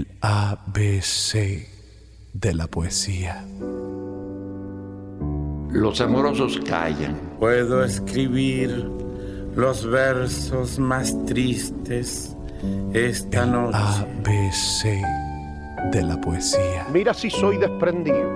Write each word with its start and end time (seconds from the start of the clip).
El 0.00 0.06
ABC 0.22 1.68
de 2.32 2.54
la 2.54 2.66
poesía. 2.68 3.44
Los 5.70 6.00
amorosos 6.00 6.58
callan. 6.66 7.20
Puedo 7.38 7.84
escribir 7.84 8.88
los 9.54 9.84
versos 9.84 10.78
más 10.78 11.14
tristes 11.26 12.34
esta 12.94 13.44
El 13.44 13.52
noche. 13.52 13.76
ABC 13.76 15.92
de 15.92 16.02
la 16.02 16.18
poesía. 16.18 16.86
Mira 16.90 17.12
si 17.12 17.28
soy 17.28 17.58
desprendido, 17.58 18.30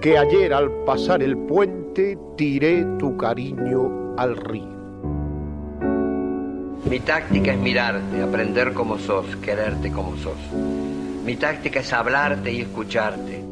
que 0.00 0.16
ayer 0.16 0.54
al 0.54 0.70
pasar 0.84 1.24
el 1.24 1.36
puente 1.36 2.16
tiré 2.36 2.84
tu 3.00 3.16
cariño 3.16 4.14
al 4.16 4.36
río. 4.36 4.75
Mi 6.88 7.00
táctica 7.00 7.52
es 7.52 7.58
mirarte, 7.58 8.22
aprender 8.22 8.72
como 8.72 8.96
sos, 8.96 9.34
quererte 9.36 9.90
como 9.90 10.16
sos. 10.18 10.38
Mi 11.24 11.34
táctica 11.34 11.80
es 11.80 11.92
hablarte 11.92 12.52
y 12.52 12.60
escucharte. 12.60 13.44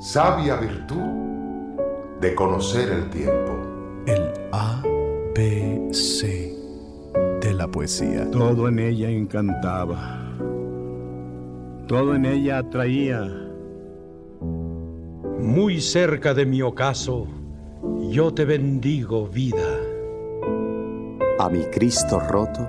Sabia 0.00 0.54
virtud 0.54 1.80
de 2.20 2.34
conocer 2.36 2.90
el 2.90 3.10
tiempo. 3.10 3.56
El 4.06 4.30
ABC 4.52 6.22
de 7.40 7.54
la 7.54 7.66
poesía. 7.66 8.30
Todo 8.30 8.68
en 8.68 8.78
ella 8.78 9.10
encantaba. 9.10 10.20
Todo 11.88 12.14
en 12.14 12.24
ella 12.24 12.58
atraía. 12.58 13.28
Muy 15.40 15.80
cerca 15.80 16.34
de 16.34 16.46
mi 16.46 16.62
ocaso, 16.62 17.26
yo 18.10 18.32
te 18.32 18.44
bendigo, 18.44 19.26
vida. 19.26 19.87
A 21.40 21.48
mi 21.48 21.64
Cristo 21.66 22.18
roto 22.18 22.68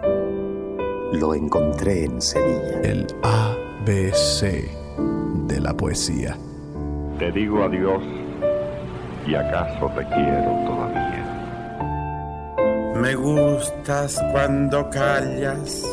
lo 1.13 1.33
encontré 1.33 2.03
en 2.05 2.21
Sevilla. 2.21 2.81
El 2.83 3.07
ABC 3.23 4.69
de 5.47 5.59
la 5.59 5.73
poesía. 5.73 6.37
Te 7.17 7.31
digo 7.31 7.63
adiós 7.63 8.03
y 9.26 9.34
acaso 9.34 9.89
te 9.95 10.05
quiero 10.05 10.51
todavía. 10.67 11.26
Me 12.95 13.15
gustas 13.15 14.23
cuando 14.31 14.87
callas, 14.91 15.83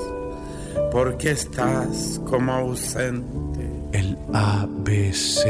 porque 0.93 1.31
estás 1.31 2.21
como 2.29 2.53
ausente. 2.53 3.71
El 3.93 4.19
ABC 4.35 5.47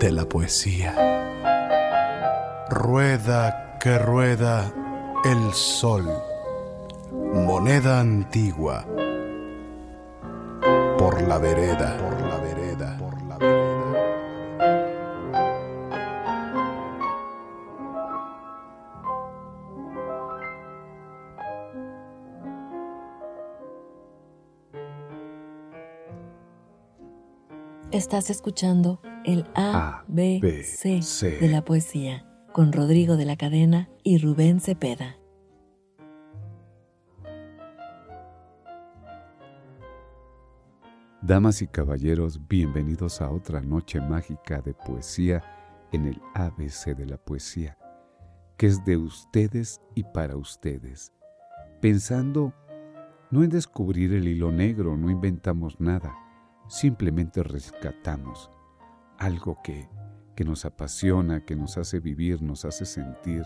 de 0.00 0.10
la 0.10 0.24
poesía. 0.24 0.92
Rueda 2.68 3.78
que 3.78 3.96
rueda 3.96 4.72
el 5.24 5.52
sol, 5.52 6.06
moneda 7.10 8.00
antigua, 8.00 8.84
por 10.96 11.20
la 11.22 11.38
vereda, 11.38 11.96
por 11.98 12.20
la 12.20 12.36
vereda, 12.38 12.96
por 12.98 13.22
la 13.22 13.38
vereda. 13.38 13.58
Estás 27.90 28.30
escuchando 28.30 29.00
el 29.24 29.46
A, 29.56 30.04
B, 30.06 30.38
B, 30.40 30.62
C 30.62 31.02
C. 31.02 31.38
de 31.38 31.48
la 31.48 31.64
poesía 31.64 32.27
con 32.52 32.72
Rodrigo 32.72 33.16
de 33.16 33.24
la 33.24 33.36
Cadena 33.36 33.88
y 34.02 34.18
Rubén 34.18 34.60
Cepeda. 34.60 35.16
Damas 41.20 41.60
y 41.62 41.66
caballeros, 41.66 42.48
bienvenidos 42.48 43.20
a 43.20 43.30
otra 43.30 43.60
noche 43.60 44.00
mágica 44.00 44.62
de 44.62 44.72
poesía 44.72 45.42
en 45.92 46.06
el 46.06 46.20
ABC 46.34 46.96
de 46.96 47.06
la 47.06 47.18
poesía, 47.18 47.76
que 48.56 48.66
es 48.66 48.84
de 48.84 48.96
ustedes 48.96 49.80
y 49.94 50.04
para 50.04 50.36
ustedes. 50.36 51.12
Pensando 51.80 52.54
no 53.30 53.44
en 53.44 53.50
descubrir 53.50 54.14
el 54.14 54.26
hilo 54.26 54.50
negro, 54.52 54.96
no 54.96 55.10
inventamos 55.10 55.80
nada, 55.80 56.16
simplemente 56.66 57.42
rescatamos 57.42 58.50
algo 59.18 59.58
que, 59.62 59.88
que 60.38 60.44
nos 60.44 60.64
apasiona, 60.64 61.44
que 61.44 61.56
nos 61.56 61.78
hace 61.78 61.98
vivir, 61.98 62.42
nos 62.42 62.64
hace 62.64 62.86
sentir 62.86 63.42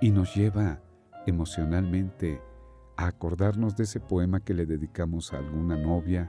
y 0.00 0.10
nos 0.10 0.34
lleva 0.34 0.80
emocionalmente 1.28 2.42
a 2.96 3.06
acordarnos 3.06 3.76
de 3.76 3.84
ese 3.84 4.00
poema 4.00 4.40
que 4.40 4.52
le 4.52 4.66
dedicamos 4.66 5.32
a 5.32 5.38
alguna 5.38 5.76
novia, 5.76 6.28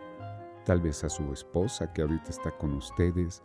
tal 0.63 0.79
vez 0.79 1.03
a 1.03 1.09
su 1.09 1.33
esposa 1.33 1.91
que 1.91 2.03
ahorita 2.03 2.29
está 2.29 2.55
con 2.55 2.73
ustedes, 2.73 3.41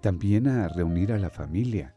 también 0.00 0.46
a 0.46 0.68
reunir 0.68 1.12
a 1.12 1.18
la 1.18 1.28
familia, 1.28 1.96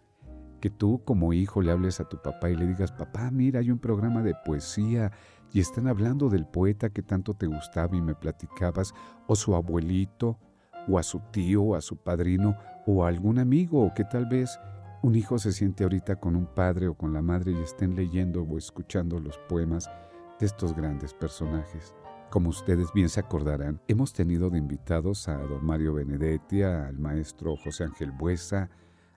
que 0.60 0.72
tú 0.72 1.04
como 1.06 1.34
hijo 1.34 1.62
le 1.62 1.72
hables 1.72 2.00
a 2.00 2.10
tu 2.10 2.20
papá 2.20 2.50
y 2.50 2.56
le 2.56 2.66
digas, 2.66 2.92
papá, 2.92 3.30
mira, 3.30 3.60
hay 3.60 3.70
un 3.70 3.78
programa 3.78 4.24
de 4.24 4.34
poesía 4.44 5.12
y 5.54 5.60
están 5.60 5.88
hablando 5.88 6.30
del 6.30 6.48
poeta 6.48 6.90
que 6.90 7.04
tanto 7.04 7.36
te 7.36 7.46
gustaba 7.46 7.96
y 7.96 8.02
me 8.02 8.16
platicabas, 8.16 8.96
o 9.28 9.36
su 9.36 9.54
abuelito, 9.54 10.40
o 10.88 10.98
a 10.98 11.04
su 11.04 11.20
tío, 11.32 11.62
o 11.62 11.76
a 11.76 11.82
su 11.82 11.98
padrino, 11.98 12.56
o 12.88 13.06
a 13.06 13.10
algún 13.10 13.38
amigo, 13.38 13.86
o 13.86 13.94
que 13.94 14.06
tal 14.06 14.26
vez 14.26 14.60
un 15.04 15.14
hijo 15.16 15.38
se 15.38 15.52
siente 15.52 15.84
ahorita 15.84 16.16
con 16.16 16.36
un 16.36 16.48
padre 16.48 16.88
o 16.88 16.96
con 16.96 17.14
la 17.14 17.22
madre 17.22 17.52
y 17.52 17.62
estén 17.62 17.96
leyendo 17.96 18.42
o 18.42 18.58
escuchando 18.58 19.20
los 19.20 19.38
poemas 19.48 19.92
de 20.40 20.46
estos 20.48 20.74
grandes 20.76 21.14
personajes. 21.14 21.94
Como 22.32 22.50
ustedes 22.50 22.92
bien 22.94 23.10
se 23.10 23.20
acordarán, 23.20 23.82
hemos 23.88 24.14
tenido 24.14 24.50
de 24.50 24.58
invitados 24.58 25.28
a 25.28 25.38
don 25.38 25.66
Mario 25.66 25.94
Benedetti, 25.94 26.64
al 26.64 26.98
maestro 26.98 27.56
José 27.58 27.84
Ángel 27.84 28.12
Buesa, 28.12 28.70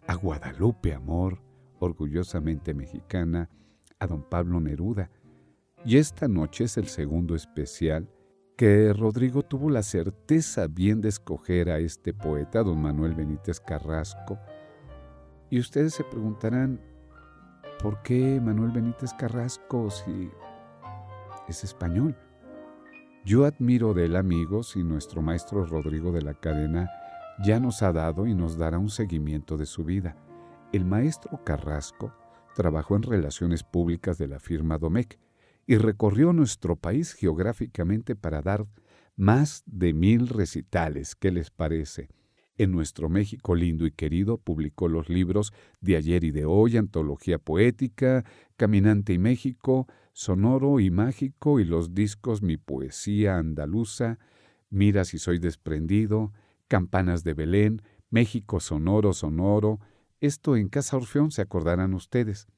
a 0.07 0.15
Guadalupe 0.15 0.93
Amor, 0.93 1.43
orgullosamente 1.79 2.75
mexicana, 2.75 3.49
a 3.99 4.07
don 4.07 4.23
Pablo 4.23 4.61
Neruda. 4.61 5.11
Y 5.85 5.97
esta 5.97 6.29
noche 6.29 6.65
es 6.65 6.77
el 6.77 6.89
segundo 6.89 7.35
especial 7.35 8.09
que 8.61 8.93
Rodrigo 8.93 9.43
tuvo 9.43 9.71
la 9.71 9.83
certeza 9.83 10.67
bien 10.67 11.01
de 11.01 11.09
escoger 11.09 11.71
a 11.71 11.79
este 11.79 12.13
poeta, 12.13 12.63
don 12.63 12.83
Manuel 12.83 13.15
Benítez 13.15 13.59
Carrasco. 13.59 14.39
Y 15.49 15.59
ustedes 15.59 15.95
se 15.95 16.05
preguntarán, 16.05 16.79
¿por 17.83 18.03
qué 18.03 18.39
Manuel 18.39 18.73
Benítez 18.73 19.15
Carrasco 19.15 19.89
si 19.89 20.31
es 21.49 21.65
español? 21.65 22.15
Yo 23.25 23.47
admiro 23.47 23.95
de 23.95 24.05
él 24.05 24.15
amigos 24.15 24.77
y 24.77 24.85
nuestro 24.85 25.23
maestro 25.23 25.65
Rodrigo 25.65 26.13
de 26.13 26.21
la 26.21 26.35
Cadena 26.35 26.91
ya 27.43 27.61
nos 27.61 27.83
ha 27.83 27.95
dado 27.95 28.27
y 28.27 28.35
nos 28.35 28.59
dará 28.59 28.79
un 28.79 28.91
seguimiento 28.91 29.57
de 29.57 29.65
su 29.65 29.85
vida. 29.85 30.19
El 30.71 30.85
maestro 30.85 31.43
Carrasco 31.45 32.13
trabajó 32.55 32.95
en 32.95 33.05
relaciones 33.05 33.63
públicas 33.63 34.19
de 34.19 34.29
la 34.29 34.39
firma 34.39 34.77
Domecq 34.77 35.19
y 35.71 35.79
recorrió 35.79 36.33
nuestro 36.33 36.75
país 36.75 37.13
geográficamente 37.13 38.17
para 38.17 38.43
dar 38.43 38.67
más 39.15 39.63
de 39.67 39.93
mil 39.93 40.27
recitales. 40.27 41.15
¿Qué 41.15 41.31
les 41.31 41.53
parece? 41.53 42.09
En 42.57 42.73
nuestro 42.73 43.09
México 43.09 43.55
lindo 43.55 43.87
y 43.87 43.93
querido 43.93 44.37
publicó 44.37 44.89
los 44.89 45.09
libros 45.09 45.53
De 45.81 45.95
ayer 45.95 46.25
y 46.25 46.33
de 46.33 46.45
hoy, 46.45 46.77
Antología 46.77 47.39
Poética, 47.39 48.25
Caminante 48.57 49.13
y 49.13 49.19
México, 49.19 49.87
Sonoro 50.13 50.81
y 50.81 50.91
Mágico 50.91 51.61
y 51.61 51.65
los 51.65 51.95
discos 51.95 52.43
Mi 52.43 52.57
Poesía 52.57 53.39
Andaluza, 53.39 54.19
Mira 54.71 55.05
si 55.05 55.21
soy 55.21 55.39
desprendido, 55.39 56.33
Campanas 56.67 57.23
de 57.23 57.35
Belén, 57.35 57.83
México 58.11 58.59
Sonoro 58.59 59.13
Sonoro. 59.13 59.79
Esto 60.21 60.57
en 60.57 60.69
Casa 60.69 60.97
Orfeón 60.97 61.31
se 61.31 61.43
acordarán 61.43 61.95
ustedes. 61.95 62.49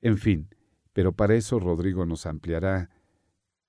En 0.00 0.18
fin, 0.18 0.48
pero 0.94 1.12
para 1.12 1.34
eso 1.34 1.58
Rodrigo 1.58 2.06
nos 2.06 2.24
ampliará 2.24 2.88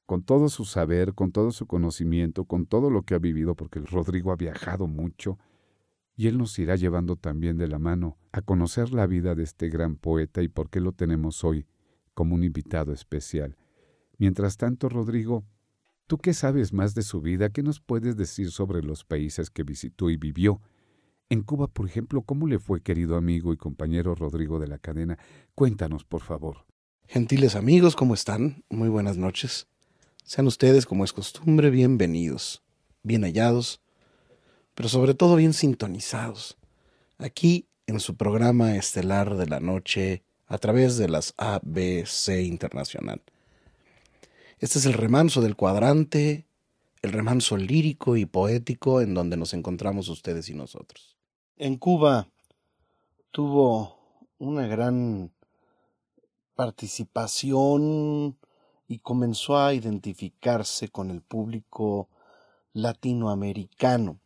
con 0.05 0.23
todo 0.23 0.47
su 0.47 0.63
saber, 0.63 1.15
con 1.15 1.31
todo 1.31 1.51
su 1.51 1.66
conocimiento, 1.66 2.45
con 2.45 2.67
todo 2.67 2.89
lo 2.89 3.01
que 3.01 3.16
ha 3.16 3.19
vivido, 3.19 3.55
porque 3.55 3.79
Rodrigo 3.79 4.31
ha 4.31 4.35
viajado 4.35 4.87
mucho, 4.87 5.39
y 6.16 6.27
él 6.27 6.37
nos 6.37 6.57
irá 6.59 6.75
llevando 6.75 7.17
también 7.17 7.57
de 7.57 7.67
la 7.67 7.79
mano 7.79 8.17
a 8.31 8.41
conocer 8.41 8.93
la 8.93 9.07
vida 9.07 9.35
de 9.35 9.43
este 9.43 9.69
gran 9.69 9.97
poeta 9.97 10.43
y 10.43 10.47
por 10.47 10.69
qué 10.69 10.79
lo 10.79 10.93
tenemos 10.93 11.43
hoy 11.43 11.66
como 12.13 12.35
un 12.35 12.43
invitado 12.43 12.93
especial. 12.93 13.57
Mientras 14.17 14.55
tanto, 14.55 14.87
Rodrigo, 14.87 15.43
¿tú 16.07 16.19
qué 16.19 16.33
sabes 16.33 16.71
más 16.71 16.93
de 16.95 17.01
su 17.01 17.21
vida? 17.21 17.49
¿Qué 17.49 17.63
nos 17.63 17.81
puedes 17.81 18.16
decir 18.16 18.51
sobre 18.51 18.81
los 18.81 19.03
países 19.03 19.49
que 19.49 19.63
visitó 19.63 20.09
y 20.09 20.16
vivió? 20.16 20.61
En 21.28 21.41
Cuba, 21.41 21.67
por 21.67 21.87
ejemplo, 21.87 22.21
¿cómo 22.21 22.47
le 22.47 22.59
fue, 22.59 22.81
querido 22.81 23.17
amigo 23.17 23.51
y 23.51 23.57
compañero 23.57 24.13
Rodrigo 24.13 24.59
de 24.59 24.67
la 24.67 24.78
Cadena? 24.78 25.17
Cuéntanos, 25.55 26.05
por 26.05 26.21
favor. 26.21 26.66
Gentiles 27.07 27.55
amigos, 27.55 27.96
¿cómo 27.96 28.13
están? 28.13 28.63
Muy 28.67 28.90
buenas 28.90 29.16
noches. 29.16 29.67
Sean 30.23 30.47
ustedes, 30.47 30.85
como 30.85 31.05
es 31.05 31.13
costumbre, 31.13 31.69
bienvenidos, 31.69 32.63
bien 33.03 33.22
hallados, 33.23 33.79
pero 34.73 34.90
sobre 34.90 35.13
todo 35.13 35.35
bien 35.35 35.53
sintonizados, 35.53 36.57
aquí 37.19 37.67
en 37.85 37.99
su 37.99 38.17
programa 38.17 38.75
estelar 38.75 39.37
de 39.37 39.46
la 39.46 39.59
noche 39.59 40.23
a 40.47 40.57
través 40.57 40.97
de 40.97 41.07
las 41.07 41.34
ABC 41.37 42.41
Internacional. 42.43 43.22
Este 44.59 44.79
es 44.79 44.85
el 44.85 44.93
remanso 44.93 45.41
del 45.41 45.55
cuadrante, 45.55 46.47
el 47.03 47.13
remanso 47.13 47.55
lírico 47.55 48.17
y 48.17 48.25
poético 48.25 48.99
en 48.99 49.13
donde 49.13 49.37
nos 49.37 49.53
encontramos 49.53 50.09
ustedes 50.09 50.49
y 50.49 50.55
nosotros. 50.55 51.16
En 51.55 51.78
Cuba 51.78 52.29
tuvo 53.31 53.99
una 54.40 54.66
gran 54.67 55.31
participación 56.55 58.37
y 58.87 58.99
comenzó 58.99 59.57
a 59.57 59.73
identificarse 59.73 60.90
con 60.90 61.11
el 61.11 61.22
público 61.22 62.09
latinoamericano. 62.73 64.19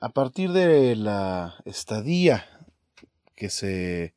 A 0.00 0.10
partir 0.10 0.52
de 0.52 0.96
la 0.96 1.54
estadía 1.64 2.44
que 3.34 3.50
se 3.50 4.14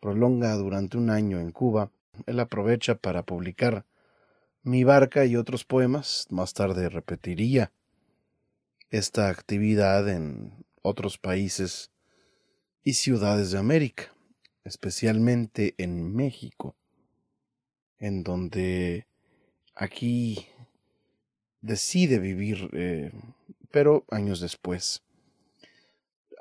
prolonga 0.00 0.54
durante 0.56 0.96
un 0.96 1.10
año 1.10 1.38
en 1.38 1.52
Cuba, 1.52 1.90
él 2.26 2.40
aprovecha 2.40 2.96
para 2.96 3.22
publicar 3.22 3.84
Mi 4.62 4.84
barca 4.84 5.24
y 5.24 5.36
otros 5.36 5.64
poemas. 5.64 6.26
Más 6.30 6.52
tarde 6.52 6.88
repetiría 6.88 7.72
esta 8.90 9.28
actividad 9.28 10.08
en 10.08 10.64
otros 10.82 11.18
países 11.18 11.90
y 12.82 12.94
ciudades 12.94 13.50
de 13.52 13.58
América, 13.58 14.12
especialmente 14.64 15.74
en 15.78 16.14
México, 16.14 16.76
en 17.98 18.22
donde 18.22 19.06
aquí 19.74 20.46
decide 21.60 22.18
vivir, 22.18 22.68
eh, 22.72 23.12
pero 23.70 24.04
años 24.10 24.40
después. 24.40 25.02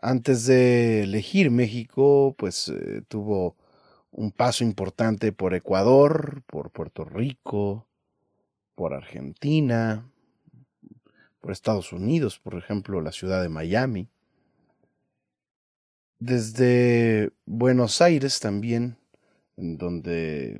Antes 0.01 0.45
de 0.45 1.03
elegir 1.03 1.49
México, 1.51 2.35
pues 2.37 2.69
eh, 2.69 3.01
tuvo 3.07 3.55
un 4.11 4.31
paso 4.31 4.63
importante 4.63 5.31
por 5.31 5.53
Ecuador, 5.53 6.43
por 6.47 6.71
Puerto 6.71 7.05
Rico, 7.05 7.87
por 8.75 8.93
Argentina, 8.93 10.09
por 11.39 11.51
Estados 11.51 11.93
Unidos, 11.93 12.39
por 12.39 12.55
ejemplo, 12.55 13.01
la 13.01 13.11
ciudad 13.11 13.41
de 13.41 13.49
Miami. 13.49 14.09
Desde 16.19 17.31
Buenos 17.45 18.01
Aires 18.01 18.39
también, 18.39 18.97
en 19.55 19.77
donde 19.77 20.59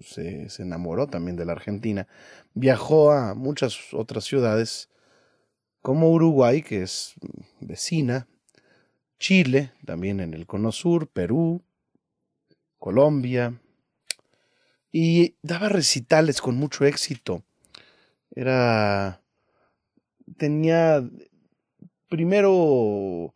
se, 0.00 0.48
se, 0.50 0.62
enamoró 0.62 1.06
también 1.06 1.36
de 1.36 1.44
la 1.44 1.52
Argentina, 1.52 2.06
viajó 2.54 3.12
a 3.12 3.34
muchas 3.34 3.92
otras 3.92 4.24
ciudades, 4.24 4.88
como 5.82 6.10
Uruguay, 6.10 6.62
que 6.62 6.82
es 6.82 7.14
vecina, 7.60 8.26
Chile, 9.18 9.72
también 9.84 10.20
en 10.20 10.34
el 10.34 10.46
Cono 10.46 10.72
Sur, 10.72 11.08
Perú, 11.08 11.62
Colombia, 12.78 13.60
y 14.92 15.36
daba 15.42 15.68
recitales 15.68 16.40
con 16.40 16.56
mucho 16.56 16.84
éxito. 16.84 17.44
Era. 18.34 19.22
tenía 20.36 21.08
primero 22.08 23.32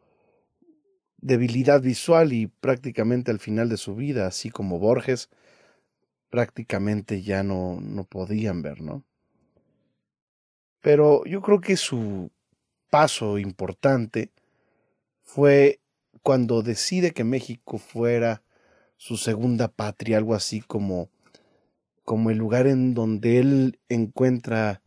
debilidad 1.25 1.81
visual 1.81 2.35
y 2.35 2.49
prácticamente 2.49 3.31
al 3.31 3.39
final 3.39 3.71
de 3.71 3.79
su 3.79 3.95
vida, 3.95 4.27
así 4.27 4.51
como 4.51 4.79
Borges, 4.79 5.31
prácticamente 6.29 7.23
ya 7.23 7.43
no, 7.43 7.81
no 7.81 8.05
podían 8.05 8.61
ver, 8.61 8.83
¿no? 8.83 9.05
Pero 10.83 11.25
yo 11.25 11.41
creo 11.41 11.63
que 11.63 11.79
su 11.79 12.31
paso 12.91 13.39
importante 13.39 14.33
fue 15.23 15.81
cuando 16.23 16.63
decide 16.63 17.13
que 17.13 17.25
México 17.25 17.79
fuera 17.79 18.43
su 18.99 19.17
segunda 19.17 19.69
patria, 19.69 20.19
algo 20.19 20.35
así 20.35 20.61
como, 20.61 21.09
como 22.05 22.31
el 22.31 22.37
lugar 22.37 22.67
en 22.67 22.93
donde 22.93 23.39
él 23.39 23.79
encuentra 23.89 24.83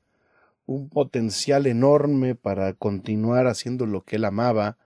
un 0.68 0.90
potencial 0.90 1.66
enorme 1.66 2.36
para 2.36 2.74
continuar 2.74 3.48
haciendo 3.48 3.88
lo 3.88 4.04
que 4.04 4.18
él 4.18 4.26
amaba, 4.26 4.78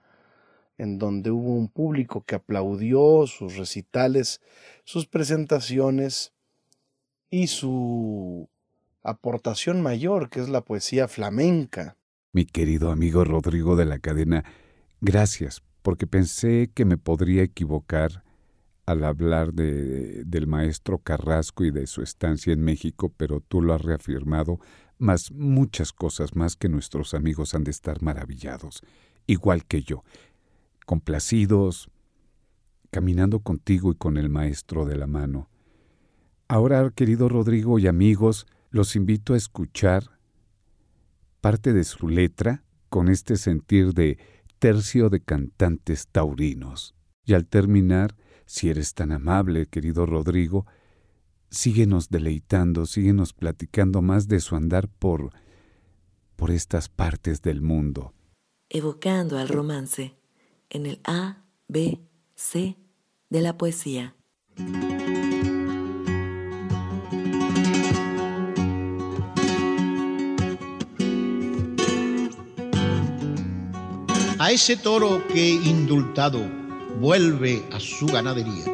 en 0.82 0.98
donde 0.98 1.30
hubo 1.30 1.54
un 1.54 1.68
público 1.68 2.24
que 2.24 2.34
aplaudió 2.34 3.28
sus 3.28 3.56
recitales, 3.56 4.40
sus 4.84 5.06
presentaciones 5.06 6.32
y 7.30 7.46
su 7.46 8.50
aportación 9.04 9.80
mayor, 9.80 10.28
que 10.28 10.40
es 10.40 10.48
la 10.48 10.62
poesía 10.62 11.06
flamenca. 11.06 11.96
Mi 12.32 12.46
querido 12.46 12.90
amigo 12.90 13.24
Rodrigo 13.24 13.76
de 13.76 13.84
la 13.84 14.00
cadena, 14.00 14.44
gracias, 15.00 15.62
porque 15.82 16.08
pensé 16.08 16.72
que 16.74 16.84
me 16.84 16.98
podría 16.98 17.44
equivocar 17.44 18.24
al 18.84 19.04
hablar 19.04 19.54
de, 19.54 20.24
del 20.24 20.48
maestro 20.48 20.98
Carrasco 20.98 21.64
y 21.64 21.70
de 21.70 21.86
su 21.86 22.02
estancia 22.02 22.52
en 22.52 22.60
México, 22.60 23.12
pero 23.16 23.38
tú 23.38 23.62
lo 23.62 23.72
has 23.72 23.82
reafirmado, 23.82 24.58
más 24.98 25.30
muchas 25.30 25.92
cosas 25.92 26.34
más 26.34 26.56
que 26.56 26.68
nuestros 26.68 27.14
amigos 27.14 27.54
han 27.54 27.62
de 27.62 27.70
estar 27.70 28.02
maravillados, 28.02 28.82
igual 29.26 29.64
que 29.64 29.82
yo, 29.82 30.02
complacidos, 30.86 31.90
caminando 32.90 33.40
contigo 33.40 33.92
y 33.92 33.94
con 33.94 34.16
el 34.16 34.28
maestro 34.28 34.84
de 34.84 34.96
la 34.96 35.06
mano. 35.06 35.48
Ahora, 36.48 36.90
querido 36.90 37.28
Rodrigo 37.28 37.78
y 37.78 37.86
amigos, 37.86 38.46
los 38.70 38.96
invito 38.96 39.34
a 39.34 39.36
escuchar 39.36 40.18
parte 41.40 41.72
de 41.72 41.84
su 41.84 42.08
letra 42.08 42.64
con 42.88 43.08
este 43.08 43.36
sentir 43.36 43.94
de 43.94 44.18
tercio 44.58 45.08
de 45.08 45.20
cantantes 45.20 46.08
taurinos. 46.08 46.94
Y 47.24 47.34
al 47.34 47.46
terminar, 47.46 48.16
si 48.44 48.68
eres 48.68 48.94
tan 48.94 49.12
amable, 49.12 49.66
querido 49.66 50.04
Rodrigo, 50.06 50.66
síguenos 51.50 52.10
deleitando, 52.10 52.86
síguenos 52.86 53.32
platicando 53.32 54.02
más 54.02 54.28
de 54.28 54.40
su 54.40 54.56
andar 54.56 54.88
por 54.88 55.30
por 56.36 56.50
estas 56.50 56.88
partes 56.88 57.40
del 57.40 57.62
mundo. 57.62 58.14
Evocando 58.68 59.38
al 59.38 59.48
romance 59.48 60.16
en 60.72 60.86
el 60.86 61.00
A, 61.04 61.44
B, 61.68 62.00
C 62.34 62.76
de 63.28 63.40
la 63.42 63.56
poesía. 63.58 64.14
A 74.38 74.50
ese 74.50 74.76
toro 74.76 75.22
que 75.28 75.50
indultado 75.50 76.40
vuelve 76.98 77.62
a 77.70 77.78
su 77.78 78.06
ganadería. 78.06 78.64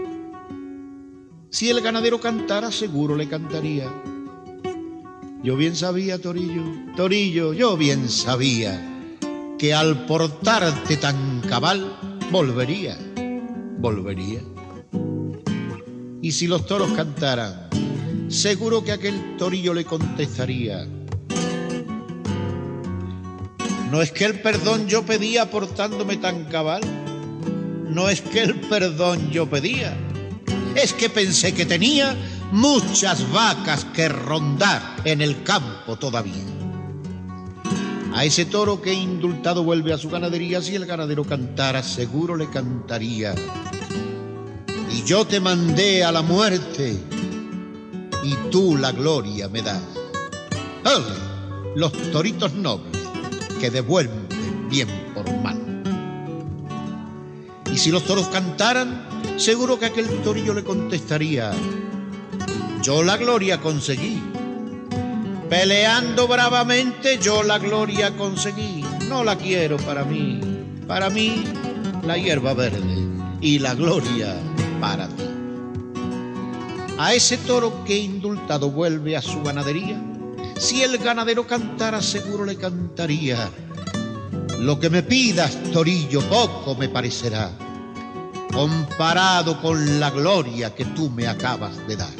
Si 1.50 1.68
el 1.68 1.80
ganadero 1.80 2.20
cantara, 2.20 2.70
seguro 2.70 3.16
le 3.16 3.28
cantaría. 3.28 3.92
Yo 5.42 5.56
bien 5.56 5.74
sabía, 5.74 6.20
Torillo, 6.20 6.62
Torillo, 6.96 7.52
yo 7.52 7.76
bien 7.76 8.08
sabía 8.08 8.97
que 9.58 9.74
al 9.74 10.06
portarte 10.06 10.96
tan 10.96 11.40
cabal, 11.40 11.98
volvería, 12.30 12.96
volvería. 13.78 14.40
Y 16.22 16.32
si 16.32 16.46
los 16.46 16.64
toros 16.64 16.92
cantaran, 16.92 17.68
seguro 18.28 18.84
que 18.84 18.92
aquel 18.92 19.36
torillo 19.36 19.74
le 19.74 19.84
contestaría. 19.84 20.86
No 23.90 24.00
es 24.00 24.12
que 24.12 24.26
el 24.26 24.40
perdón 24.40 24.86
yo 24.86 25.04
pedía 25.04 25.50
portándome 25.50 26.18
tan 26.18 26.44
cabal, 26.44 26.82
no 27.88 28.08
es 28.08 28.20
que 28.20 28.42
el 28.42 28.60
perdón 28.60 29.30
yo 29.30 29.50
pedía, 29.50 29.96
es 30.76 30.92
que 30.92 31.10
pensé 31.10 31.52
que 31.52 31.66
tenía 31.66 32.14
muchas 32.52 33.28
vacas 33.32 33.84
que 33.86 34.08
rondar 34.08 34.82
en 35.04 35.20
el 35.20 35.42
campo 35.42 35.96
todavía. 35.96 36.57
A 38.18 38.24
ese 38.24 38.46
toro 38.46 38.82
que 38.82 38.92
indultado 38.92 39.62
vuelve 39.62 39.92
a 39.92 39.96
su 39.96 40.10
ganadería, 40.10 40.60
si 40.60 40.74
el 40.74 40.86
ganadero 40.86 41.22
cantara, 41.22 41.84
seguro 41.84 42.34
le 42.34 42.50
cantaría. 42.50 43.32
Y 44.92 45.04
yo 45.04 45.24
te 45.24 45.38
mandé 45.38 46.02
a 46.02 46.10
la 46.10 46.22
muerte 46.22 46.98
y 48.24 48.34
tú 48.50 48.76
la 48.76 48.90
gloria 48.90 49.48
me 49.48 49.62
das. 49.62 49.84
Los 51.76 51.92
toritos 52.10 52.54
nobles 52.54 53.00
que 53.60 53.70
devuelven 53.70 54.68
bien 54.68 54.88
por 55.14 55.32
mal. 55.36 55.84
Y 57.72 57.78
si 57.78 57.92
los 57.92 58.02
toros 58.02 58.26
cantaran, 58.26 59.06
seguro 59.36 59.78
que 59.78 59.86
aquel 59.86 60.08
torillo 60.24 60.54
le 60.54 60.64
contestaría, 60.64 61.52
yo 62.82 63.04
la 63.04 63.16
gloria 63.16 63.60
conseguí. 63.60 64.20
Peleando 65.48 66.28
bravamente 66.28 67.18
yo 67.18 67.42
la 67.42 67.58
gloria 67.58 68.16
conseguí. 68.16 68.84
No 69.08 69.24
la 69.24 69.36
quiero 69.36 69.76
para 69.78 70.04
mí. 70.04 70.40
Para 70.86 71.10
mí 71.10 71.44
la 72.04 72.16
hierba 72.16 72.54
verde 72.54 73.08
y 73.40 73.58
la 73.58 73.74
gloria 73.74 74.34
para 74.80 75.08
ti. 75.08 75.24
A 76.98 77.14
ese 77.14 77.36
toro 77.38 77.84
que 77.84 77.96
indultado 77.96 78.70
vuelve 78.70 79.16
a 79.16 79.22
su 79.22 79.42
ganadería, 79.42 80.00
si 80.58 80.82
el 80.82 80.98
ganadero 80.98 81.46
cantara 81.46 82.02
seguro 82.02 82.44
le 82.44 82.56
cantaría. 82.56 83.48
Lo 84.58 84.80
que 84.80 84.90
me 84.90 85.04
pidas, 85.04 85.56
torillo, 85.72 86.20
poco 86.22 86.74
me 86.74 86.88
parecerá 86.88 87.52
comparado 88.52 89.60
con 89.60 90.00
la 90.00 90.10
gloria 90.10 90.74
que 90.74 90.84
tú 90.84 91.10
me 91.10 91.28
acabas 91.28 91.86
de 91.86 91.96
dar. 91.96 92.10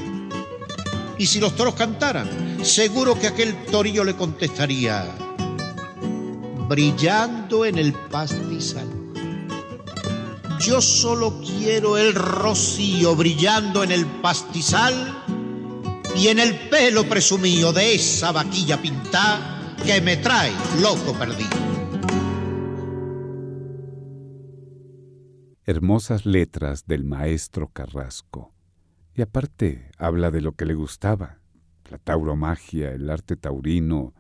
Y 1.19 1.27
si 1.27 1.41
los 1.41 1.57
toros 1.57 1.75
cantaran, 1.75 2.29
seguro 2.63 3.19
que 3.19 3.29
aquel 3.29 3.55
torillo 3.67 4.05
le 4.05 4.17
contestaría, 4.17 5.07
brillando 6.69 7.65
en 7.65 7.79
el 7.79 7.93
pastizal. 7.93 8.89
Yo 10.61 10.81
solo 10.81 11.41
quiero 11.41 11.97
el 11.97 12.15
rocío 12.15 13.15
brillando 13.15 13.85
en 13.85 13.93
el 13.93 14.07
pastizal 14.07 15.25
y 16.17 16.29
en 16.29 16.41
el 16.41 16.69
pelo 16.69 17.09
presumido 17.09 17.73
de 17.73 17.95
esa 17.95 18.33
vaquilla 18.33 18.81
pintada 18.83 19.77
que 19.85 20.01
me 20.01 20.17
trae 20.17 20.53
loco 20.81 21.13
perdido. 21.17 21.57
Hermosas 25.65 26.27
letras 26.27 26.87
del 26.87 27.05
maestro 27.05 27.69
Carrasco. 27.69 28.53
Y 29.15 29.23
aparte 29.23 29.91
habla 29.99 30.31
de 30.31 30.41
lo 30.41 30.53
que 30.53 30.65
le 30.65 30.75
gustaba, 30.75 31.41
la 31.91 31.99
tauromagia, 31.99 32.93
el 32.93 33.09
arte 33.11 33.37
taurino, 33.37 34.15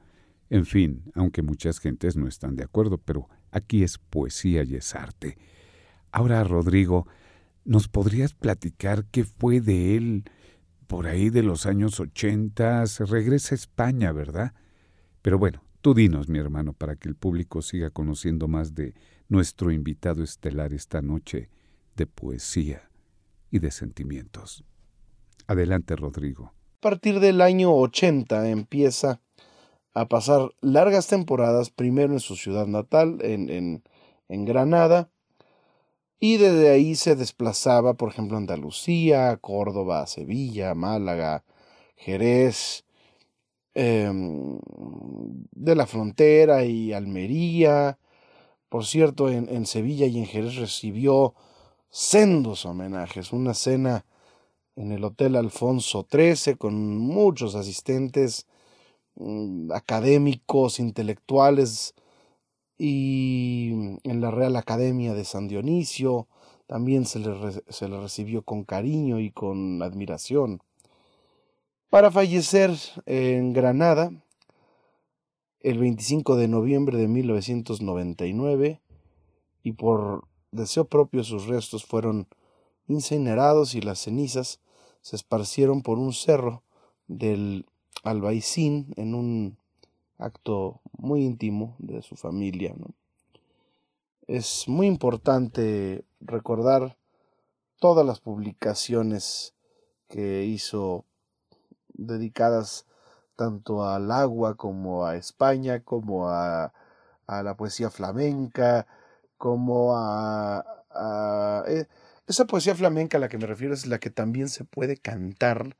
en 0.50 0.64
fin, 0.64 1.04
aunque 1.14 1.42
muchas 1.42 1.78
gentes 1.78 2.16
no 2.16 2.26
están 2.26 2.56
de 2.56 2.64
acuerdo, 2.64 2.98
pero 2.98 3.28
aquí 3.50 3.82
es 3.82 3.98
poesía 3.98 4.62
y 4.64 4.76
es 4.76 4.94
arte. 4.94 5.36
Ahora, 6.10 6.42
Rodrigo, 6.44 7.06
¿nos 7.64 7.88
podrías 7.88 8.34
platicar 8.34 9.04
qué 9.06 9.24
fue 9.24 9.60
de 9.60 9.96
él 9.96 10.24
por 10.86 11.06
ahí 11.06 11.28
de 11.28 11.42
los 11.42 11.66
años 11.66 12.00
ochenta? 12.00 12.86
Se 12.86 13.04
regresa 13.04 13.54
a 13.54 13.56
España, 13.56 14.12
¿verdad? 14.12 14.54
Pero 15.20 15.38
bueno, 15.38 15.62
tú 15.82 15.92
dinos, 15.92 16.28
mi 16.28 16.38
hermano, 16.38 16.72
para 16.72 16.96
que 16.96 17.08
el 17.08 17.14
público 17.14 17.60
siga 17.60 17.90
conociendo 17.90 18.48
más 18.48 18.74
de 18.74 18.94
nuestro 19.28 19.70
invitado 19.70 20.22
estelar 20.22 20.72
esta 20.72 21.02
noche 21.02 21.50
de 21.94 22.06
poesía 22.06 22.88
y 23.50 23.58
de 23.58 23.70
sentimientos. 23.70 24.64
Adelante, 25.46 25.94
Rodrigo. 25.96 26.54
A 26.78 26.80
partir 26.80 27.18
del 27.18 27.40
año 27.40 27.74
80 27.74 28.50
empieza 28.50 29.20
a 29.94 30.06
pasar 30.06 30.52
largas 30.60 31.08
temporadas, 31.08 31.70
primero 31.70 32.12
en 32.12 32.20
su 32.20 32.36
ciudad 32.36 32.68
natal, 32.68 33.18
en, 33.20 33.50
en, 33.50 33.82
en 34.28 34.44
Granada, 34.44 35.10
y 36.20 36.36
desde 36.36 36.70
ahí 36.70 36.94
se 36.94 37.16
desplazaba, 37.16 37.94
por 37.94 38.10
ejemplo, 38.10 38.36
a 38.36 38.38
Andalucía, 38.38 39.36
Córdoba, 39.38 40.06
Sevilla, 40.06 40.76
Málaga, 40.76 41.42
Jerez, 41.96 42.84
em, 43.74 44.60
de 45.50 45.74
la 45.74 45.86
frontera 45.86 46.64
y 46.64 46.92
Almería. 46.92 47.98
Por 48.68 48.86
cierto, 48.86 49.28
en, 49.28 49.48
en, 49.48 49.66
Sevilla 49.66 50.06
y 50.06 50.16
en 50.16 50.26
Jerez 50.26 50.54
recibió 50.54 51.34
sendos 51.90 52.64
homenajes, 52.64 53.32
una 53.32 53.54
cena 53.54 54.04
en 54.78 54.92
el 54.92 55.04
Hotel 55.04 55.34
Alfonso 55.34 56.06
XIII 56.10 56.54
con 56.56 56.96
muchos 56.96 57.56
asistentes 57.56 58.46
mm, 59.16 59.72
académicos, 59.72 60.78
intelectuales, 60.78 61.94
y 62.78 63.72
en 64.04 64.20
la 64.20 64.30
Real 64.30 64.54
Academia 64.54 65.12
de 65.12 65.24
San 65.24 65.48
Dionisio 65.48 66.28
también 66.68 67.06
se 67.06 67.18
le, 67.18 67.34
se 67.68 67.88
le 67.88 68.00
recibió 68.00 68.42
con 68.42 68.62
cariño 68.62 69.18
y 69.18 69.32
con 69.32 69.82
admiración. 69.82 70.60
Para 71.90 72.12
fallecer 72.12 72.70
en 73.06 73.52
Granada 73.52 74.12
el 75.60 75.78
25 75.78 76.36
de 76.36 76.46
noviembre 76.46 76.98
de 76.98 77.08
1999 77.08 78.80
y 79.64 79.72
por 79.72 80.28
deseo 80.52 80.84
propio 80.84 81.24
sus 81.24 81.46
restos 81.46 81.84
fueron 81.84 82.28
incinerados 82.86 83.74
y 83.74 83.80
las 83.80 83.98
cenizas 83.98 84.60
se 85.00 85.16
esparcieron 85.16 85.82
por 85.82 85.98
un 85.98 86.12
cerro 86.12 86.62
del 87.06 87.66
Albaicín 88.02 88.92
en 88.96 89.14
un 89.14 89.58
acto 90.18 90.80
muy 90.92 91.24
íntimo 91.24 91.76
de 91.78 92.02
su 92.02 92.16
familia. 92.16 92.74
Es 94.26 94.68
muy 94.68 94.86
importante 94.86 96.04
recordar 96.20 96.96
todas 97.78 98.04
las 98.04 98.20
publicaciones 98.20 99.54
que 100.08 100.44
hizo 100.44 101.04
dedicadas 101.88 102.86
tanto 103.36 103.84
al 103.84 104.10
agua 104.10 104.56
como 104.56 105.06
a 105.06 105.16
España, 105.16 105.80
como 105.80 106.28
a, 106.28 106.72
a 107.26 107.42
la 107.42 107.56
poesía 107.56 107.88
flamenca, 107.88 108.86
como 109.36 109.96
a, 109.96 110.64
a, 110.90 111.62
eh, 111.68 111.86
esa 112.28 112.46
poesía 112.46 112.74
flamenca 112.74 113.16
a 113.16 113.20
la 113.20 113.28
que 113.28 113.38
me 113.38 113.46
refiero 113.46 113.74
es 113.74 113.86
la 113.86 113.98
que 113.98 114.10
también 114.10 114.48
se 114.48 114.64
puede 114.64 114.98
cantar 114.98 115.76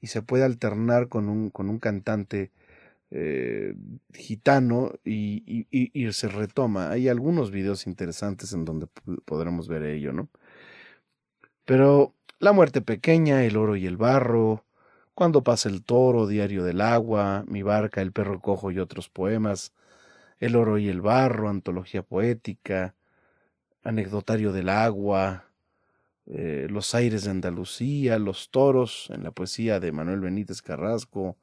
y 0.00 0.08
se 0.08 0.22
puede 0.22 0.44
alternar 0.44 1.08
con 1.08 1.28
un, 1.28 1.50
con 1.50 1.68
un 1.68 1.78
cantante 1.78 2.50
eh, 3.10 3.74
gitano 4.14 4.92
y, 5.04 5.66
y, 5.70 5.90
y, 5.92 6.12
se 6.12 6.28
retoma. 6.28 6.90
Hay 6.90 7.08
algunos 7.08 7.50
videos 7.50 7.86
interesantes 7.86 8.54
en 8.54 8.64
donde 8.64 8.86
podremos 9.26 9.68
ver 9.68 9.82
ello, 9.84 10.14
¿no? 10.14 10.30
Pero 11.66 12.14
La 12.40 12.52
muerte 12.52 12.80
pequeña, 12.80 13.44
El 13.44 13.56
oro 13.56 13.76
y 13.76 13.86
el 13.86 13.96
barro, 13.96 14.64
Cuando 15.14 15.44
pasa 15.44 15.68
el 15.68 15.84
toro, 15.84 16.26
Diario 16.26 16.64
del 16.64 16.80
agua, 16.80 17.44
Mi 17.46 17.62
barca, 17.62 18.00
El 18.00 18.12
perro 18.12 18.40
cojo 18.40 18.70
y 18.70 18.78
otros 18.78 19.10
poemas, 19.10 19.72
El 20.40 20.56
oro 20.56 20.78
y 20.78 20.88
el 20.88 21.02
barro, 21.02 21.48
Antología 21.50 22.02
poética, 22.02 22.94
Anecdotario 23.84 24.52
del 24.52 24.68
agua, 24.70 25.51
eh, 26.26 26.66
Los 26.70 26.94
aires 26.94 27.24
de 27.24 27.30
Andalucía, 27.30 28.18
Los 28.18 28.50
toros, 28.50 29.08
en 29.10 29.22
la 29.24 29.30
poesía 29.30 29.80
de 29.80 29.92
Manuel 29.92 30.20
Benítez 30.20 30.62
Carrasco, 30.62 31.36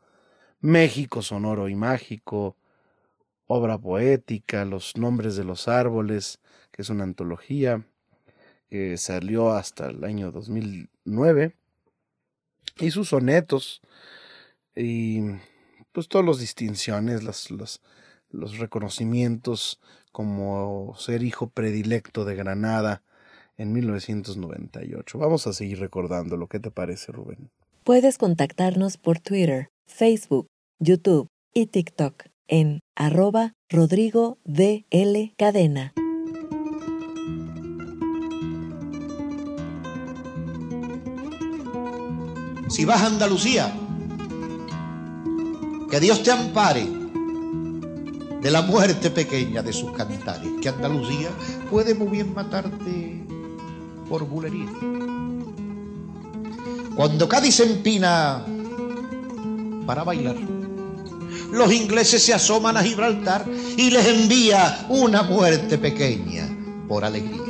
México 0.62 1.22
sonoro 1.22 1.70
y 1.70 1.76
mágico, 1.76 2.58
obra 3.48 3.78
poética, 3.78 4.66
Los 4.66 4.98
nombres 4.98 5.36
de 5.36 5.44
los 5.44 5.68
árboles, 5.68 6.40
que 6.72 6.82
es 6.82 6.90
una 6.90 7.04
antología 7.04 7.86
que 8.70 8.98
salió 8.98 9.52
hasta 9.52 9.88
el 9.88 10.04
año 10.04 10.32
2009, 10.32 11.56
y 12.78 12.92
sus 12.92 13.10
sonetos, 13.10 13.82
y 14.76 15.22
pues 15.92 16.08
todas 16.08 16.26
las 16.26 16.40
distinciones, 16.40 17.24
los 17.24 18.58
reconocimientos 18.58 19.80
como 20.12 20.96
ser 20.98 21.24
hijo 21.24 21.50
predilecto 21.50 22.26
de 22.26 22.36
Granada 22.36 23.04
en 23.60 23.74
1998. 23.74 25.20
Vamos 25.20 25.46
a 25.46 25.54
seguir 25.54 25.80
recordando 25.80 26.38
lo 26.38 26.48
que 26.48 26.60
te 26.60 26.72
parece, 26.72 27.12
Rubén? 27.12 27.52
Puedes 27.84 28.18
contactarnos 28.18 28.98
por 28.98 29.20
Twitter 29.20 29.70
Facebook, 29.86 30.48
YouTube 30.80 31.28
y 31.54 31.68
TikTok 31.68 32.24
en 32.48 32.80
arroba 32.96 33.54
Rodrigo 33.70 34.38
DL 34.46 35.34
Cadena. 35.38 35.94
Si 42.70 42.86
vas 42.86 43.02
a 43.02 43.08
Andalucía, 43.08 43.74
que 45.90 46.00
Dios 46.00 46.24
te 46.24 46.32
ampare 46.32 46.86
de 48.42 48.52
la 48.52 48.62
muerte 48.62 49.10
pequeña 49.10 49.62
de 49.62 49.74
sus 49.74 49.92
cantares, 49.92 50.50
que 50.62 50.70
Andalucía 50.70 51.30
puede 51.70 51.94
muy 51.94 52.08
bien 52.08 52.34
matarte 52.34 53.19
por 54.10 54.26
bulería. 54.26 54.70
Cuando 56.96 57.30
Cádiz 57.30 57.60
empina 57.62 58.44
para 59.86 60.04
bailar. 60.04 60.36
Los 61.52 61.74
ingleses 61.74 62.24
se 62.24 62.34
asoman 62.34 62.78
a 62.78 62.84
Gibraltar 62.84 63.46
y 63.78 63.90
les 63.90 64.06
envía 64.06 64.86
una 64.90 65.24
muerte 65.24 65.78
pequeña 65.78 66.48
por 66.88 67.04
alegría. 67.04 67.42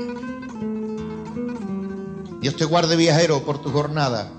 Dios 2.39 2.56
te 2.56 2.63
guarde 2.63 2.96
viajero 2.96 3.44
por 3.44 3.62
tu 3.62 3.70
jornada 3.72 4.32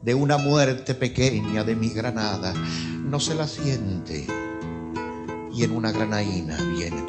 de 0.00 0.14
una 0.14 0.38
muerte 0.38 0.94
pequeña 0.94 1.62
de 1.64 1.76
mi 1.76 1.90
Granada. 1.90 2.54
No 2.54 3.20
se 3.20 3.34
la 3.34 3.46
siente 3.46 4.26
y 5.52 5.64
en 5.64 5.72
una 5.72 5.92
granaína 5.92 6.56
viene. 6.74 7.01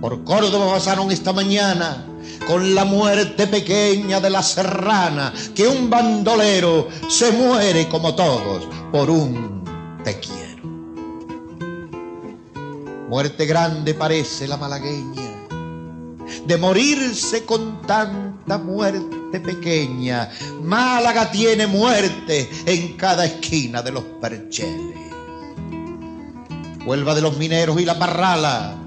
Por 0.00 0.24
Córdoba 0.24 0.72
pasaron 0.72 1.10
esta 1.10 1.32
mañana 1.34 2.06
con 2.46 2.74
la 2.74 2.86
muerte 2.86 3.46
pequeña 3.46 4.18
de 4.18 4.30
la 4.30 4.42
serrana, 4.42 5.32
que 5.54 5.68
un 5.68 5.90
bandolero 5.90 6.88
se 7.08 7.30
muere 7.32 7.86
como 7.86 8.14
todos 8.14 8.66
por 8.90 9.10
un 9.10 9.62
te 10.02 10.18
quiero. 10.18 10.64
Muerte 13.10 13.44
grande 13.44 13.92
parece 13.92 14.48
la 14.48 14.56
malagueña, 14.56 15.46
de 16.46 16.56
morirse 16.56 17.44
con 17.44 17.82
tanta 17.82 18.56
muerte 18.56 19.38
pequeña. 19.40 20.30
Málaga 20.62 21.30
tiene 21.30 21.66
muerte 21.66 22.48
en 22.64 22.96
cada 22.96 23.26
esquina 23.26 23.82
de 23.82 23.92
los 23.92 24.04
percheles. 24.20 24.96
Huelva 26.86 27.14
de 27.14 27.20
los 27.20 27.36
mineros 27.36 27.78
y 27.78 27.84
la 27.84 27.98
parrala 27.98 28.79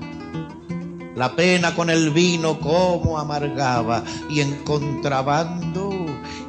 la 1.16 1.36
pena 1.36 1.76
con 1.76 1.90
el 1.90 2.10
vino 2.10 2.60
como 2.60 3.20
amargaba 3.20 4.04
y 4.30 4.42
en 4.42 4.64
contrabando 4.64 5.92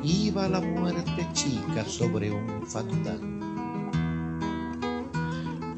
iba 0.03 0.49
la 0.49 0.61
muerte 0.61 1.27
chica 1.33 1.85
sobre 1.87 2.31
un 2.31 2.67
fantasma. 2.67 3.35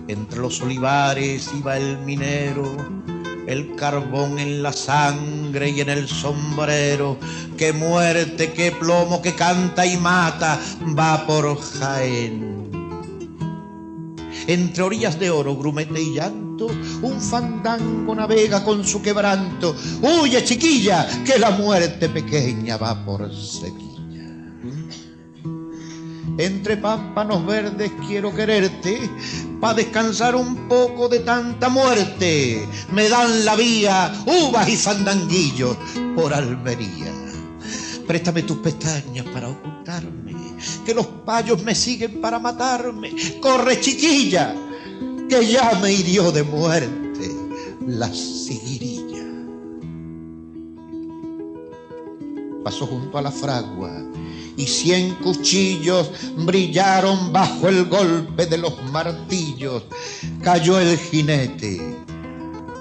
Entre 0.09 0.39
los 0.39 0.61
olivares 0.61 1.51
iba 1.59 1.77
el 1.77 1.99
minero, 1.99 2.65
el 3.47 3.75
carbón 3.75 4.39
en 4.39 4.63
la 4.63 4.73
sangre 4.73 5.71
y 5.71 5.81
en 5.81 5.89
el 5.89 6.07
sombrero. 6.07 7.17
Qué 7.57 7.73
muerte, 7.73 8.53
qué 8.53 8.71
plomo, 8.71 9.21
que 9.21 9.35
canta 9.35 9.85
y 9.85 9.97
mata, 9.97 10.61
va 10.97 11.27
por 11.27 11.59
Jaén. 11.61 12.71
Entre 14.47 14.83
orillas 14.83 15.19
de 15.19 15.31
oro, 15.31 15.57
grumete 15.57 16.01
y 16.01 16.15
llanto, 16.15 16.46
un 16.65 17.21
fandango 17.21 18.15
navega 18.15 18.65
con 18.65 18.85
su 18.85 19.03
quebranto. 19.03 19.77
Huye, 20.03 20.43
chiquilla, 20.45 21.07
que 21.25 21.39
la 21.39 21.51
muerte 21.51 22.09
pequeña 22.09 22.77
va 22.77 23.05
por 23.05 23.31
Sevilla. 23.35 23.87
Entre 26.39 26.77
pámpanos 26.77 27.47
verdes 27.47 27.91
quiero 28.07 28.35
quererte, 28.35 28.99
pa' 29.61 29.75
descansar 29.75 30.35
un 30.35 30.69
poco 30.69 31.09
de 31.09 31.21
tanta 31.21 31.69
muerte. 31.69 32.67
Me 32.93 33.09
dan 33.09 33.45
la 33.45 33.57
vía, 33.57 34.13
uvas 34.27 34.69
y 34.69 34.77
fandanguillos 34.77 35.77
por 36.15 36.35
Almería. 36.35 37.13
Préstame 38.07 38.43
tus 38.43 38.59
pestañas 38.59 39.27
para 39.33 39.49
ocultarme, 39.49 40.57
que 40.85 40.95
los 40.95 41.07
payos 41.25 41.63
me 41.63 41.75
siguen 41.75 42.21
para 42.21 42.39
matarme. 42.39 43.13
Corre, 43.41 43.81
chiquilla, 43.81 44.55
que 45.29 45.47
ya 45.47 45.79
me 45.81 45.93
hirió 45.93 46.33
de 46.33 46.43
muerte 46.43 47.35
la 47.87 48.13
siguirilla. 48.13 49.25
Pasó 52.65 52.87
junto 52.87 53.19
a 53.19 53.23
la 53.23 53.31
fragua 53.31 53.93
y 54.57 54.67
cien 54.67 55.15
cuchillos 55.17 56.11
brillaron 56.39 57.33
bajo 57.33 57.69
el 57.69 57.85
golpe 57.87 58.47
de 58.47 58.59
los 58.59 58.83
martillos. 58.91 59.85
Cayó 60.43 60.79
el 60.79 60.97
jinete 60.99 61.81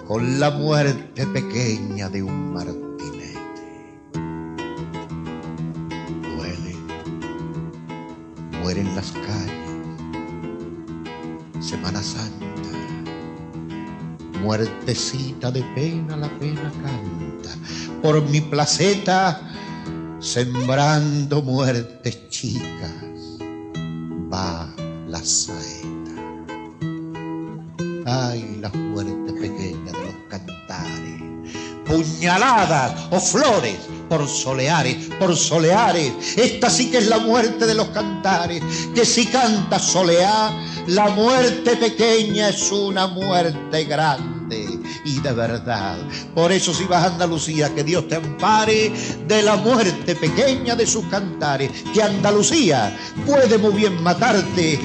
con 0.08 0.40
la 0.40 0.52
muerte 0.52 1.26
pequeña 1.28 2.10
de 2.10 2.24
un 2.24 2.54
martillo. 2.54 2.86
mueren 8.66 8.96
las 8.96 9.12
calles. 9.12 9.65
Semana 11.66 12.04
Santa, 12.04 12.78
muertecita 14.40 15.50
de 15.50 15.64
pena, 15.74 16.16
la 16.16 16.30
pena 16.38 16.72
canta. 16.84 17.50
Por 18.04 18.22
mi 18.30 18.40
placeta, 18.40 19.42
sembrando 20.20 21.42
muertes 21.42 22.30
chicas, 22.30 23.40
va 24.32 24.72
la 25.08 25.20
saeta. 25.26 26.22
Ay, 28.06 28.60
la 28.62 28.70
muerte 28.70 29.34
pequeña 29.34 29.92
de 29.92 30.06
los 30.06 30.16
cantares, 30.30 31.22
puñaladas 31.88 33.08
o 33.10 33.20
flores 33.20 33.80
por 34.10 34.28
soleares, 34.28 35.10
por 35.20 35.36
soleares. 35.36 36.38
Esta 36.38 36.70
sí 36.70 36.90
que 36.92 36.98
es 36.98 37.08
la 37.08 37.20
muerte 37.20 37.66
de 37.66 37.74
los 37.74 37.88
cantares, 37.88 38.62
que 38.94 39.06
si 39.06 39.26
canta 39.28 39.80
soleá, 39.80 40.52
la 40.88 41.10
muerte 41.10 41.76
pequeña 41.78 42.50
es 42.50 42.72
una 42.72 43.08
muerte 43.08 43.86
grande 43.86 44.68
y 45.04 45.20
de 45.20 45.34
verdad. 45.34 45.98
Por 46.34 46.52
eso 46.52 46.74
si 46.74 46.86
vas 46.86 47.04
a 47.04 47.14
Andalucía, 47.14 47.74
que 47.74 47.84
Dios 47.84 48.08
te 48.08 48.16
ampare 48.16 48.92
de 49.28 49.42
la 49.42 49.56
muerte 49.56 50.16
pequeña 50.16 50.76
de 50.76 50.86
sus 50.86 51.06
cantares, 51.06 51.72
que 51.94 52.02
Andalucía 52.02 52.96
puede 53.26 53.58
muy 53.58 53.74
bien 53.74 54.02
matarte 54.04 54.80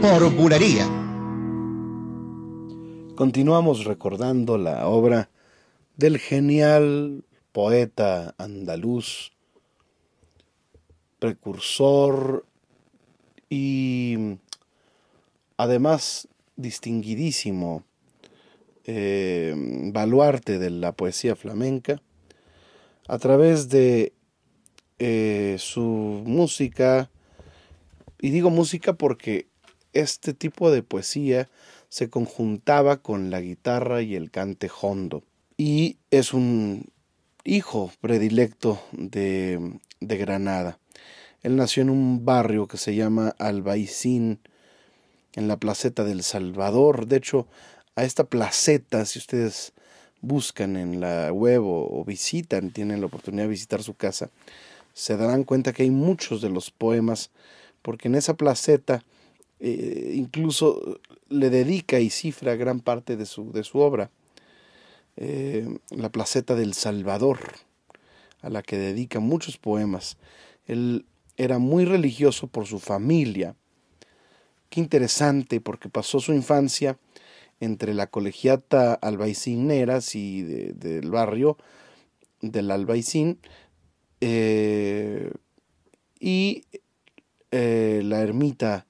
por 0.00 0.32
bulería. 0.34 0.86
Continuamos 3.14 3.84
recordando 3.84 4.56
la 4.56 4.88
obra 4.88 5.30
del 5.96 6.18
genial 6.18 7.24
poeta 7.52 8.34
andaluz, 8.38 9.32
precursor 11.18 12.46
y 13.50 14.38
además 15.62 16.26
distinguidísimo 16.56 17.84
eh, 18.84 19.54
baluarte 19.92 20.58
de 20.58 20.70
la 20.70 20.92
poesía 20.92 21.36
flamenca, 21.36 22.00
a 23.06 23.18
través 23.18 23.68
de 23.68 24.14
eh, 24.98 25.56
su 25.58 26.22
música, 26.24 27.10
y 28.22 28.30
digo 28.30 28.48
música 28.48 28.94
porque 28.94 29.48
este 29.92 30.32
tipo 30.32 30.70
de 30.70 30.82
poesía 30.82 31.48
se 31.90 32.08
conjuntaba 32.08 33.02
con 33.02 33.30
la 33.30 33.40
guitarra 33.40 34.00
y 34.00 34.14
el 34.14 34.30
cante 34.30 34.70
hondo, 34.80 35.24
y 35.58 35.98
es 36.10 36.32
un 36.32 36.86
hijo 37.44 37.92
predilecto 38.00 38.80
de, 38.92 39.78
de 40.00 40.16
Granada. 40.16 40.78
Él 41.42 41.56
nació 41.56 41.82
en 41.82 41.90
un 41.90 42.24
barrio 42.24 42.66
que 42.66 42.78
se 42.78 42.94
llama 42.94 43.34
Albaicín, 43.38 44.40
en 45.34 45.48
la 45.48 45.56
placeta 45.56 46.04
del 46.04 46.22
Salvador. 46.22 47.06
De 47.06 47.16
hecho, 47.16 47.46
a 47.96 48.04
esta 48.04 48.24
placeta, 48.24 49.04
si 49.04 49.18
ustedes 49.18 49.72
buscan 50.20 50.76
en 50.76 51.00
la 51.00 51.32
web 51.32 51.62
o, 51.64 52.04
visitan, 52.04 52.70
tienen 52.70 53.00
la 53.00 53.06
oportunidad 53.06 53.44
de 53.44 53.50
visitar 53.50 53.82
su 53.82 53.94
casa, 53.94 54.30
se 54.92 55.16
darán 55.16 55.44
cuenta 55.44 55.72
que 55.72 55.84
hay 55.84 55.90
muchos 55.90 56.42
de 56.42 56.50
los 56.50 56.70
poemas, 56.70 57.30
porque 57.82 58.08
en 58.08 58.14
esa 58.14 58.34
placeta 58.34 59.04
eh, 59.60 60.12
incluso 60.14 61.00
le 61.28 61.50
dedica 61.50 62.00
y 62.00 62.10
cifra 62.10 62.56
gran 62.56 62.80
parte 62.80 63.16
de 63.16 63.26
su, 63.26 63.52
de 63.52 63.64
su 63.64 63.78
obra. 63.78 64.10
Eh, 65.16 65.78
la 65.90 66.08
placeta 66.10 66.54
del 66.54 66.74
Salvador, 66.74 67.40
a 68.40 68.48
la 68.48 68.62
que 68.62 68.78
dedica 68.78 69.20
muchos 69.20 69.58
poemas. 69.58 70.16
Él 70.66 71.04
era 71.36 71.58
muy 71.58 71.84
religioso 71.84 72.46
por 72.46 72.66
su 72.66 72.78
familia. 72.78 73.54
Qué 74.70 74.80
interesante, 74.80 75.60
porque 75.60 75.88
pasó 75.88 76.20
su 76.20 76.32
infancia 76.32 76.98
entre 77.60 77.92
la 77.92 78.06
colegiata 78.06 78.94
albaicineras 78.94 80.14
y 80.14 80.42
del 80.42 81.10
barrio 81.10 81.58
del 82.40 82.70
Albaicín 82.70 83.38
eh, 84.22 85.30
y 86.18 86.64
eh, 87.50 88.00
la 88.02 88.22
ermita 88.22 88.86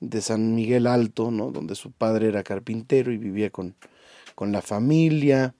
de 0.00 0.20
San 0.20 0.54
Miguel 0.54 0.86
Alto, 0.86 1.30
¿no? 1.30 1.50
donde 1.50 1.74
su 1.74 1.90
padre 1.90 2.28
era 2.28 2.42
carpintero 2.42 3.12
y 3.12 3.16
vivía 3.16 3.48
con, 3.48 3.74
con 4.34 4.52
la 4.52 4.60
familia 4.60 5.54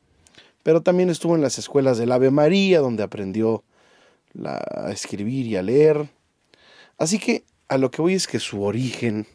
pero 0.63 0.83
también 0.83 1.11
estuvo 1.11 1.35
en 1.35 1.43
las 1.43 1.59
escuelas 1.59 1.99
del 1.99 2.13
Ave 2.13 2.31
María, 2.31 2.81
donde 2.81 3.03
aprendió 3.03 3.65
a 4.45 4.91
escribir 4.93 5.47
y 5.47 5.57
a 5.57 5.63
leer. 5.63 6.09
Así 6.99 7.19
que 7.19 7.45
a 7.69 7.79
lo 7.79 7.91
que 7.91 8.03
voy 8.03 8.15
es 8.15 8.27
que 8.27 8.39
su 8.39 8.63
origen 8.63 9.27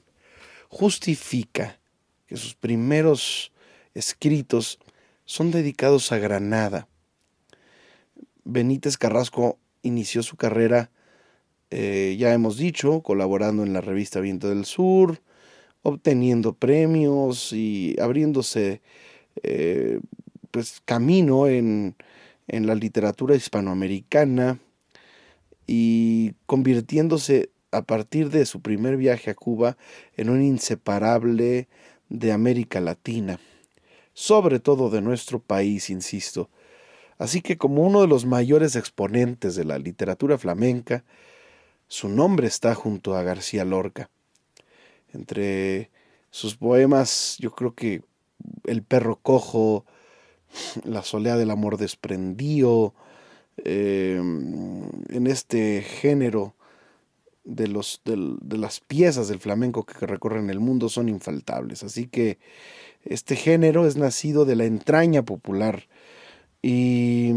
justifica 0.70 1.80
que 2.28 2.38
sus 2.38 2.56
primeros 2.56 3.52
escritos 3.94 4.80
son 5.26 5.52
dedicados 5.52 6.12
a 6.12 6.18
Granada. 6.18 6.88
Benítez 8.44 8.98
Carrasco 8.98 9.60
inició 9.82 10.24
su 10.24 10.38
carrera, 10.38 10.90
eh, 11.70 12.16
ya 12.18 12.34
hemos 12.34 12.58
dicho, 12.58 13.02
colaborando 13.02 13.64
en 13.64 13.74
la 13.74 13.82
revista 13.82 14.20
Viento 14.20 14.50
del 14.50 14.66
Sur, 14.66 15.22
obteniendo 15.84 16.54
premios 16.54 17.52
y 17.54 17.96
abriéndose 18.00 18.82
eh, 19.44 20.00
pues, 20.52 20.82
camino 20.86 21.48
en, 21.48 21.96
en 22.48 22.68
la 22.68 22.76
literatura 22.76 23.36
hispanoamericana 23.36 24.60
y 25.66 26.34
convirtiéndose 26.46 27.50
a 27.72 27.82
partir 27.82 28.30
de 28.30 28.46
su 28.46 28.62
primer 28.62 28.98
viaje 28.98 29.32
a 29.32 29.36
Cuba 29.36 29.78
en 30.16 30.30
un 30.30 30.42
inseparable 30.44 31.68
de 32.10 32.32
América 32.32 32.80
Latina, 32.80 33.40
sobre 34.14 34.60
todo 34.60 34.90
de 34.90 35.02
nuestro 35.02 35.40
país, 35.40 35.90
insisto. 35.90 36.50
Así 37.18 37.42
que 37.42 37.58
como 37.58 37.84
uno 37.84 38.02
de 38.02 38.08
los 38.08 38.26
mayores 38.26 38.76
exponentes 38.76 39.56
de 39.56 39.66
la 39.66 39.80
literatura 39.80 40.38
flamenca, 40.38 41.04
su 41.88 42.10
nombre 42.10 42.48
está 42.48 42.76
junto 42.76 43.16
a 43.16 43.24
García 43.24 43.66
Lorca. 43.66 44.10
Entre 45.14 45.90
sus 46.32 46.56
poemas, 46.56 47.38
yo 47.40 47.52
creo 47.52 47.74
que 47.74 48.04
El 48.66 48.84
perro 48.84 49.20
cojo, 49.22 49.86
la 50.86 51.04
solea 51.04 51.38
del 51.38 51.52
amor 51.52 51.78
desprendido, 51.78 52.94
em, 53.58 54.84
en 55.10 55.28
este 55.28 55.82
género 55.82 56.57
de, 57.48 57.68
los, 57.68 58.02
de, 58.04 58.58
las 58.58 58.82
piezas 58.82 59.30
del 59.30 59.40
flamenco 59.40 59.86
que 59.86 60.06
recorren 60.06 60.50
el 60.50 60.60
mundo 60.60 60.90
son 60.90 61.08
infaltables. 61.08 61.84
Así 61.84 62.08
que 62.08 62.38
este 63.06 63.36
género 63.36 63.88
es 63.88 63.96
nacido 63.96 64.46
de 64.46 64.58
la 64.58 64.66
entraña 64.66 65.24
popular. 65.24 65.88
Y, 66.62 67.32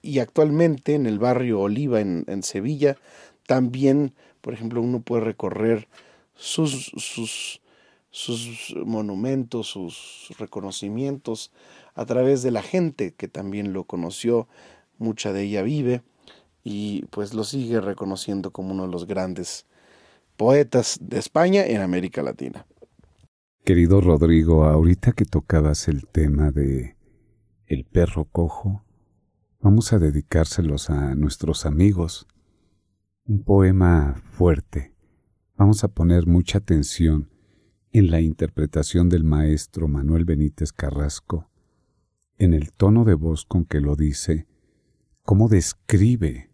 y 0.00 0.20
actualmente 0.20 0.94
en 0.94 1.06
el 1.06 1.18
barrio 1.18 1.60
Oliva 1.60 2.00
en, 2.00 2.42
Sevilla 2.42 2.96
también, 3.46 4.12
por 4.40 4.54
ejemplo, 4.54 4.80
uno 4.80 5.00
puede 5.00 5.24
recorrer 5.24 5.88
sus, 6.36 6.92
sus, 6.96 7.60
sus 8.10 8.74
monumentos, 8.84 9.66
sus 9.66 10.32
reconocimientos 10.38 11.50
a 11.94 12.04
través 12.06 12.42
de 12.42 12.52
la 12.52 12.62
gente 12.62 13.12
que 13.14 13.26
también 13.26 13.72
lo 13.72 13.84
conoció, 13.84 14.46
mucha 14.98 15.32
de 15.32 15.42
ella 15.42 15.62
vive 15.62 16.02
y 16.68 17.04
pues 17.10 17.32
lo 17.32 17.44
sigue 17.44 17.80
reconociendo 17.80 18.50
como 18.50 18.72
uno 18.72 18.86
de 18.86 18.88
los 18.90 19.06
grandes 19.06 19.66
poetas 20.36 20.98
de 21.00 21.20
España 21.20 21.64
en 21.64 21.80
América 21.80 22.24
Latina. 22.24 22.66
Querido 23.64 24.00
Rodrigo, 24.00 24.64
ahorita 24.64 25.12
que 25.12 25.24
tocabas 25.24 25.86
el 25.86 26.08
tema 26.08 26.50
de 26.50 26.96
el 27.66 27.84
perro 27.84 28.24
cojo, 28.24 28.84
vamos 29.60 29.92
a 29.92 30.00
dedicárselos 30.00 30.90
a 30.90 31.14
nuestros 31.14 31.66
amigos. 31.66 32.26
Un 33.26 33.44
poema 33.44 34.20
fuerte. 34.32 34.92
Vamos 35.56 35.84
a 35.84 35.88
poner 35.88 36.26
mucha 36.26 36.58
atención 36.58 37.30
en 37.92 38.10
la 38.10 38.20
interpretación 38.20 39.08
del 39.08 39.22
maestro 39.22 39.86
Manuel 39.86 40.24
Benítez 40.24 40.72
Carrasco, 40.72 41.48
en 42.38 42.54
el 42.54 42.72
tono 42.72 43.04
de 43.04 43.14
voz 43.14 43.44
con 43.44 43.64
que 43.64 43.80
lo 43.80 43.94
dice, 43.94 44.48
cómo 45.22 45.48
describe 45.48 46.50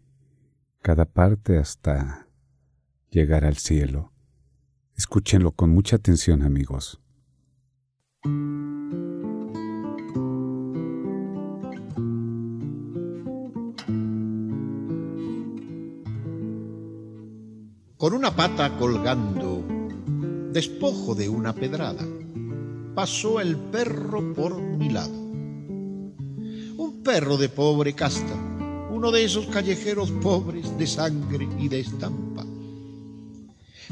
cada 0.83 1.05
parte 1.05 1.57
hasta 1.57 2.27
llegar 3.09 3.45
al 3.45 3.55
cielo. 3.55 4.11
Escúchenlo 4.97 5.53
con 5.53 5.69
mucha 5.69 5.95
atención, 5.95 6.43
amigos. 6.43 6.99
Con 17.97 18.13
una 18.13 18.35
pata 18.35 18.77
colgando, 18.77 19.65
despojo 20.51 21.15
de 21.15 21.29
una 21.29 21.53
pedrada, 21.53 22.05
pasó 22.93 23.39
el 23.39 23.55
perro 23.55 24.33
por 24.33 24.61
mi 24.61 24.89
lado. 24.89 25.15
Un 25.15 27.01
perro 27.05 27.37
de 27.37 27.47
pobre 27.47 27.93
casta, 27.93 28.52
uno 29.03 29.11
de 29.11 29.25
esos 29.25 29.47
callejeros 29.47 30.11
pobres 30.11 30.77
de 30.77 30.87
sangre 30.87 31.45
y 31.59 31.67
de 31.67 31.81
estampa. 31.81 32.45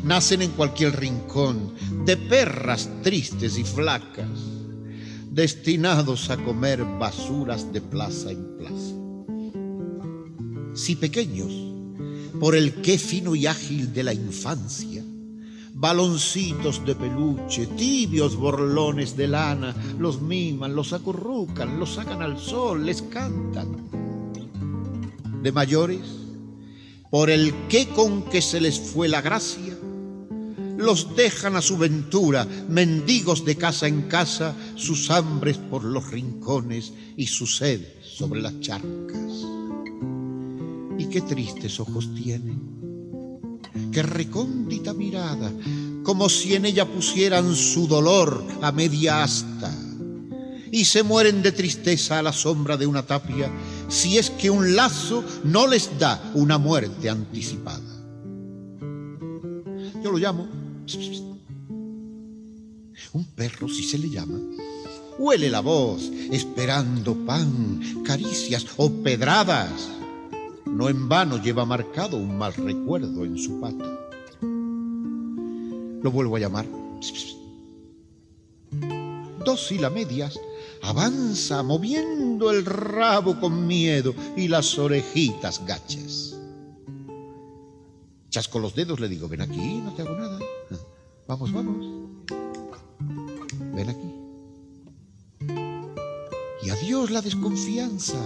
Nacen 0.05 0.41
en 0.41 0.51
cualquier 0.51 0.97
rincón 0.97 1.73
de 2.05 2.15
perras 2.15 2.89
tristes 3.03 3.57
y 3.57 3.65
flacas, 3.65 4.29
destinados 5.29 6.29
a 6.29 6.37
comer 6.37 6.85
basuras 6.97 7.73
de 7.73 7.81
plaza 7.81 8.31
en 8.31 8.57
plaza. 8.57 8.95
Si 10.75 10.95
pequeños, 10.95 11.51
por 12.39 12.55
el 12.55 12.75
qué 12.75 12.97
fino 12.97 13.35
y 13.35 13.47
ágil 13.47 13.91
de 13.91 14.03
la 14.03 14.13
infancia, 14.13 15.03
baloncitos 15.73 16.85
de 16.85 16.95
peluche, 16.95 17.67
tibios 17.67 18.37
borlones 18.37 19.17
de 19.17 19.27
lana, 19.27 19.75
los 19.99 20.21
miman, 20.21 20.73
los 20.73 20.93
acurrucan, 20.93 21.81
los 21.81 21.95
sacan 21.95 22.21
al 22.21 22.39
sol, 22.39 22.85
les 22.85 23.01
cantan 23.01 24.00
de 25.41 25.51
mayores, 25.51 26.01
por 27.09 27.29
el 27.29 27.67
que 27.67 27.87
con 27.89 28.23
que 28.23 28.41
se 28.41 28.61
les 28.61 28.79
fue 28.79 29.07
la 29.07 29.21
gracia, 29.21 29.77
los 30.77 31.15
dejan 31.15 31.55
a 31.55 31.61
su 31.61 31.77
ventura, 31.77 32.47
mendigos 32.69 33.45
de 33.45 33.55
casa 33.55 33.87
en 33.87 34.03
casa, 34.03 34.55
sus 34.75 35.11
hambres 35.11 35.57
por 35.57 35.83
los 35.83 36.09
rincones 36.09 36.93
y 37.15 37.27
su 37.27 37.45
sed 37.45 37.81
sobre 38.01 38.41
las 38.41 38.59
charcas. 38.61 39.45
Y 40.97 41.05
qué 41.05 41.21
tristes 41.21 41.79
ojos 41.79 42.09
tienen, 42.15 43.59
qué 43.91 44.03
recóndita 44.03 44.93
mirada, 44.93 45.51
como 46.03 46.29
si 46.29 46.55
en 46.55 46.65
ella 46.65 46.85
pusieran 46.85 47.55
su 47.55 47.87
dolor 47.87 48.43
a 48.61 48.71
media 48.71 49.23
asta 49.23 49.71
y 50.71 50.85
se 50.85 51.03
mueren 51.03 51.41
de 51.41 51.51
tristeza 51.51 52.19
a 52.19 52.23
la 52.23 52.33
sombra 52.33 52.77
de 52.77 52.87
una 52.87 53.03
tapia 53.03 53.51
si 53.87 54.17
es 54.17 54.29
que 54.29 54.49
un 54.49 54.75
lazo 54.75 55.23
no 55.43 55.67
les 55.67 55.99
da 55.99 56.31
una 56.33 56.57
muerte 56.57 57.09
anticipada. 57.09 57.81
Yo 60.03 60.11
lo 60.11 60.17
llamo 60.17 60.61
un 63.13 63.25
perro 63.25 63.67
si 63.67 63.83
se 63.83 63.97
le 63.97 64.09
llama. 64.09 64.39
Huele 65.17 65.49
la 65.49 65.59
voz 65.59 66.09
esperando 66.31 67.15
pan, 67.25 68.03
caricias 68.05 68.65
o 68.77 68.89
pedradas. 68.89 69.89
No 70.65 70.89
en 70.89 71.09
vano 71.09 71.41
lleva 71.41 71.65
marcado 71.65 72.17
un 72.17 72.37
mal 72.37 72.53
recuerdo 72.53 73.25
en 73.25 73.37
su 73.37 73.59
pata. 73.59 73.85
Lo 76.01 76.11
vuelvo 76.11 76.37
a 76.37 76.39
llamar. 76.39 76.65
Dos 79.45 79.71
y 79.71 79.77
la 79.77 79.89
medias 79.89 80.39
avanza 80.83 81.63
moviendo 81.63 82.51
el 82.51 82.65
rabo 82.65 83.39
con 83.39 83.67
miedo 83.67 84.13
y 84.35 84.47
las 84.47 84.77
orejitas 84.77 85.65
gachas. 85.65 86.37
Chasco 88.29 88.59
los 88.59 88.75
dedos, 88.75 88.99
le 88.99 89.09
digo, 89.09 89.27
ven 89.27 89.41
aquí, 89.41 89.81
no 89.83 89.93
te 89.93 90.03
hago 90.03 90.15
nada. 90.15 90.39
Vamos, 91.27 91.51
vamos. 91.51 91.85
Ven 93.73 93.89
aquí 93.89 94.20
adiós 96.71 97.11
la 97.11 97.21
desconfianza 97.21 98.19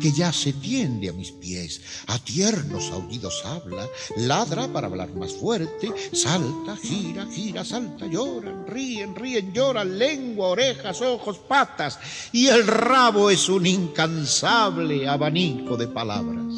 que 0.00 0.12
ya 0.12 0.32
se 0.32 0.52
tiende 0.52 1.08
a 1.08 1.12
mis 1.12 1.32
pies. 1.32 1.80
A 2.06 2.18
tiernos 2.18 2.90
aullidos 2.90 3.42
habla, 3.44 3.88
ladra 4.16 4.68
para 4.68 4.86
hablar 4.88 5.12
más 5.14 5.32
fuerte, 5.34 5.92
salta, 6.12 6.76
gira, 6.76 7.26
gira, 7.26 7.64
salta, 7.64 8.06
lloran, 8.06 8.66
ríen, 8.66 9.14
ríen, 9.14 9.52
lloran, 9.52 9.98
lengua, 9.98 10.48
orejas, 10.48 11.00
ojos, 11.00 11.38
patas, 11.38 11.98
y 12.32 12.48
el 12.48 12.66
rabo 12.66 13.30
es 13.30 13.48
un 13.48 13.66
incansable 13.66 15.08
abanico 15.08 15.76
de 15.76 15.88
palabras. 15.88 16.52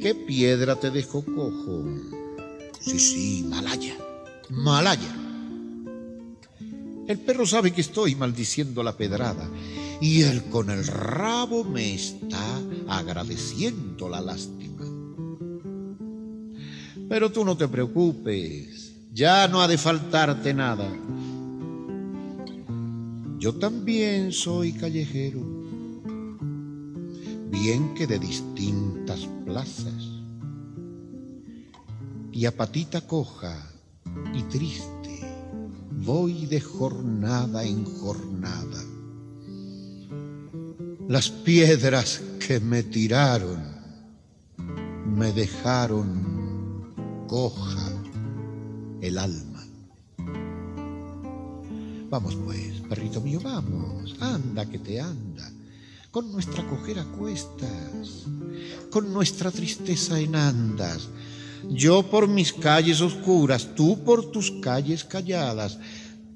¿Qué 0.00 0.14
piedra 0.26 0.76
te 0.76 0.90
dejó 0.90 1.24
cojo? 1.24 1.84
Sí, 2.80 2.98
sí, 2.98 3.46
Malaya, 3.48 3.96
Malaya 4.50 5.25
el 7.08 7.18
perro 7.18 7.46
sabe 7.46 7.72
que 7.72 7.80
estoy 7.80 8.14
maldiciendo 8.14 8.82
la 8.82 8.96
pedrada 8.96 9.48
y 10.00 10.22
él 10.22 10.44
con 10.44 10.70
el 10.70 10.86
rabo 10.86 11.64
me 11.64 11.94
está 11.94 12.60
agradeciendo 12.88 14.08
la 14.08 14.20
lástima. 14.20 14.84
Pero 17.08 17.30
tú 17.30 17.44
no 17.44 17.56
te 17.56 17.68
preocupes, 17.68 18.92
ya 19.12 19.46
no 19.46 19.60
ha 19.60 19.68
de 19.68 19.78
faltarte 19.78 20.52
nada. 20.52 20.88
Yo 23.38 23.54
también 23.54 24.32
soy 24.32 24.72
callejero, 24.72 25.40
bien 27.50 27.94
que 27.94 28.06
de 28.08 28.18
distintas 28.18 29.20
plazas, 29.44 30.08
y 32.32 32.44
a 32.46 32.56
patita 32.56 33.02
coja 33.02 33.72
y 34.34 34.42
triste 34.44 34.95
voy 35.96 36.46
de 36.46 36.60
jornada 36.60 37.64
en 37.64 37.84
jornada. 37.84 38.84
Las 41.08 41.30
piedras 41.30 42.20
que 42.46 42.60
me 42.60 42.82
tiraron 42.82 43.62
me 45.06 45.32
dejaron 45.32 46.94
coja 47.26 47.92
el 49.00 49.18
alma. 49.18 49.64
Vamos 52.10 52.36
pues, 52.44 52.80
perrito 52.88 53.20
mío, 53.20 53.40
vamos, 53.42 54.16
anda 54.20 54.66
que 54.66 54.78
te 54.78 55.00
anda, 55.00 55.50
con 56.10 56.30
nuestra 56.30 56.64
cojera 56.68 57.04
cuestas, 57.04 58.26
con 58.90 59.12
nuestra 59.12 59.50
tristeza 59.50 60.20
en 60.20 60.36
andas, 60.36 61.08
yo 61.70 62.02
por 62.02 62.28
mis 62.28 62.52
calles 62.52 63.00
oscuras, 63.00 63.74
tú 63.74 64.02
por 64.04 64.30
tus 64.30 64.50
calles 64.62 65.04
calladas, 65.04 65.78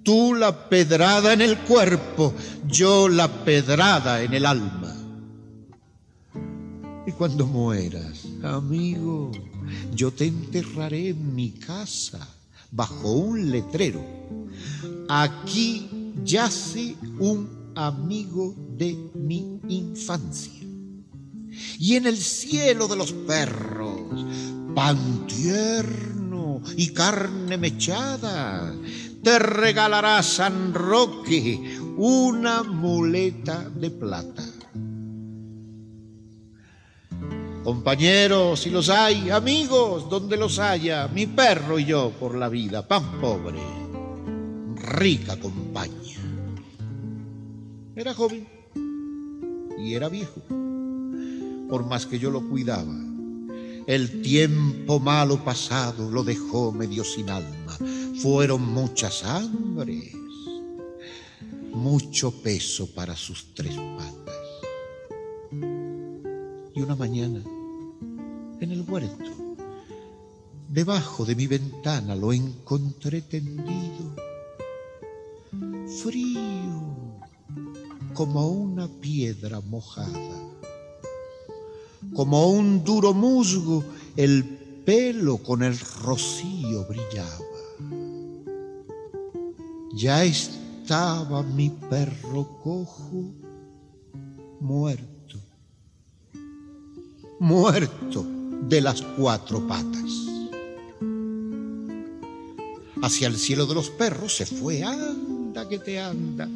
tú 0.03 0.35
la 0.35 0.69
pedrada 0.69 1.33
en 1.33 1.41
el 1.41 1.59
cuerpo, 1.59 2.35
yo 2.67 3.09
la 3.09 3.45
pedrada 3.45 4.23
en 4.23 4.35
el 4.35 4.47
alma. 4.47 4.97
Y 7.07 7.13
cuando 7.13 7.47
mueras, 7.47 8.25
amigo, 8.43 9.33
yo 9.95 10.11
te 10.13 10.27
enterraré 10.27 11.09
en 11.09 11.35
mi 11.35 11.51
casa, 11.51 12.27
bajo 12.71 13.13
un 13.13 13.51
letrero. 13.51 14.05
Aquí 15.09 15.89
yace 16.25 16.97
un 17.19 17.73
amigo 17.75 18.55
de 18.77 18.97
mi 19.15 19.61
infancia. 19.69 20.53
Y 21.79 21.97
en 21.97 22.07
el 22.07 22.17
cielo 22.17 22.89
de 22.89 22.97
los 22.97 23.13
perros 23.13 24.01
pan 24.75 25.27
tierno 25.27 26.63
y 26.77 26.93
carne 26.93 27.57
mechada. 27.57 28.75
Te 29.23 29.39
regalará 29.39 30.23
San 30.23 30.73
Roque 30.73 31.79
una 31.97 32.63
muleta 32.63 33.69
de 33.69 33.91
plata. 33.91 34.45
Compañeros, 37.63 38.61
si 38.61 38.71
los 38.71 38.89
hay, 38.89 39.29
amigos, 39.29 40.09
donde 40.09 40.39
los 40.39 40.59
haya, 40.59 41.09
mi 41.09 41.27
perro 41.27 41.79
y 41.79 41.85
yo 41.85 42.11
por 42.19 42.35
la 42.35 42.49
vida, 42.49 42.89
pan 42.89 43.21
pobre, 43.21 43.61
rica 44.77 45.39
compañía. 45.39 46.19
Era 47.95 48.15
joven 48.15 48.49
y 49.79 49.95
era 49.95 50.09
viejo, 50.09 50.41
por 51.69 51.85
más 51.87 52.07
que 52.07 52.19
yo 52.19 52.31
lo 52.31 52.49
cuidaba. 52.49 53.10
El 53.91 54.23
tiempo 54.23 55.01
malo 55.01 55.45
pasado 55.45 56.09
lo 56.09 56.23
dejó 56.23 56.71
medio 56.71 57.03
sin 57.03 57.29
alma. 57.29 57.77
Fueron 58.23 58.63
muchas 58.73 59.25
hambres, 59.25 60.15
mucho 61.73 62.31
peso 62.31 62.87
para 62.95 63.17
sus 63.17 63.53
tres 63.53 63.75
patas. 63.75 64.37
Y 66.73 66.81
una 66.81 66.95
mañana, 66.95 67.43
en 68.61 68.71
el 68.71 68.83
huerto, 68.83 69.57
debajo 70.69 71.25
de 71.25 71.35
mi 71.35 71.49
ventana 71.49 72.15
lo 72.15 72.33
encontré 72.33 73.23
tendido, 73.23 74.15
frío 76.01 76.95
como 78.15 78.51
una 78.51 78.87
piedra 78.87 79.61
mojada, 79.61 80.50
como 82.15 82.51
un 82.51 82.85
duro 82.85 83.15
musgo, 83.15 83.85
el 84.17 84.45
pelo 84.85 85.39
con 85.39 85.63
el 85.63 85.79
rocío 85.79 86.85
brillaba. 86.87 87.45
Ya 89.95 90.25
estaba 90.25 91.43
mi 91.43 91.71
perro 91.71 92.61
cojo 92.63 93.35
muerto, 94.61 95.39
muerto 97.39 98.27
de 98.69 98.81
las 98.81 99.03
cuatro 99.03 99.67
patas. 99.67 100.11
Hacia 103.03 103.29
el 103.29 103.37
cielo 103.37 103.67
de 103.67 103.75
los 103.75 103.91
perros 103.91 104.37
se 104.37 104.47
fue, 104.47 104.83
anda 104.83 105.69
que 105.69 105.79
te 105.79 105.99
anda, 105.99 106.49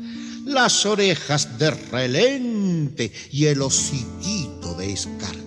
las 0.44 0.84
orejas 0.84 1.58
de 1.58 1.70
relente 1.70 3.10
y 3.32 3.46
el 3.46 3.62
hociquito 3.62 4.74
de 4.74 4.92
escarcha. 4.92 5.43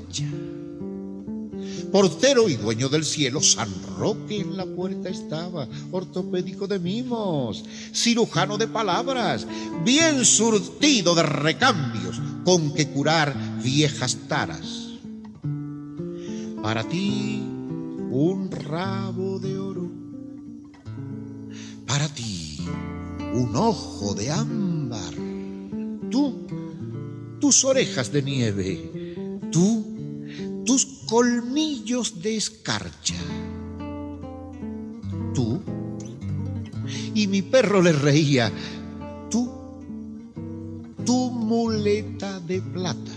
Portero 1.91 2.50
y 2.50 2.56
dueño 2.56 2.89
del 2.89 3.06
cielo, 3.06 3.41
San 3.41 3.69
Roque 3.97 4.41
en 4.41 4.58
la 4.58 4.65
puerta 4.65 5.10
estaba, 5.10 5.67
ortopédico 5.91 6.67
de 6.67 6.80
mimos, 6.80 7.63
cirujano 7.93 8.58
de 8.58 8.67
palabras, 8.67 9.47
bien 9.84 10.26
surtido 10.26 11.15
de 11.15 11.23
recambios 11.23 12.21
con 12.43 12.73
que 12.73 12.89
curar 12.89 13.36
viejas 13.63 14.17
taras. 14.28 14.88
Para 16.62 16.84
ti, 16.84 17.41
un 18.12 18.50
rabo 18.52 19.39
de 19.39 19.58
oro. 19.58 19.91
Para 21.86 22.08
ti, 22.10 22.60
un 23.34 23.56
ojo 23.56 24.13
de 24.13 24.32
ámbar. 24.32 25.13
Tú, 26.12 26.47
tus 27.39 27.63
orejas 27.63 28.12
de 28.12 28.21
nieve. 28.21 29.38
Tú, 29.52 29.86
tus 30.65 30.96
colmillos 31.07 32.21
de 32.21 32.37
escarcha. 32.37 33.15
Tú. 35.33 35.59
Y 37.13 37.27
mi 37.27 37.41
perro 37.41 37.81
le 37.81 37.93
reía. 37.93 38.51
Tú, 39.31 39.49
tu 41.05 41.31
muleta 41.31 42.39
de 42.41 42.61
plata. 42.61 43.11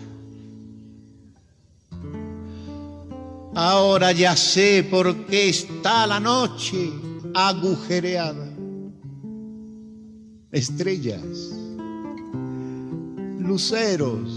Ahora 3.54 4.12
ya 4.12 4.36
sé 4.36 4.86
por 4.88 5.26
qué 5.26 5.48
está 5.48 6.06
la 6.06 6.20
noche 6.20 6.90
agujereada. 7.34 8.48
Estrellas, 10.52 11.52
luceros, 13.38 14.30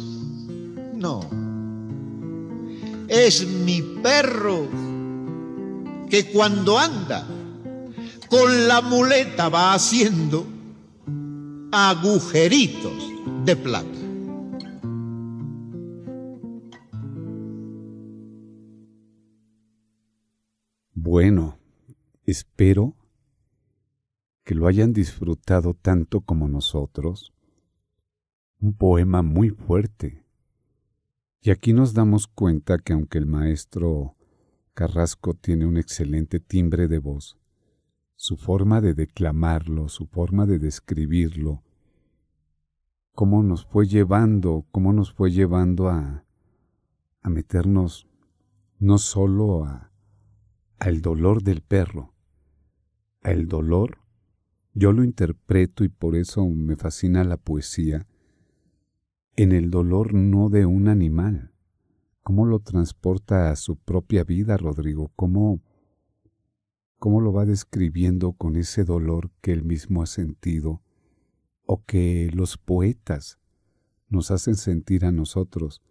no. 0.95 1.42
Es 3.15 3.45
mi 3.47 3.79
perro 4.01 4.67
que 6.09 6.31
cuando 6.31 6.79
anda 6.79 7.27
con 8.27 8.67
la 8.67 8.81
muleta 8.81 9.49
va 9.49 9.75
haciendo 9.75 10.47
agujeritos 11.71 12.91
de 13.45 13.55
plata. 13.55 13.99
Bueno, 20.95 21.59
espero 22.25 22.95
que 24.43 24.55
lo 24.55 24.65
hayan 24.65 24.91
disfrutado 24.91 25.75
tanto 25.75 26.21
como 26.21 26.47
nosotros. 26.47 27.31
Un 28.59 28.73
poema 28.73 29.21
muy 29.21 29.51
fuerte. 29.51 30.22
Y 31.45 31.51
aquí 31.51 31.73
nos 31.73 31.93
damos 31.93 32.27
cuenta 32.27 32.77
que 32.77 32.93
aunque 32.93 33.17
el 33.17 33.25
maestro 33.25 34.15
Carrasco 34.73 35.33
tiene 35.33 35.65
un 35.65 35.75
excelente 35.75 36.39
timbre 36.39 36.87
de 36.87 36.99
voz, 36.99 37.37
su 38.15 38.37
forma 38.37 38.79
de 38.79 38.93
declamarlo, 38.93 39.89
su 39.89 40.05
forma 40.05 40.45
de 40.45 40.57
describirlo, 40.57 41.61
cómo 43.11 43.43
nos 43.43 43.65
fue 43.65 43.87
llevando, 43.87 44.65
cómo 44.71 44.93
nos 44.93 45.11
fue 45.11 45.31
llevando 45.31 45.89
a, 45.89 46.23
a 47.21 47.29
meternos 47.29 48.07
no 48.79 48.97
solo 48.97 49.65
a, 49.65 49.91
al 50.79 51.01
dolor 51.01 51.43
del 51.43 51.59
perro, 51.59 52.13
al 53.21 53.49
dolor, 53.49 53.97
yo 54.73 54.93
lo 54.93 55.03
interpreto 55.03 55.83
y 55.83 55.89
por 55.89 56.15
eso 56.15 56.47
me 56.47 56.77
fascina 56.77 57.25
la 57.25 57.35
poesía, 57.35 58.07
en 59.35 59.51
el 59.51 59.71
dolor 59.71 60.13
no 60.13 60.49
de 60.49 60.65
un 60.65 60.87
animal. 60.87 61.51
¿Cómo 62.21 62.45
lo 62.45 62.59
transporta 62.59 63.51
a 63.51 63.55
su 63.55 63.75
propia 63.75 64.23
vida, 64.23 64.57
Rodrigo? 64.57 65.11
¿Cómo, 65.15 65.61
cómo 66.99 67.19
lo 67.19 67.33
va 67.33 67.45
describiendo 67.45 68.33
con 68.33 68.55
ese 68.55 68.83
dolor 68.83 69.31
que 69.41 69.51
él 69.51 69.63
mismo 69.63 70.03
ha 70.03 70.05
sentido 70.05 70.81
o 71.65 71.83
que 71.83 72.29
los 72.33 72.57
poetas 72.57 73.39
nos 74.07 74.31
hacen 74.31 74.55
sentir 74.55 75.03
a 75.03 75.11
nosotros? 75.11 75.81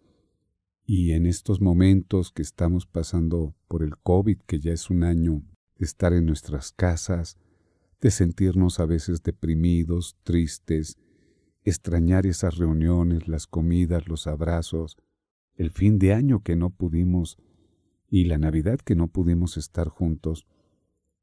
Y 0.85 1.11
en 1.11 1.25
estos 1.25 1.61
momentos 1.61 2.31
que 2.31 2.41
estamos 2.41 2.85
pasando 2.85 3.55
por 3.67 3.83
el 3.83 3.97
COVID, 3.97 4.39
que 4.47 4.59
ya 4.59 4.71
es 4.71 4.89
un 4.89 5.03
año 5.03 5.43
de 5.77 5.85
estar 5.85 6.13
en 6.13 6.25
nuestras 6.25 6.71
casas, 6.71 7.37
de 8.01 8.11
sentirnos 8.11 8.79
a 8.79 8.85
veces 8.85 9.23
deprimidos, 9.23 10.17
tristes, 10.23 10.97
extrañar 11.63 12.25
esas 12.25 12.57
reuniones, 12.57 13.27
las 13.27 13.47
comidas, 13.47 14.07
los 14.07 14.27
abrazos, 14.27 14.97
el 15.55 15.71
fin 15.71 15.99
de 15.99 16.13
año 16.13 16.43
que 16.43 16.55
no 16.55 16.69
pudimos 16.69 17.37
y 18.09 18.25
la 18.25 18.37
Navidad 18.37 18.79
que 18.79 18.95
no 18.95 19.07
pudimos 19.07 19.57
estar 19.57 19.87
juntos. 19.87 20.45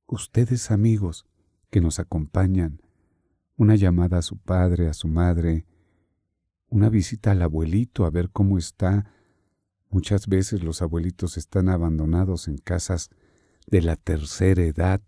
Ustedes 0.07 0.71
amigos 0.71 1.27
que 1.71 1.81
nos 1.81 1.99
acompañan, 1.99 2.81
una 3.57 3.77
llamada 3.77 4.19
a 4.19 4.23
su 4.23 4.39
padre, 4.39 4.89
a 4.89 4.93
su 4.93 5.07
madre, 5.07 5.67
una 6.69 6.89
visita 6.89 7.33
al 7.33 7.43
abuelito 7.43 8.05
a 8.05 8.11
ver 8.11 8.31
cómo 8.31 8.57
está. 8.57 9.13
Muchas 9.91 10.29
veces 10.29 10.63
los 10.63 10.83
abuelitos 10.83 11.37
están 11.37 11.69
abandonados 11.69 12.49
en 12.49 12.59
casas 12.59 13.11
de 13.67 13.83
la 13.83 13.97
tercera 13.97 14.63
edad, 14.63 15.03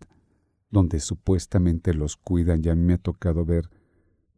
donde 0.70 1.00
supuestamente 1.00 1.94
los 1.94 2.16
cuidan. 2.16 2.62
Ya 2.62 2.74
me 2.74 2.94
ha 2.94 2.98
tocado 2.98 3.44
ver 3.44 3.70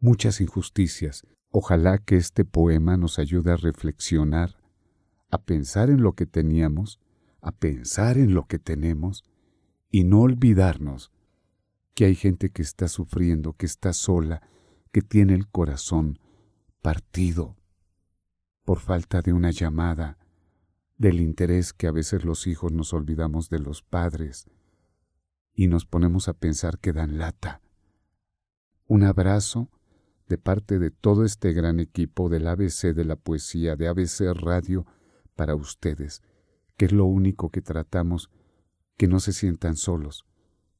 muchas 0.05 0.43
injusticias. 0.43 1.27
Ojalá 1.49 1.97
que 1.97 2.17
este 2.17 2.45
poema 2.45 2.99
nos 2.99 3.19
ayude 3.19 3.53
a 3.53 3.57
reflexionar, 3.57 4.59
a 5.31 5.43
pensar 5.43 5.89
en 5.89 6.03
lo 6.03 6.13
que 6.13 6.27
teníamos, 6.27 7.01
a 7.41 7.53
pensar 7.53 8.19
en 8.19 8.35
lo 8.35 8.47
que 8.47 8.59
tenemos 8.59 9.25
y 9.91 10.05
no 10.05 10.21
olvidarnos 10.21 11.11
que 11.95 12.05
hay 12.05 12.17
gente 12.17 12.51
que 12.51 12.61
está 12.61 12.89
sufriendo, 12.89 13.55
que 13.55 13.65
está 13.65 13.95
sola, 13.95 14.43
que 14.93 15.01
tiene 15.01 15.35
el 15.35 15.49
corazón 15.49 16.19
partido 16.83 17.57
por 18.63 18.81
falta 18.81 19.23
de 19.23 19.33
una 19.33 19.53
llamada, 19.53 20.19
del 20.99 21.21
interés 21.21 21.73
que 21.73 21.87
a 21.87 21.93
veces 21.93 22.25
los 22.25 22.47
hijos 22.47 22.73
nos 22.73 22.93
olvidamos 22.93 23.49
de 23.49 23.59
los 23.59 23.83
padres 23.83 24.51
y 25.55 25.67
nos 25.69 25.87
ponemos 25.87 26.29
a 26.29 26.35
pensar 26.35 26.79
que 26.79 26.93
dan 26.93 27.17
lata. 27.17 27.63
Un 28.87 29.05
abrazo 29.05 29.71
de 30.29 30.39
parte 30.39 30.79
de 30.79 30.91
todo 30.91 31.25
este 31.25 31.53
gran 31.53 31.81
equipo 31.81 32.29
del 32.29 32.47
ABC 32.47 32.95
de 32.95 33.05
la 33.05 33.17
poesía, 33.17 33.77
de 33.77 33.89
ABC 33.89 34.33
Radio, 34.35 34.87
para 35.37 35.55
ustedes, 35.55 36.23
que 36.77 36.87
es 36.87 36.93
lo 36.93 37.05
único 37.05 37.51
que 37.51 37.61
tratamos, 37.61 38.31
que 38.97 39.09
no 39.09 39.21
se 39.21 39.33
sientan 39.33 39.77
solos, 39.77 40.25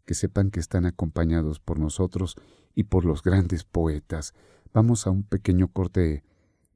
que 0.05 0.15
sepan 0.15 0.51
que 0.51 0.61
están 0.61 0.87
acompañados 0.87 1.61
por 1.61 1.79
nosotros 1.79 2.37
y 2.75 2.85
por 2.85 3.05
los 3.05 3.23
grandes 3.23 3.65
poetas. 3.65 4.35
Vamos 4.73 5.07
a 5.07 5.11
un 5.11 5.25
pequeño 5.25 5.69
corte 5.69 6.25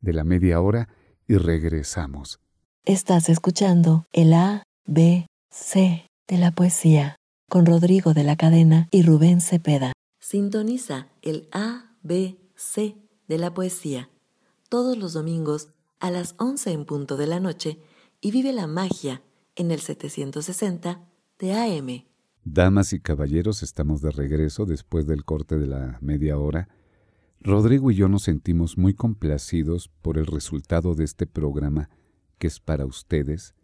de 0.01 0.13
la 0.13 0.25
media 0.25 0.61
hora 0.61 0.89
y 1.27 1.37
regresamos. 1.37 2.41
Estás 2.85 3.29
escuchando 3.29 4.07
el 4.13 4.33
A, 4.33 4.63
B, 4.87 5.27
C 5.51 6.07
de 6.27 6.39
la 6.39 6.53
poesía 6.53 7.17
con 7.49 7.67
Rodrigo 7.67 8.15
de 8.15 8.25
la 8.25 8.37
Cadena 8.37 8.89
y 8.91 9.03
Rubén 9.03 9.41
Cepeda. 9.41 9.93
Sintoniza 10.21 11.09
el 11.23 11.49
A, 11.53 11.97
B, 12.03 12.39
C 12.59 12.97
de 13.29 13.39
la 13.39 13.55
poesía 13.55 14.11
todos 14.69 14.99
los 14.99 15.13
domingos 15.13 15.71
a 16.01 16.11
las 16.11 16.35
11 16.39 16.73
en 16.73 16.85
punto 16.85 17.17
de 17.17 17.27
la 17.27 17.41
noche 17.41 17.79
y 18.21 18.33
vive 18.33 18.53
la 18.53 18.67
magia 18.67 19.23
en 19.55 19.71
el 19.71 19.81
760 19.81 21.09
de 21.39 21.53
AM. 21.53 22.05
Damas 22.45 22.93
y 22.93 23.01
caballeros, 23.01 23.63
estamos 23.63 24.03
de 24.03 24.11
regreso 24.11 24.67
después 24.67 25.07
del 25.07 25.25
corte 25.25 25.57
de 25.57 25.67
la 25.67 25.99
media 26.01 26.37
hora. 26.37 26.69
Rodrigo 27.41 27.91
y 27.93 27.95
yo 27.95 28.09
nos 28.09 28.25
sentimos 28.25 28.77
muy 28.77 28.93
complacidos 28.93 29.89
por 30.03 30.19
el 30.19 30.27
resultado 30.27 30.95
de 30.95 31.05
este 31.05 31.27
programa 31.27 31.91
que 32.39 32.49
es 32.49 32.61
para 32.61 32.87
ustedes, 32.87 33.55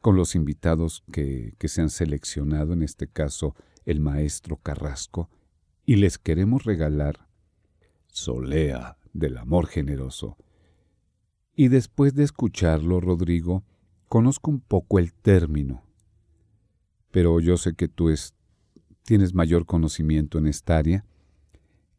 con 0.00 0.16
los 0.16 0.34
invitados 0.34 1.04
que, 1.10 1.54
que 1.58 1.68
se 1.68 1.80
han 1.80 1.90
seleccionado, 1.90 2.72
en 2.72 2.82
este 2.82 3.08
caso 3.08 3.54
el 3.86 4.00
maestro 4.00 4.58
Carrasco, 4.58 5.30
y 5.86 5.96
les 5.96 6.18
queremos 6.18 6.64
regalar 6.64 7.31
Solea 8.12 8.98
del 9.14 9.38
Amor 9.38 9.66
Generoso. 9.66 10.36
Y 11.54 11.68
después 11.68 12.14
de 12.14 12.24
escucharlo, 12.24 13.00
Rodrigo, 13.00 13.64
conozco 14.08 14.50
un 14.50 14.60
poco 14.60 14.98
el 14.98 15.14
término, 15.14 15.82
pero 17.10 17.40
yo 17.40 17.56
sé 17.56 17.74
que 17.74 17.88
tú 17.88 18.10
es, 18.10 18.34
tienes 19.04 19.34
mayor 19.34 19.64
conocimiento 19.64 20.38
en 20.38 20.46
esta 20.46 20.76
área, 20.76 21.06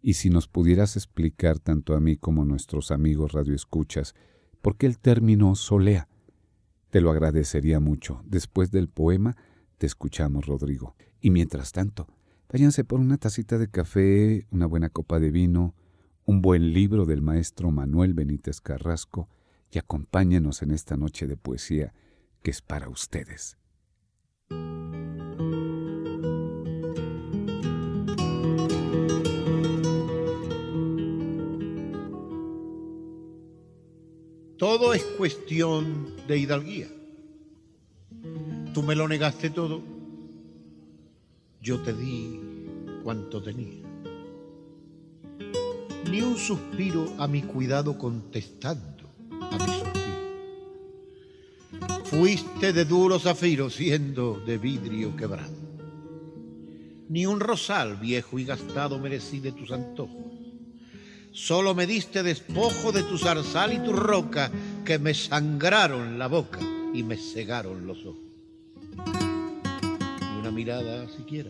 y 0.03 0.13
si 0.13 0.29
nos 0.29 0.47
pudieras 0.47 0.95
explicar 0.95 1.57
tanto 1.57 1.95
a 1.95 1.99
mí 1.99 2.15
como 2.15 2.43
a 2.43 2.45
nuestros 2.45 2.91
amigos 2.91 3.31
radioescuchas, 3.31 4.13
¿por 4.61 4.77
qué 4.77 4.85
el 4.85 4.99
término 4.99 5.55
solea? 5.55 6.09
Te 6.91 7.01
lo 7.01 7.09
agradecería 7.09 7.79
mucho. 7.79 8.21
Después 8.25 8.69
del 8.69 8.87
poema 8.87 9.35
te 9.79 9.87
escuchamos, 9.87 10.45
Rodrigo. 10.45 10.95
Y 11.21 11.31
mientras 11.31 11.71
tanto, 11.71 12.07
váyanse 12.51 12.83
por 12.83 12.99
una 12.99 13.17
tacita 13.17 13.57
de 13.57 13.69
café, 13.69 14.45
una 14.51 14.67
buena 14.67 14.89
copa 14.89 15.19
de 15.19 15.31
vino, 15.31 15.73
un 16.25 16.41
buen 16.41 16.73
libro 16.73 17.05
del 17.05 17.21
maestro 17.21 17.71
Manuel 17.71 18.13
Benítez 18.13 18.61
Carrasco 18.61 19.29
y 19.71 19.79
acompáñenos 19.79 20.61
en 20.61 20.71
esta 20.71 20.95
noche 20.95 21.27
de 21.27 21.35
poesía 21.35 21.93
que 22.41 22.51
es 22.51 22.61
para 22.61 22.89
ustedes. 22.89 23.57
Todo 34.57 34.93
es 34.93 35.03
cuestión 35.17 36.15
de 36.25 36.37
hidalguía. 36.37 36.87
Tú 38.73 38.81
me 38.81 38.95
lo 38.95 39.07
negaste 39.07 39.49
todo, 39.49 39.83
yo 41.61 41.81
te 41.81 41.93
di 41.93 42.39
cuanto 43.03 43.41
tenía. 43.43 43.82
Ni 46.13 46.21
un 46.21 46.37
suspiro 46.37 47.15
a 47.17 47.25
mi 47.27 47.41
cuidado 47.41 47.97
contestando 47.97 49.09
a 49.49 49.57
mi 49.57 49.65
suspiro. 49.65 50.13
Fuiste 52.05 52.71
de 52.71 52.85
duro 52.85 53.17
zafiro 53.17 53.71
siendo 53.71 54.39
de 54.45 54.59
vidrio 54.59 55.15
quebrado. 55.17 55.57
Ni 57.09 57.25
un 57.25 57.39
rosal 57.39 57.97
viejo 57.97 58.37
y 58.37 58.45
gastado 58.45 58.99
merecí 58.99 59.39
de 59.39 59.53
tus 59.53 59.71
antojos 59.71 60.21
Solo 61.31 61.73
me 61.73 61.87
diste 61.87 62.21
despojo 62.21 62.91
de 62.91 63.01
tu 63.01 63.17
zarzal 63.17 63.73
y 63.73 63.79
tu 63.79 63.91
roca 63.91 64.51
que 64.85 64.99
me 64.99 65.15
sangraron 65.15 66.19
la 66.19 66.27
boca 66.27 66.59
y 66.93 67.01
me 67.01 67.17
cegaron 67.17 67.87
los 67.87 68.05
ojos. 68.05 68.21
Ni 70.21 70.39
una 70.39 70.51
mirada 70.51 71.09
siquiera, 71.09 71.49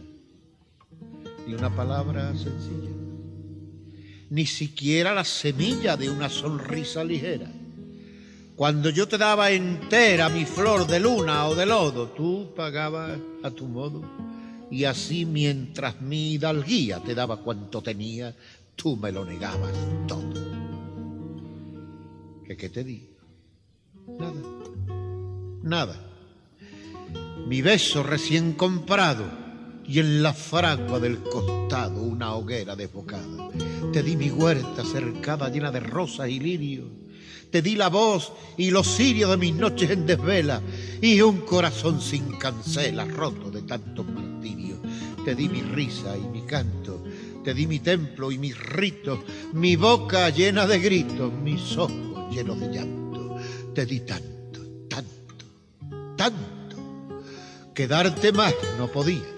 ni 1.46 1.54
una 1.54 1.70
palabra 1.76 2.34
sencilla, 2.34 2.92
ni 4.30 4.46
siquiera 4.46 5.14
la 5.14 5.24
semilla 5.24 5.98
de 5.98 6.10
una 6.10 6.30
sonrisa 6.30 7.04
ligera. 7.04 7.52
Cuando 8.56 8.90
yo 8.90 9.08
te 9.08 9.18
daba 9.18 9.52
entera 9.52 10.30
mi 10.30 10.46
flor 10.46 10.86
de 10.86 11.00
luna 11.00 11.48
o 11.48 11.56
de 11.56 11.66
lodo, 11.66 12.10
tú 12.10 12.54
pagabas 12.56 13.20
a 13.44 13.52
tu 13.52 13.66
modo. 13.66 14.02
Y 14.70 14.86
así 14.86 15.26
mientras 15.26 16.02
mi 16.02 16.34
hidalguía 16.34 17.00
te 17.00 17.16
daba 17.16 17.38
cuanto 17.38 17.82
tenía, 17.82 18.36
tú 18.76 18.96
me 18.96 19.12
lo 19.12 19.26
negabas 19.26 19.74
todo. 20.08 20.34
¿Qué, 22.46 22.56
qué 22.56 22.70
te 22.70 22.84
di? 22.84 23.10
Nada, 24.20 24.42
nada. 25.64 26.10
Mi 27.48 27.62
beso 27.62 28.04
recién 28.04 28.54
comprado 28.54 29.43
y 29.88 30.00
en 30.00 30.24
la 30.24 30.34
fragua 30.34 31.00
del 31.00 31.20
costado 31.20 32.02
una 32.02 32.34
hoguera 32.36 32.76
desbocada. 32.76 33.50
Te 33.92 34.04
di 34.04 34.16
mi 34.16 34.30
huerta 34.30 34.84
cercada 34.84 35.50
llena 35.50 35.72
de 35.72 35.80
rosas 35.80 36.30
y 36.30 36.40
lirios. 36.40 36.88
Te 37.52 37.62
di 37.62 37.76
la 37.76 37.90
voz 37.90 38.32
y 38.58 38.72
los 38.72 38.88
cirios 38.88 39.30
de 39.30 39.38
mis 39.38 39.54
noches 39.56 39.92
en 39.92 40.06
desvela 40.06 40.62
y 41.02 41.22
un 41.22 41.42
corazón 41.42 42.02
sin 42.02 42.38
cancela 42.38 43.06
roto 43.06 43.52
de 43.52 43.62
tantos 43.62 44.08
martirios. 44.08 44.80
Te 45.24 45.36
di 45.36 45.48
mi 45.48 45.62
risa 45.62 46.18
y 46.18 46.22
mi 46.22 46.42
canto 46.42 47.04
te 47.44 47.54
di 47.54 47.68
mi 47.68 47.80
templo 47.80 48.32
y 48.32 48.38
mis 48.38 48.58
ritos, 48.58 49.20
mi 49.52 49.76
boca 49.76 50.30
llena 50.30 50.66
de 50.66 50.80
gritos, 50.80 51.32
mis 51.34 51.78
ojos 51.78 52.34
llenos 52.34 52.60
de 52.60 52.68
llanto. 52.70 53.36
Te 53.76 53.86
di 53.86 54.00
tanto, 54.00 54.62
tanto, 54.88 55.46
tanto, 56.16 56.78
que 57.74 57.88
darte 57.88 58.32
más 58.32 58.54
no 58.78 58.88
podía. 58.88 59.33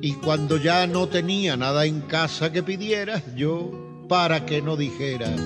Y 0.00 0.12
cuando 0.14 0.56
ya 0.56 0.86
no 0.86 1.08
tenía 1.08 1.56
nada 1.56 1.86
en 1.86 2.02
casa 2.02 2.52
que 2.52 2.62
pidieras, 2.62 3.22
yo, 3.34 4.06
para 4.08 4.46
que 4.46 4.62
no 4.62 4.76
dijeras, 4.76 5.40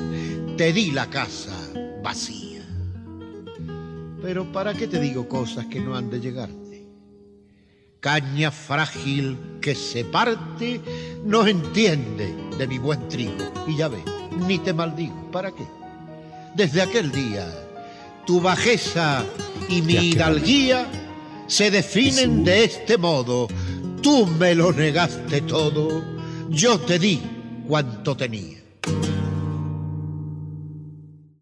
te 0.56 0.72
di 0.72 0.90
la 0.90 1.06
casa 1.06 1.56
vacía. 2.02 2.62
Pero 4.22 4.50
¿para 4.52 4.74
qué 4.74 4.86
te 4.86 5.00
digo 5.00 5.28
cosas 5.28 5.66
que 5.66 5.80
no 5.80 5.96
han 5.96 6.10
de 6.10 6.20
llegarte? 6.20 6.86
Caña 8.00 8.50
frágil 8.50 9.38
que 9.60 9.74
se 9.74 10.04
parte 10.04 10.80
no 11.24 11.46
entiende 11.46 12.34
de 12.58 12.66
mi 12.66 12.78
buen 12.78 13.08
trigo. 13.08 13.52
Y 13.66 13.76
ya 13.76 13.88
ves, 13.88 14.02
ni 14.46 14.58
te 14.58 14.72
maldigo. 14.72 15.30
¿Para 15.30 15.52
qué? 15.52 15.64
Desde 16.54 16.82
aquel 16.82 17.12
día, 17.12 17.46
tu 18.26 18.40
bajeza 18.40 19.24
y 19.68 19.82
mi 19.82 19.94
hidalguía 19.94 20.86
se 21.46 21.70
definen 21.70 22.44
de 22.44 22.64
este 22.64 22.96
modo. 22.96 23.48
Tú 24.02 24.26
me 24.26 24.54
lo 24.54 24.72
negaste 24.72 25.42
todo, 25.42 26.02
yo 26.48 26.80
te 26.80 26.98
di 26.98 27.20
cuanto 27.68 28.16
tenía. 28.16 28.58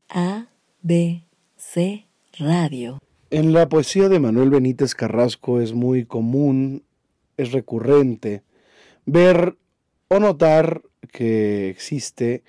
A, 0.09 0.47
B, 0.83 1.25
C, 1.57 2.07
Radio. 2.39 2.99
En 3.31 3.53
la 3.53 3.69
poesía 3.69 4.09
de 4.09 4.19
Manuel 4.19 4.51
Benítez 4.51 4.95
Carrasco 4.95 5.61
es 5.61 5.73
muy 5.73 6.05
común, 6.05 6.83
es 7.37 7.53
recurrente, 7.53 8.43
ver 9.07 9.57
o 10.09 10.19
notar 10.19 10.83
que 11.13 11.69
existe 11.69 12.43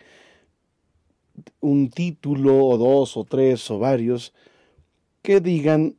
un 1.60 1.90
título 1.90 2.66
o 2.66 2.78
dos 2.78 3.16
o 3.16 3.26
tres 3.26 3.70
o 3.70 3.78
varios 3.78 4.34
que 5.22 5.40
digan 5.40 5.96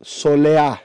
solea, 0.00 0.82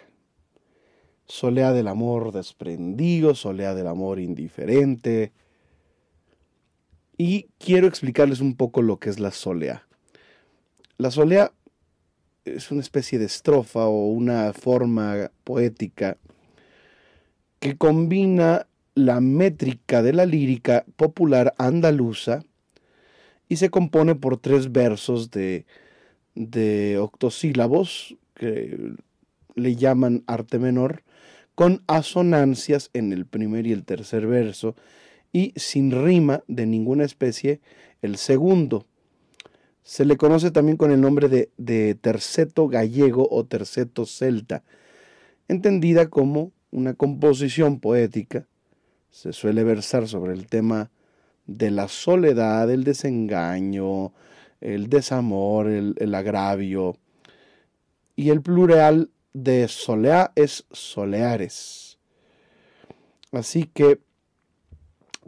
solea 1.33 1.73
del 1.73 1.87
amor 1.87 2.31
desprendido, 2.31 3.33
solea 3.33 3.73
del 3.73 3.87
amor 3.87 4.19
indiferente. 4.19 5.31
Y 7.17 7.47
quiero 7.57 7.87
explicarles 7.87 8.39
un 8.39 8.55
poco 8.55 8.83
lo 8.83 8.97
que 8.97 9.09
es 9.09 9.19
la 9.19 9.31
solea. 9.31 9.87
La 10.99 11.09
solea 11.09 11.51
es 12.45 12.69
una 12.69 12.81
especie 12.81 13.17
de 13.17 13.25
estrofa 13.25 13.87
o 13.87 14.09
una 14.09 14.53
forma 14.53 15.31
poética 15.43 16.17
que 17.59 17.77
combina 17.77 18.67
la 18.93 19.19
métrica 19.19 20.03
de 20.03 20.13
la 20.13 20.27
lírica 20.27 20.85
popular 20.97 21.55
andaluza 21.57 22.43
y 23.49 23.55
se 23.55 23.71
compone 23.71 24.13
por 24.13 24.37
tres 24.37 24.71
versos 24.71 25.31
de, 25.31 25.65
de 26.35 26.99
octosílabos 26.99 28.15
que 28.35 28.93
le 29.55 29.75
llaman 29.75 30.23
arte 30.27 30.59
menor, 30.59 31.02
con 31.55 31.83
asonancias 31.87 32.89
en 32.93 33.13
el 33.13 33.25
primer 33.25 33.67
y 33.67 33.71
el 33.71 33.83
tercer 33.83 34.27
verso 34.27 34.75
y 35.31 35.53
sin 35.55 35.91
rima 35.91 36.43
de 36.47 36.65
ninguna 36.65 37.03
especie 37.03 37.61
el 38.01 38.17
segundo. 38.17 38.85
Se 39.83 40.05
le 40.05 40.17
conoce 40.17 40.51
también 40.51 40.77
con 40.77 40.91
el 40.91 41.01
nombre 41.01 41.27
de, 41.27 41.95
terceto 41.95 42.67
gallego 42.67 43.27
o 43.29 43.45
terceto 43.45 44.05
celta, 44.05 44.63
entendida 45.47 46.09
como 46.09 46.51
una 46.71 46.93
composición 46.93 47.79
poética 47.79 48.47
se 49.13 49.31
suele 49.31 49.63
versar 49.63 50.07
sobre 50.07 50.33
el 50.33 50.47
tema 50.47 50.89
de 51.45 51.69
la 51.69 51.87
soledad, 51.87 52.71
el 52.71 52.83
desengaño, 52.83 54.11
el 54.59 54.89
desamor, 54.89 55.67
el, 55.67 56.15
agravio. 56.15 56.97
y 58.15 58.31
el 58.31 58.41
plural 58.41 59.11
de 59.33 59.67
soleá 59.67 60.31
es 60.35 60.65
soleares. 60.71 61.97
Así 63.31 63.63
que 63.63 63.99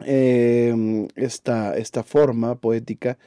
em, 0.00 1.08
esta, 1.16 1.76
esta 1.76 2.02
forma 2.02 2.54
poética 2.54 3.18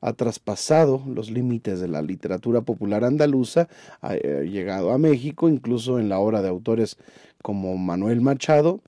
ha 0.00 0.12
traspasado 0.12 1.02
los 1.06 1.30
límites 1.30 1.80
de 1.80 1.88
la 1.88 2.02
literatura 2.02 2.60
popular 2.60 3.04
andaluza, 3.04 3.68
ha 4.02 4.14
eh, 4.14 4.48
llegado 4.48 4.92
a 4.92 4.98
México, 4.98 5.48
incluso 5.48 5.98
en 5.98 6.08
la 6.08 6.18
obra 6.18 6.42
de 6.42 6.48
autores 6.48 6.96
como 7.42 7.76
Manuel 7.76 8.20
Machado, 8.20 8.82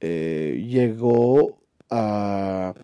eh, 0.00 0.64
llegó 0.68 1.58
a, 1.90 2.74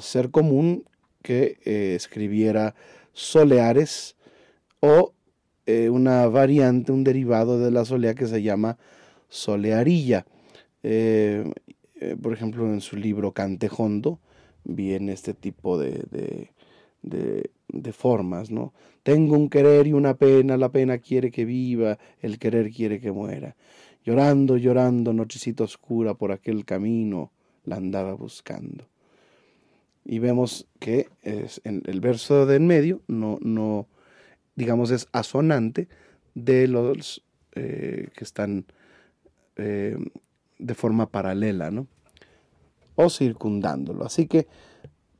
ser 0.00 0.30
común 0.30 0.84
que 1.22 1.58
eh, 1.64 1.94
escribiera 1.94 2.74
soleares 3.12 4.16
o 4.80 5.12
una 5.90 6.26
variante, 6.28 6.92
un 6.92 7.04
derivado 7.04 7.58
de 7.58 7.70
la 7.70 7.84
solea 7.84 8.14
que 8.14 8.26
se 8.26 8.42
llama 8.42 8.78
solearilla. 9.28 10.24
por 10.82 12.32
ejemplo, 12.32 12.66
en 12.66 12.80
su 12.80 12.96
libro 12.96 13.32
Cantejondo 13.32 14.18
viene 14.64 15.12
este 15.12 15.34
tipo 15.34 15.78
de, 15.78 16.50
de, 17.02 17.92
formas, 17.92 18.50
¿no? 18.50 18.72
Tengo 19.02 19.36
un 19.36 19.48
querer 19.48 19.86
y 19.86 19.92
una 19.92 20.14
pena, 20.14 20.56
la 20.56 20.70
pena 20.70 20.98
quiere 20.98 21.30
que 21.30 21.44
viva, 21.44 21.98
el 22.20 22.38
querer 22.38 22.70
quiere 22.70 23.00
que 23.00 23.10
muera. 23.10 23.56
Llorando, 24.04 24.56
llorando, 24.56 25.12
nochecita 25.12 25.64
oscura 25.64 26.14
por 26.14 26.32
aquel 26.32 26.64
camino, 26.64 27.32
la 27.64 27.76
andaba 27.76 28.12
buscando. 28.12 28.84
Y 30.04 30.18
vemos 30.18 30.66
que 30.78 31.08
es 31.22 31.60
en 31.64 31.82
el 31.86 32.00
verso 32.00 32.46
de 32.46 32.56
en 32.56 32.66
medio 32.66 33.02
no, 33.08 33.38
no, 33.42 33.86
digamos, 34.58 34.90
es 34.90 35.06
asonante 35.12 35.86
de 36.34 36.66
los 36.66 37.22
eh, 37.52 38.08
que 38.16 38.24
están 38.24 38.66
eh, 39.54 39.96
de 40.58 40.74
forma 40.74 41.10
paralela, 41.10 41.70
¿no? 41.70 41.86
O 42.96 43.08
circundándolo. 43.08 44.04
Así 44.04 44.26
que 44.26 44.48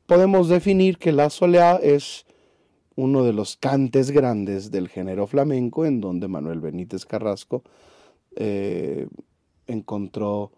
podemos 0.06 0.48
definir 0.48 0.98
que 0.98 1.12
la 1.12 1.30
soleá 1.30 1.76
es 1.76 2.26
uno 2.96 3.22
de 3.22 3.32
los 3.32 3.56
cantes 3.56 4.10
grandes 4.10 4.72
del 4.72 4.88
género 4.88 5.28
flamenco, 5.28 5.86
en 5.86 6.00
donde 6.00 6.26
Manuel 6.26 6.58
Benítez 6.58 7.06
Carrasco 7.06 7.62
eh, 8.34 9.06
encontró 9.68 10.50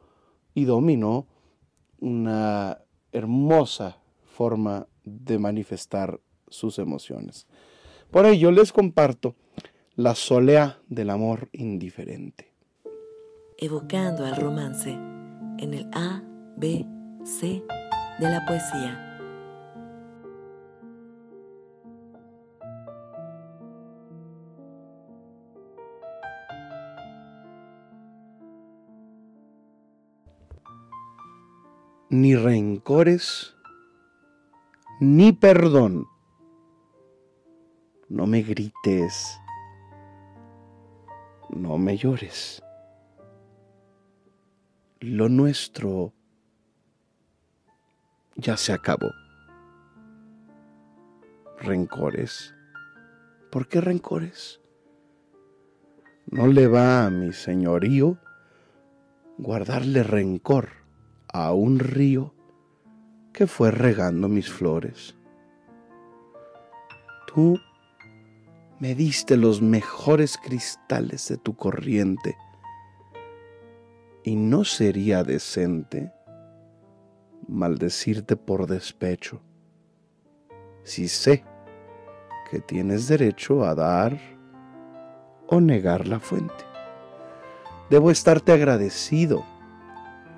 y 0.55 0.65
dominó 0.65 1.27
una 1.99 2.79
hermosa 3.13 3.99
forma 4.25 4.87
de 5.05 5.39
manifestar 5.39 6.19
sus 6.49 6.79
emociones. 6.79 7.47
Por 8.11 8.27
ello 8.27 8.51
les 8.51 8.73
comparto 8.73 9.37
la 9.95 10.15
soleá 10.15 10.81
del 10.89 11.11
amor 11.11 11.49
indiferente. 11.53 12.53
Evocando 13.59 14.25
al 14.25 14.37
romance 14.37 14.91
en 14.91 15.75
el 15.75 15.89
A, 15.93 16.23
B, 16.57 16.87
C 17.25 17.63
de 18.19 18.31
la 18.31 18.45
poesía. 18.47 19.07
ni 32.11 32.35
rencores, 32.35 33.55
ni 35.01 35.33
perdón. 35.33 36.09
No 38.11 38.27
me 38.27 38.43
grites, 38.43 39.41
no 41.49 41.79
me 41.79 41.97
llores. 41.97 42.61
Lo 44.99 45.29
nuestro 45.29 46.13
ya 48.35 48.57
se 48.57 48.73
acabó. 48.73 49.13
Rencores. 51.61 52.53
¿Por 53.53 53.69
qué 53.69 53.81
rencores? 53.81 54.61
No 56.27 56.49
le 56.49 56.67
va 56.67 57.07
a 57.07 57.11
mi 57.11 57.33
señorío 57.33 58.19
guardarle 59.39 60.03
rencor 60.03 60.71
a 61.33 61.53
un 61.53 61.79
río 61.79 62.35
que 63.33 63.47
fue 63.47 63.71
regando 63.71 64.27
mis 64.29 64.51
flores. 64.51 65.15
Tú 67.29 67.57
me 68.81 68.95
diste 68.95 69.37
los 69.37 69.61
mejores 69.61 70.39
cristales 70.39 71.29
de 71.29 71.37
tu 71.37 71.55
corriente 71.55 72.37
y 74.25 74.37
no 74.37 74.65
sería 74.65 75.23
decente 75.23 76.13
maldecirte 77.47 78.37
por 78.37 78.67
despecho 78.67 79.43
si 80.83 81.09
sé 81.09 81.45
que 82.51 82.61
tienes 82.61 83.07
derecho 83.07 83.65
a 83.65 83.75
dar 83.75 84.19
o 85.47 85.61
negar 85.61 86.09
la 86.09 86.19
fuente. 86.19 86.65
Debo 87.91 88.11
estarte 88.11 88.53
agradecido 88.53 89.45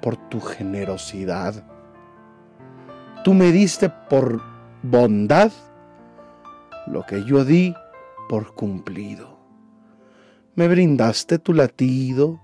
por 0.01 0.17
tu 0.17 0.41
generosidad. 0.41 1.65
Tú 3.23 3.35
me 3.35 3.53
diste 3.53 3.89
por 3.89 4.43
bondad 4.83 5.53
lo 6.89 7.07
que 7.07 7.25
yo 7.25 7.45
di 7.45 7.75
por 8.33 8.55
cumplido. 8.55 9.39
Me 10.55 10.67
brindaste 10.67 11.39
tu 11.39 11.53
latido, 11.53 12.41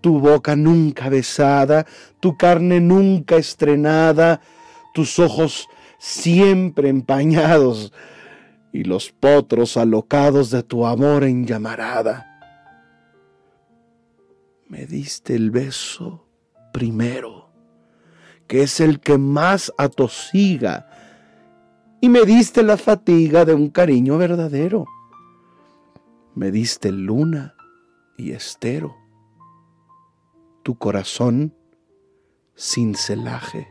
tu 0.00 0.20
boca 0.20 0.54
nunca 0.54 1.08
besada, 1.08 1.84
tu 2.20 2.36
carne 2.36 2.78
nunca 2.80 3.34
estrenada, 3.34 4.40
tus 4.94 5.18
ojos 5.18 5.66
siempre 5.98 6.90
empañados 6.90 7.92
y 8.72 8.84
los 8.84 9.10
potros 9.10 9.76
alocados 9.76 10.52
de 10.52 10.62
tu 10.62 10.86
amor 10.86 11.24
en 11.24 11.44
llamarada. 11.44 12.40
Me 14.68 14.86
diste 14.86 15.34
el 15.34 15.50
beso 15.50 16.28
primero, 16.72 17.50
que 18.46 18.62
es 18.62 18.78
el 18.78 19.00
que 19.00 19.18
más 19.18 19.72
atosiga, 19.76 20.86
y 22.00 22.08
me 22.08 22.20
diste 22.20 22.62
la 22.62 22.76
fatiga 22.76 23.44
de 23.44 23.54
un 23.54 23.70
cariño 23.70 24.16
verdadero. 24.16 24.86
Me 26.34 26.50
diste 26.50 26.92
luna 26.92 27.54
y 28.16 28.32
estero, 28.32 28.96
tu 30.62 30.78
corazón 30.78 31.54
sin 32.54 32.94
celaje. 32.94 33.68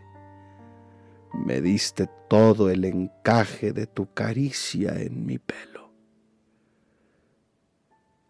Me 1.34 1.62
diste 1.62 2.10
todo 2.28 2.70
el 2.70 2.86
encaje 2.86 3.72
de 3.72 3.88
tu 3.88 4.14
caricia 4.14 4.99
en 4.99 5.26
mi 5.26 5.38
pelo. 5.38 5.91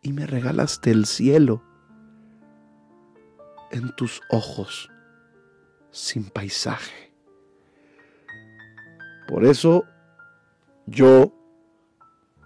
Y 0.02 0.14
me 0.14 0.26
regalaste 0.26 0.92
el 0.92 1.06
cielo 1.06 1.64
en 3.72 3.96
tus 3.96 4.22
ojos 4.30 4.90
sin 5.92 6.30
paisaje. 6.30 7.14
Por 9.28 9.46
eso 9.46 9.86
yo, 10.86 11.34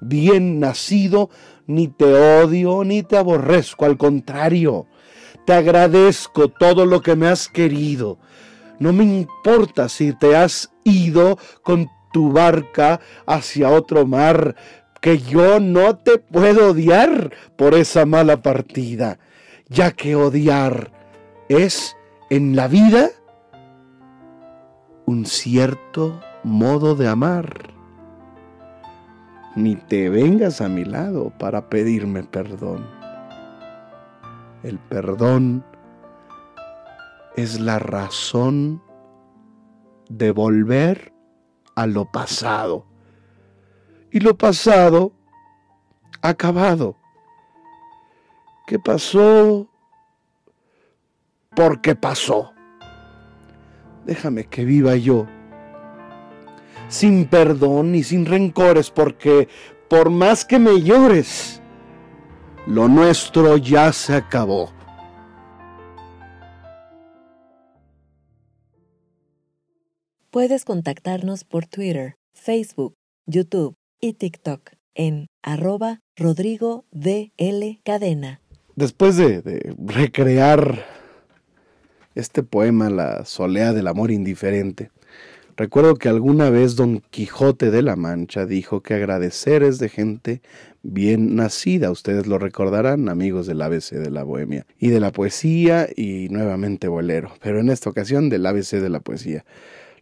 bien 0.02 0.60
nacido, 0.60 1.30
ni 1.68 1.88
te 1.88 2.06
odio 2.42 2.84
ni 2.84 3.04
te 3.04 3.18
aborrezco, 3.18 3.86
al 3.86 3.98
contrario, 3.98 4.88
te 5.46 5.54
agradezco 5.54 6.50
todo 6.50 6.86
lo 6.86 7.02
que 7.02 7.16
me 7.16 7.28
has 7.28 7.48
querido. 7.48 8.18
No 8.80 8.94
me 8.94 9.04
importa 9.04 9.90
si 9.90 10.14
te 10.14 10.36
has 10.36 10.72
ido 10.84 11.38
con 11.62 11.90
tu 12.12 12.32
barca 12.32 13.00
hacia 13.26 13.70
otro 13.70 14.06
mar, 14.06 14.56
que 15.02 15.20
yo 15.20 15.60
no 15.60 15.98
te 15.98 16.18
puedo 16.18 16.72
odiar 16.72 17.32
por 17.58 17.74
esa 17.74 18.06
mala 18.06 18.42
partida, 18.42 19.20
ya 19.68 19.92
que 19.92 20.16
odiar 20.16 20.92
es 21.50 21.98
en 22.30 22.56
la 22.56 22.68
vida 22.68 23.10
un 25.06 25.26
cierto 25.26 26.22
modo 26.44 26.96
de 26.96 27.08
amar. 27.08 27.74
Ni 29.56 29.76
te 29.76 30.10
vengas 30.10 30.62
a 30.62 30.70
mi 30.70 30.86
lado 30.86 31.32
para 31.38 31.70
pedirme 31.70 32.24
perdón. 32.24 32.86
El 34.64 34.80
perdón 34.80 35.64
es 37.36 37.60
la 37.60 37.80
razón 37.80 38.82
de 40.10 40.32
volver 40.32 41.14
a 41.76 41.88
lo 41.88 42.12
pasado. 42.12 42.86
Y 44.12 44.20
lo 44.20 44.38
pasado 44.38 45.12
acabado. 46.22 46.96
¿Qué 48.68 48.80
pasó? 48.80 49.68
porque 51.56 51.96
pasó. 51.96 52.54
Déjame 54.06 54.46
que 54.46 54.66
viva 54.66 54.96
yo, 54.96 55.28
sin 56.94 57.26
perdón 57.26 57.96
y 57.96 58.04
sin 58.04 58.28
rencores, 58.28 58.92
porque 58.92 59.48
por 59.90 60.12
más 60.12 60.46
que 60.46 60.60
me 60.60 60.84
llores, 60.84 61.60
lo 62.68 62.88
nuestro 62.88 63.58
ya 63.58 63.92
se 63.92 64.14
acabó. 64.14 64.72
Puedes 70.30 70.66
contactarnos 70.66 71.44
por 71.44 71.66
Twitter, 71.66 72.16
Facebook, 72.36 72.94
YouTube 73.26 73.76
y 74.00 74.14
TikTok 74.14 74.74
en 74.94 75.26
arroba 75.42 76.00
Rodrigo 76.16 76.86
DL 76.92 77.82
Cadena. 77.84 78.40
Después 78.76 79.18
de, 79.18 79.42
de, 79.42 79.76
recrear 79.84 80.86
este 82.14 82.44
poema, 82.44 82.92
La 82.92 83.26
solea 83.26 83.74
del 83.74 83.88
amor 83.88 84.12
indiferente, 84.12 84.92
recuerdo 85.56 85.96
que 85.96 86.10
alguna 86.10 86.50
vez 86.50 86.76
Don 86.76 87.02
Quijote 87.10 87.72
de 87.72 87.82
la 87.82 87.96
Mancha 87.96 88.46
dijo 88.46 88.82
que 88.82 88.94
agradecer 88.94 89.64
es 89.64 89.80
de 89.80 89.90
gente 89.90 90.42
bien 90.82 91.36
nacida. 91.36 91.92
Ustedes 91.92 92.28
lo 92.28 92.38
recordarán, 92.38 93.10
amigos 93.10 93.48
del 93.48 93.62
ABC 93.62 93.92
de 93.92 94.12
la 94.12 94.24
Bohemia 94.24 94.66
y 94.80 94.90
de 94.90 95.00
la 95.00 95.12
poesía 95.12 95.88
y 95.96 96.28
nuevamente 96.30 96.88
bolero, 96.88 97.34
pero 97.42 97.60
en 97.60 97.70
esta 97.70 97.90
ocasión 97.90 98.30
del 98.30 98.46
ABC 98.46 98.72
de 98.82 98.90
la 98.90 99.00
poesía. 99.00 99.46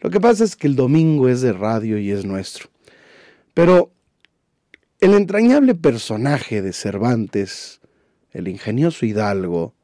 Lo 0.02 0.10
que 0.10 0.20
pasa 0.20 0.44
es 0.44 0.56
que 0.56 0.68
el 0.68 0.76
domingo 0.76 1.30
es 1.30 1.42
de 1.42 1.54
radio 1.54 1.98
y 1.98 2.12
es 2.12 2.26
nuestro. 2.26 2.70
Pero 3.54 3.92
el 5.00 5.14
entrañable 5.14 5.76
personaje 5.76 6.62
de 6.62 6.74
Cervantes, 6.74 7.82
el 8.32 8.48
ingenioso 8.48 9.06
hidalgo, 9.06 9.76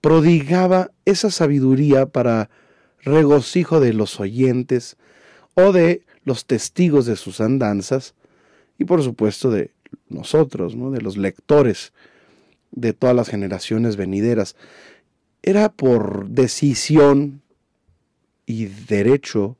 prodigaba 0.00 0.90
esa 1.04 1.30
sabiduría 1.30 2.06
para 2.06 2.50
regocijo 3.02 3.80
de 3.80 3.92
los 3.92 4.20
oyentes 4.20 4.96
o 5.54 5.72
de 5.72 6.02
los 6.24 6.46
testigos 6.46 7.06
de 7.06 7.16
sus 7.16 7.40
andanzas 7.40 8.14
y 8.78 8.84
por 8.84 9.02
supuesto 9.02 9.50
de 9.50 9.72
nosotros, 10.08 10.76
¿no? 10.76 10.90
de 10.90 11.00
los 11.00 11.16
lectores 11.16 11.92
de 12.70 12.92
todas 12.92 13.16
las 13.16 13.28
generaciones 13.28 13.96
venideras. 13.96 14.56
Era 15.42 15.70
por 15.70 16.28
decisión 16.28 17.42
y 18.46 18.66
derecho 18.66 19.56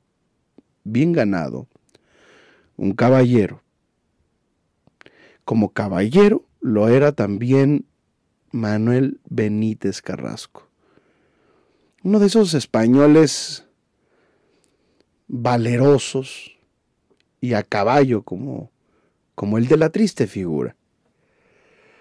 bien 0.85 1.13
ganado, 1.13 1.67
un 2.77 2.93
caballero. 2.93 3.63
Como 5.45 5.71
caballero 5.71 6.45
lo 6.61 6.89
era 6.89 7.13
también 7.13 7.87
Manuel 8.51 9.21
Benítez 9.29 10.03
Carrasco, 10.03 10.68
uno 12.03 12.19
de 12.19 12.27
esos 12.27 12.55
españoles 12.55 13.65
valerosos 15.27 16.57
y 17.41 17.55
a 17.55 17.63
caballo 17.63 18.23
como, 18.23 18.71
como 19.35 19.59
el 19.59 19.69
de 19.69 19.77
la 19.77 19.91
triste 19.91 20.27
figura. 20.27 20.77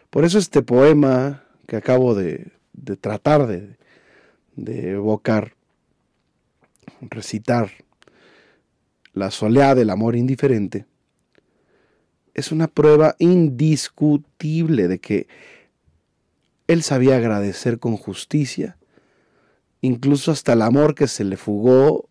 Por 0.09 0.25
eso 0.25 0.39
este 0.39 0.61
poema 0.61 1.43
que 1.67 1.75
acabo 1.75 2.15
de, 2.15 2.51
de 2.73 2.95
tratar 2.95 3.47
de, 3.47 3.77
de 4.55 4.91
evocar 4.91 5.53
recitar 7.01 7.71
la 9.13 9.31
soleá 9.31 9.75
del 9.75 9.89
amor 9.89 10.15
indiferente, 10.15 10.85
es 12.33 12.51
una 12.51 12.67
prueba 12.67 13.15
indiscutible 13.19 14.87
de 14.87 14.99
que 14.99 15.27
él 16.67 16.83
sabía 16.83 17.17
agradecer 17.17 17.79
con 17.79 17.97
justicia, 17.97 18.76
incluso 19.81 20.31
hasta 20.31 20.53
el 20.53 20.61
amor 20.61 20.95
que 20.95 21.07
se 21.07 21.23
le 21.23 21.37
fugó 21.37 22.09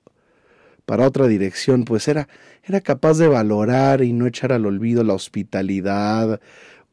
para 0.84 1.06
otra 1.06 1.26
dirección, 1.26 1.84
pues 1.84 2.06
era, 2.08 2.28
era 2.64 2.80
capaz 2.80 3.18
de 3.18 3.28
valorar 3.28 4.02
y 4.02 4.12
no 4.12 4.26
echar 4.26 4.52
al 4.52 4.66
olvido 4.66 5.02
la 5.02 5.14
hospitalidad 5.14 6.40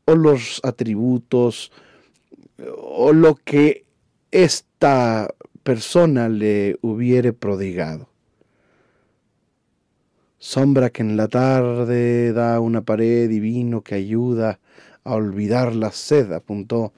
o 0.06 0.16
los 0.16 0.60
atributos 0.64 1.72
o 2.78 3.14
lo 3.14 3.36
que 3.36 3.86
esta 4.32 5.30
persona 5.64 6.28
le 6.28 6.78
hubiere 6.82 7.34
prodigado. 7.34 8.10
Sombra 10.40 10.90
que 10.90 11.04
en 11.04 11.16
la 11.16 11.30
tarde 11.30 12.34
da 12.34 12.60
una 12.60 12.82
pared 12.82 13.30
divino 13.30 13.82
que 13.82 13.96
ayuda 13.96 14.60
a 15.04 15.16
olvidar 15.16 15.74
la 15.76 15.92
sed, 15.92 16.32
apuntó 16.34 16.94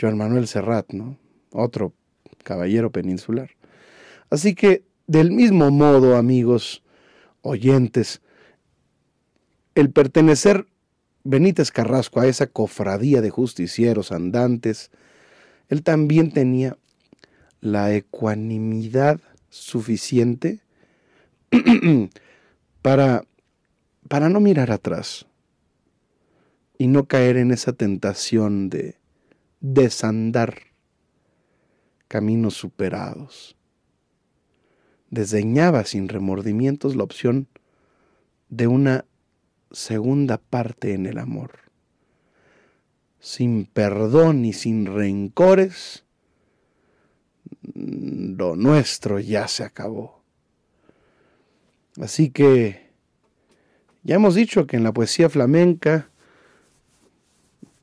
Joan 0.00 0.16
Manuel 0.16 0.46
Serrat, 0.46 0.92
¿no? 0.92 1.18
Otro 1.52 1.92
caballero 2.42 2.90
peninsular. 2.90 3.50
Así 4.30 4.54
que, 4.54 4.84
del 5.06 5.32
mismo 5.32 5.70
modo, 5.70 6.16
amigos 6.16 6.82
oyentes, 7.42 8.20
el 9.74 9.90
pertenecer 9.90 10.66
Benítez 11.24 11.70
Carrasco 11.70 12.20
a 12.20 12.26
esa 12.26 12.46
cofradía 12.46 13.20
de 13.20 13.30
justicieros 13.30 14.12
andantes, 14.12 14.90
él 15.68 15.82
también 15.82 16.32
tenía 16.32 16.76
la 17.60 17.92
ecuanimidad 17.92 19.20
suficiente 19.50 20.60
para, 22.82 23.24
para 24.08 24.28
no 24.28 24.40
mirar 24.40 24.70
atrás 24.70 25.26
y 26.78 26.86
no 26.86 27.04
caer 27.04 27.36
en 27.36 27.50
esa 27.50 27.72
tentación 27.72 28.70
de 28.70 28.96
desandar 29.60 30.69
caminos 32.10 32.54
superados. 32.54 33.56
Desdeñaba 35.10 35.84
sin 35.84 36.08
remordimientos 36.08 36.96
la 36.96 37.04
opción 37.04 37.46
de 38.48 38.66
una 38.66 39.04
segunda 39.70 40.38
parte 40.38 40.92
en 40.92 41.06
el 41.06 41.18
amor. 41.18 41.52
Sin 43.20 43.64
perdón 43.64 44.44
y 44.44 44.52
sin 44.52 44.86
rencores, 44.86 46.04
lo 47.74 48.56
nuestro 48.56 49.20
ya 49.20 49.46
se 49.46 49.62
acabó. 49.62 50.24
Así 52.00 52.30
que 52.30 52.90
ya 54.02 54.16
hemos 54.16 54.34
dicho 54.34 54.66
que 54.66 54.76
en 54.76 54.82
la 54.82 54.92
poesía 54.92 55.30
flamenca 55.30 56.09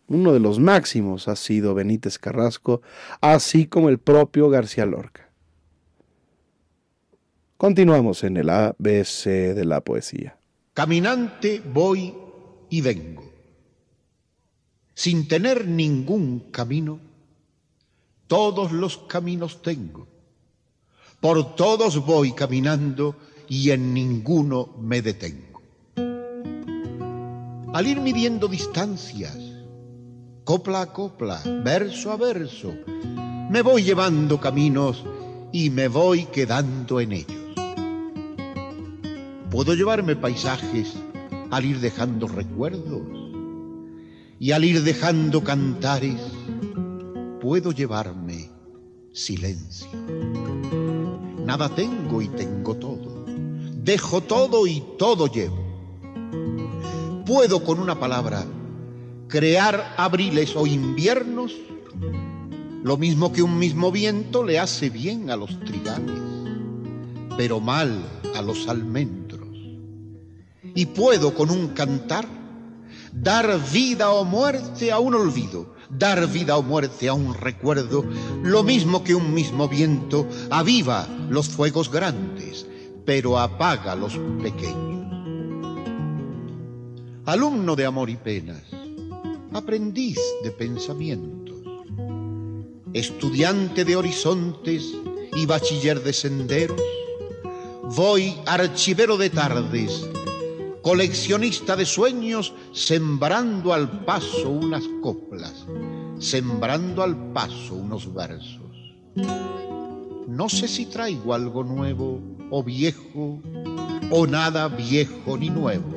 uno 0.07 0.33
de 0.33 0.39
los 0.39 0.59
máximos 0.59 1.27
ha 1.27 1.35
sido 1.35 1.73
Benítez 1.73 2.17
Carrasco, 2.17 2.81
así 3.21 3.67
como 3.67 3.89
el 3.89 3.99
propio 3.99 4.49
García 4.49 4.85
Lorca. 4.85 5.29
Continuamos 7.57 8.23
en 8.23 8.37
el 8.37 8.49
ABC 8.49 9.25
de 9.25 9.65
la 9.65 9.81
poesía. 9.81 10.37
Caminante 10.73 11.61
voy 11.73 12.13
y 12.69 12.81
vengo, 12.81 13.23
sin 14.93 15.27
tener 15.27 15.67
ningún 15.67 16.51
camino 16.51 16.99
todos 18.27 18.71
los 18.71 18.97
caminos 18.97 19.61
tengo. 19.61 20.07
Por 21.19 21.55
todos 21.55 22.05
voy 22.05 22.33
caminando 22.33 23.15
y 23.47 23.71
en 23.71 23.93
ninguno 23.93 24.75
me 24.79 25.01
detengo. 25.01 25.61
Al 27.73 27.87
ir 27.87 27.99
midiendo 28.01 28.47
distancias, 28.47 29.46
copla 30.47 30.79
a 30.79 30.93
copla, 30.93 31.41
verso 31.61 32.09
a 32.09 32.15
verso, 32.15 32.73
me 33.51 33.61
voy 33.61 33.83
llevando 33.83 34.39
caminos 34.39 35.03
y 35.51 35.69
me 35.69 35.89
voy 35.89 36.23
quedando 36.23 37.01
en 37.01 37.11
ellos. 37.11 37.59
Puedo 39.51 39.73
llevarme 39.73 40.15
paisajes 40.15 40.93
al 41.51 41.65
ir 41.65 41.81
dejando 41.81 42.29
recuerdos 42.29 43.01
y 44.39 44.53
al 44.53 44.63
ir 44.63 44.83
dejando 44.83 45.43
cantares 45.43 46.21
puedo 47.41 47.73
llevarme 47.73 48.49
silencio. 49.11 49.89
Nada 51.45 51.67
tengo 51.75 52.21
y 52.21 52.29
tengo 52.29 52.73
todo. 52.77 53.25
Dejo 53.83 54.21
todo 54.21 54.65
y 54.65 54.81
todo 54.97 55.27
llevo. 55.27 55.61
Puedo 57.25 57.65
con 57.65 57.81
una 57.81 57.99
palabra 57.99 58.45
crear 59.27 59.95
abriles 59.97 60.55
o 60.55 60.65
inviernos, 60.67 61.53
lo 62.83 62.97
mismo 62.97 63.31
que 63.31 63.43
un 63.43 63.57
mismo 63.57 63.91
viento 63.91 64.43
le 64.43 64.59
hace 64.59 64.89
bien 64.89 65.29
a 65.29 65.35
los 65.35 65.59
trigales, 65.61 66.19
pero 67.37 67.59
mal 67.59 68.03
a 68.35 68.41
los 68.41 68.67
almendros. 68.67 69.47
Y 70.75 70.85
puedo 70.87 71.33
con 71.33 71.49
un 71.49 71.69
cantar 71.69 72.27
dar 73.11 73.59
vida 73.71 74.11
o 74.11 74.23
muerte 74.23 74.91
a 74.91 74.99
un 74.99 75.15
olvido 75.15 75.77
dar 75.89 76.27
vida 76.27 76.57
o 76.57 76.63
muerte 76.63 77.07
a 77.07 77.13
un 77.13 77.33
recuerdo, 77.33 78.05
lo 78.43 78.63
mismo 78.63 79.03
que 79.03 79.15
un 79.15 79.33
mismo 79.33 79.67
viento 79.67 80.27
aviva 80.49 81.07
los 81.29 81.47
fuegos 81.47 81.91
grandes, 81.91 82.67
pero 83.05 83.39
apaga 83.39 83.95
los 83.95 84.17
pequeños. 84.41 84.97
Alumno 87.25 87.75
de 87.75 87.85
amor 87.85 88.09
y 88.09 88.15
penas, 88.15 88.63
aprendiz 89.53 90.17
de 90.43 90.51
pensamientos, 90.51 91.55
estudiante 92.93 93.85
de 93.85 93.95
horizontes 93.95 94.93
y 95.35 95.45
bachiller 95.45 96.03
de 96.03 96.13
senderos, 96.13 96.81
voy 97.95 98.35
archivero 98.45 99.17
de 99.17 99.29
tardes, 99.29 100.07
coleccionista 100.81 101.75
de 101.75 101.85
sueños, 101.85 102.53
sembrando 102.73 103.73
al 103.73 104.05
paso 104.05 104.49
unas 104.49 104.83
coplas, 105.01 105.65
sembrando 106.19 107.03
al 107.03 107.33
paso 107.33 107.75
unos 107.75 108.13
versos. 108.13 108.61
No 110.27 110.49
sé 110.49 110.67
si 110.67 110.85
traigo 110.85 111.33
algo 111.33 111.63
nuevo 111.63 112.21
o 112.51 112.63
viejo, 112.63 113.41
o 114.11 114.27
nada 114.27 114.67
viejo 114.67 115.37
ni 115.37 115.49
nuevo. 115.49 115.96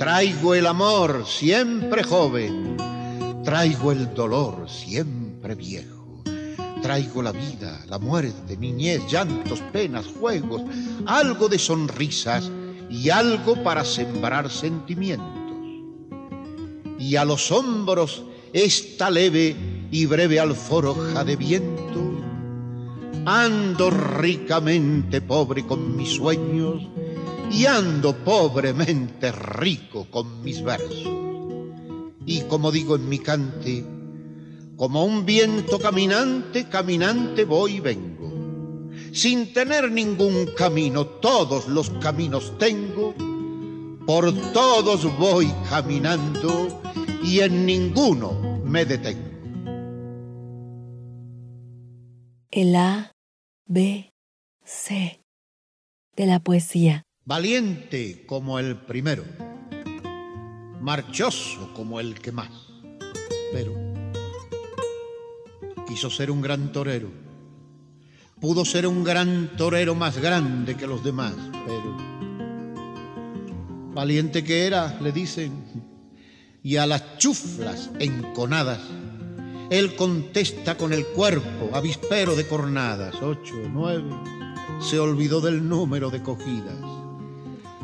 Traigo 0.00 0.54
el 0.54 0.66
amor 0.66 1.26
siempre 1.26 2.02
joven, 2.02 2.74
traigo 3.44 3.92
el 3.92 4.14
dolor 4.14 4.66
siempre 4.66 5.54
viejo. 5.54 6.22
Traigo 6.80 7.22
la 7.22 7.32
vida, 7.32 7.84
la 7.86 7.98
muerte, 7.98 8.56
niñez, 8.56 9.02
llantos, 9.12 9.60
penas, 9.74 10.06
juegos, 10.06 10.62
algo 11.04 11.50
de 11.50 11.58
sonrisas 11.58 12.50
y 12.88 13.10
algo 13.10 13.62
para 13.62 13.84
sembrar 13.84 14.50
sentimientos. 14.50 15.28
Y 16.98 17.16
a 17.16 17.26
los 17.26 17.52
hombros 17.52 18.24
esta 18.54 19.10
leve 19.10 19.54
y 19.90 20.06
breve 20.06 20.40
alforja 20.40 21.24
de 21.24 21.36
viento. 21.36 22.00
Ando 23.26 23.90
ricamente 23.90 25.20
pobre 25.20 25.66
con 25.66 25.94
mis 25.94 26.08
sueños 26.08 26.88
y 27.50 27.66
ando 27.66 28.16
pobremente 28.16 29.32
rico 29.32 30.06
con 30.10 30.42
mis 30.42 30.62
versos. 30.62 31.08
Y 32.24 32.42
como 32.42 32.70
digo 32.70 32.96
en 32.96 33.08
mi 33.08 33.18
cante, 33.18 33.84
como 34.76 35.04
un 35.04 35.26
viento 35.26 35.78
caminante, 35.78 36.68
caminante 36.68 37.44
voy 37.44 37.76
y 37.76 37.80
vengo. 37.80 38.90
Sin 39.12 39.52
tener 39.52 39.90
ningún 39.90 40.46
camino, 40.56 41.04
todos 41.04 41.66
los 41.66 41.90
caminos 41.90 42.56
tengo, 42.58 43.14
por 44.06 44.32
todos 44.52 45.18
voy 45.18 45.52
caminando 45.68 46.80
y 47.22 47.40
en 47.40 47.66
ninguno 47.66 48.60
me 48.64 48.84
detengo. 48.84 49.28
El 52.52 52.74
A, 52.74 53.12
B, 53.66 54.12
C 54.64 55.20
de 56.16 56.26
la 56.26 56.40
poesía. 56.40 57.04
Valiente 57.30 58.24
como 58.26 58.58
el 58.58 58.74
primero, 58.74 59.22
marchoso 60.80 61.72
como 61.74 62.00
el 62.00 62.18
que 62.18 62.32
más, 62.32 62.50
pero 63.52 63.72
quiso 65.86 66.10
ser 66.10 66.32
un 66.32 66.40
gran 66.40 66.72
torero. 66.72 67.08
Pudo 68.40 68.64
ser 68.64 68.84
un 68.84 69.04
gran 69.04 69.56
torero 69.56 69.94
más 69.94 70.18
grande 70.18 70.76
que 70.76 70.88
los 70.88 71.04
demás, 71.04 71.34
pero 71.64 71.96
valiente 73.94 74.42
que 74.42 74.66
era, 74.66 74.98
le 75.00 75.12
dicen, 75.12 75.52
y 76.64 76.78
a 76.78 76.86
las 76.86 77.16
chuflas 77.18 77.90
enconadas, 78.00 78.80
él 79.70 79.94
contesta 79.94 80.76
con 80.76 80.92
el 80.92 81.06
cuerpo, 81.06 81.70
avispero 81.74 82.34
de 82.34 82.48
cornadas, 82.48 83.14
ocho, 83.22 83.54
nueve, 83.72 84.10
se 84.80 84.98
olvidó 84.98 85.40
del 85.40 85.68
número 85.68 86.10
de 86.10 86.24
cogidas. 86.24 86.99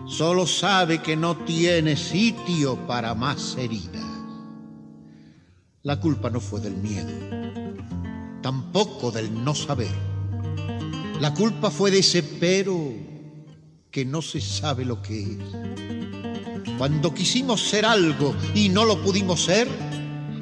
Solo 0.07 0.47
sabe 0.47 1.03
que 1.03 1.17
no 1.17 1.37
tiene 1.37 1.97
sitio 1.97 2.87
para 2.87 3.15
más 3.15 3.57
heridas. 3.57 4.05
La 5.83 5.99
culpa 5.99 6.31
no 6.31 6.41
fue 6.41 6.61
del 6.61 6.77
miedo, 6.77 7.11
tampoco 8.41 9.11
del 9.11 9.45
no 9.45 9.55
saber. 9.55 9.95
La 11.21 11.35
culpa 11.35 11.71
fue 11.71 11.91
de 11.91 11.99
ese 11.99 12.23
pero 12.23 12.95
que 13.91 14.05
no 14.05 14.23
se 14.23 14.41
sabe 14.41 14.85
lo 14.85 15.03
que 15.03 15.23
es. 15.23 15.39
Cuando 16.79 17.13
quisimos 17.13 17.63
ser 17.63 17.85
algo 17.85 18.35
y 18.55 18.69
no 18.69 18.85
lo 18.85 19.03
pudimos 19.03 19.45
ser, 19.45 19.69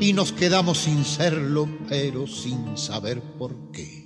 y 0.01 0.13
nos 0.13 0.33
quedamos 0.33 0.79
sin 0.79 1.05
serlo, 1.05 1.69
pero 1.89 2.27
sin 2.27 2.77
saber 2.77 3.21
por 3.39 3.71
qué. 3.73 4.04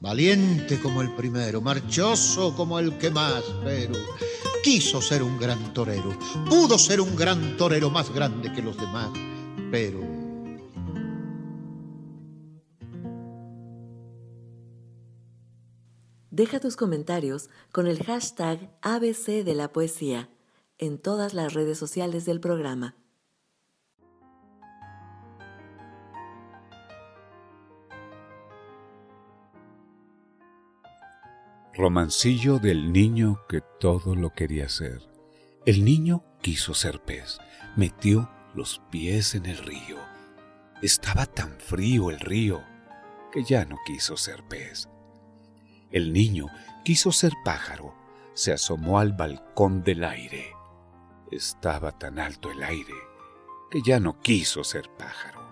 Valiente 0.00 0.78
como 0.80 1.00
el 1.00 1.14
primero, 1.14 1.60
marchoso 1.60 2.54
como 2.54 2.78
el 2.78 2.98
que 2.98 3.10
más, 3.10 3.42
pero 3.64 3.94
quiso 4.62 5.00
ser 5.00 5.22
un 5.22 5.38
gran 5.38 5.72
torero, 5.72 6.16
pudo 6.48 6.78
ser 6.78 7.00
un 7.00 7.16
gran 7.16 7.56
torero 7.56 7.88
más 7.90 8.12
grande 8.12 8.52
que 8.52 8.62
los 8.62 8.76
demás, 8.76 9.10
pero 9.70 10.16
Deja 16.36 16.60
tus 16.60 16.76
comentarios 16.76 17.48
con 17.72 17.86
el 17.86 18.04
hashtag 18.04 18.70
ABC 18.82 19.42
de 19.42 19.54
la 19.54 19.72
poesía 19.72 20.28
en 20.76 20.98
todas 20.98 21.32
las 21.32 21.54
redes 21.54 21.78
sociales 21.78 22.26
del 22.26 22.40
programa. 22.40 22.94
Romancillo 31.76 32.58
del 32.58 32.90
niño 32.90 33.42
que 33.50 33.60
todo 33.60 34.14
lo 34.14 34.30
quería 34.32 34.66
ser. 34.70 35.02
El 35.66 35.84
niño 35.84 36.24
quiso 36.40 36.72
ser 36.72 37.02
pez, 37.02 37.38
metió 37.76 38.30
los 38.54 38.80
pies 38.90 39.34
en 39.34 39.44
el 39.44 39.58
río. 39.58 39.98
Estaba 40.80 41.26
tan 41.26 41.60
frío 41.60 42.08
el 42.08 42.18
río 42.18 42.64
que 43.30 43.44
ya 43.44 43.66
no 43.66 43.76
quiso 43.84 44.16
ser 44.16 44.42
pez. 44.44 44.88
El 45.90 46.14
niño 46.14 46.46
quiso 46.82 47.12
ser 47.12 47.34
pájaro, 47.44 47.94
se 48.32 48.54
asomó 48.54 48.98
al 48.98 49.12
balcón 49.12 49.82
del 49.82 50.04
aire. 50.04 50.54
Estaba 51.30 51.92
tan 51.92 52.18
alto 52.18 52.50
el 52.50 52.62
aire 52.62 52.94
que 53.70 53.82
ya 53.82 54.00
no 54.00 54.18
quiso 54.22 54.64
ser 54.64 54.88
pájaro. 54.96 55.42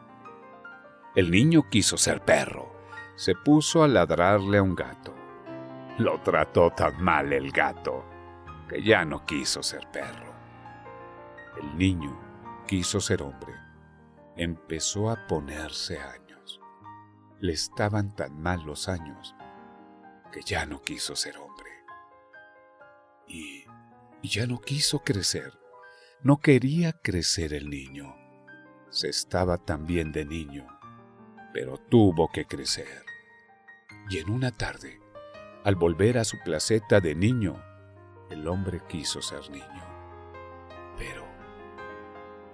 El 1.17 1.31
niño 1.31 1.69
quiso 1.69 1.99
ser 1.99 2.25
perro, 2.25 2.73
se 3.15 3.35
puso 3.35 3.85
a 3.85 3.89
ladrarle 3.89 4.57
a 4.57 4.63
un 4.63 4.75
gato. 4.75 5.24
Lo 5.99 6.21
trató 6.23 6.73
tan 6.73 7.01
mal 7.01 7.33
el 7.33 7.53
gato 7.53 8.05
que 8.69 8.83
ya 8.83 9.05
no 9.05 9.25
quiso 9.25 9.63
ser 9.63 9.89
perro. 9.93 10.35
El 11.57 11.79
niño 11.79 12.65
quiso 12.67 13.01
ser 13.01 13.23
hombre. 13.23 13.55
Empezó 14.37 15.09
a 15.09 15.25
ponerse 15.29 16.01
años. 16.01 16.61
Le 17.39 17.53
estaban 17.53 18.13
tan 18.17 18.41
mal 18.41 18.65
los 18.65 18.89
años 18.89 19.37
que 20.33 20.43
ya 20.43 20.67
no 20.67 20.83
quiso 20.83 21.15
ser 21.15 21.37
hombre. 21.39 21.71
Y, 23.29 23.65
y 24.21 24.29
ya 24.29 24.49
no 24.49 24.61
quiso 24.61 25.05
crecer. 25.05 25.53
No 26.23 26.39
quería 26.39 26.93
crecer 26.93 27.55
el 27.55 27.71
niño. 27.71 28.17
Se 28.91 29.09
estaba 29.09 29.59
tan 29.59 29.87
bien 29.87 30.11
de 30.11 30.25
niño, 30.25 30.67
pero 31.53 31.79
tuvo 31.79 32.31
que 32.33 32.47
crecer. 32.47 33.05
Y 34.11 34.19
en 34.19 34.31
una 34.31 34.51
tarde, 34.51 35.04
al 35.65 35.77
volver 35.77 36.19
a 36.19 36.25
su 36.25 36.39
placeta 36.45 37.01
de 37.01 37.15
niño, 37.15 37.57
el 38.31 38.47
hombre 38.47 38.83
quiso 38.87 39.23
ser 39.23 39.51
niño. 39.51 39.65
Pero, 40.99 41.25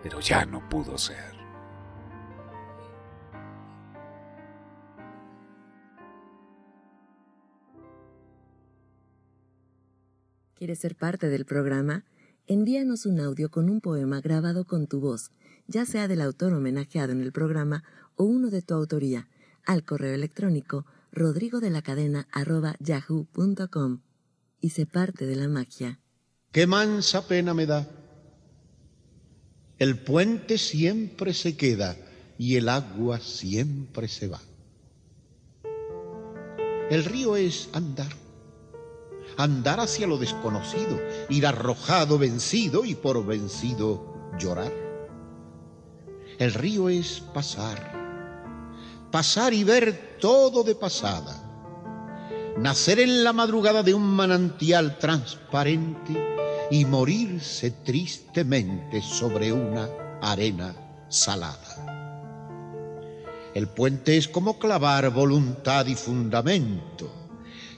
pero 0.01 0.21
ya 0.21 0.47
no 0.47 0.67
pudo 0.69 0.97
ser. 0.97 1.35
¿Quieres 10.55 10.79
ser 10.79 10.95
parte 10.95 11.29
del 11.29 11.47
programa? 11.47 12.05
Envíanos 12.47 13.07
un 13.07 13.19
audio 13.19 13.51
con 13.51 13.69
un 13.69 13.81
poema 13.81 14.21
grabado 14.21 14.65
con 14.65 14.87
tu 14.87 15.01
voz, 15.01 15.33
ya 15.67 15.85
sea 15.85 16.07
del 16.07 16.21
autor 16.21 16.53
homenajeado 16.53 17.11
en 17.11 17.23
el 17.23 17.33
programa 17.33 17.83
o 18.15 18.25
uno 18.25 18.51
de 18.51 18.63
tu 18.63 18.75
autoría, 18.75 19.27
al 19.67 19.85
correo 19.85 20.15
electrónico 20.15 20.87
rodrigo 21.13 21.61
de 21.61 21.71
la 21.71 21.83
cadena 21.83 22.29
arroba 22.33 22.77
yahoo.com 22.81 24.01
y 24.61 24.71
se 24.71 24.87
parte 24.87 25.27
de 25.27 25.37
la 25.37 25.49
magia. 25.49 26.01
Qué 26.53 26.67
mansa 26.67 27.27
pena 27.27 27.55
me 27.55 27.67
da. 27.67 27.89
El 29.79 29.99
puente 29.99 30.59
siempre 30.59 31.33
se 31.33 31.57
queda 31.57 31.97
y 32.39 32.57
el 32.57 32.69
agua 32.69 33.21
siempre 33.21 34.09
se 34.09 34.29
va. 34.29 34.41
El 36.91 37.05
río 37.05 37.37
es 37.37 37.69
andar, 37.73 38.13
andar 39.37 39.79
hacia 39.79 40.07
lo 40.07 40.19
desconocido, 40.19 41.01
ir 41.29 41.47
arrojado, 41.47 42.19
vencido 42.19 42.85
y 42.85 42.97
por 42.97 43.25
vencido 43.25 44.33
llorar. 44.39 44.73
El 46.39 46.53
río 46.53 46.89
es 46.89 47.21
pasar, 47.33 48.00
pasar 49.11 49.53
y 49.53 49.65
ver 49.65 50.19
todo 50.21 50.63
de 50.63 50.75
pasada. 50.75 51.37
Nacer 52.59 53.01
en 53.01 53.25
la 53.25 53.33
madrugada 53.33 53.83
de 53.83 53.95
un 53.95 54.03
manantial 54.03 54.99
transparente 54.99 56.69
y 56.71 56.85
morirse 56.85 57.71
tristemente 57.71 59.03
sobre 59.03 59.53
una 59.53 59.89
arena 60.21 60.75
salada. 61.09 61.91
El 63.55 63.69
puente 63.69 64.17
es 64.17 64.29
como 64.29 64.59
clavar 64.59 65.11
voluntad 65.11 65.87
y 65.87 65.97
fundamento, 65.97 67.11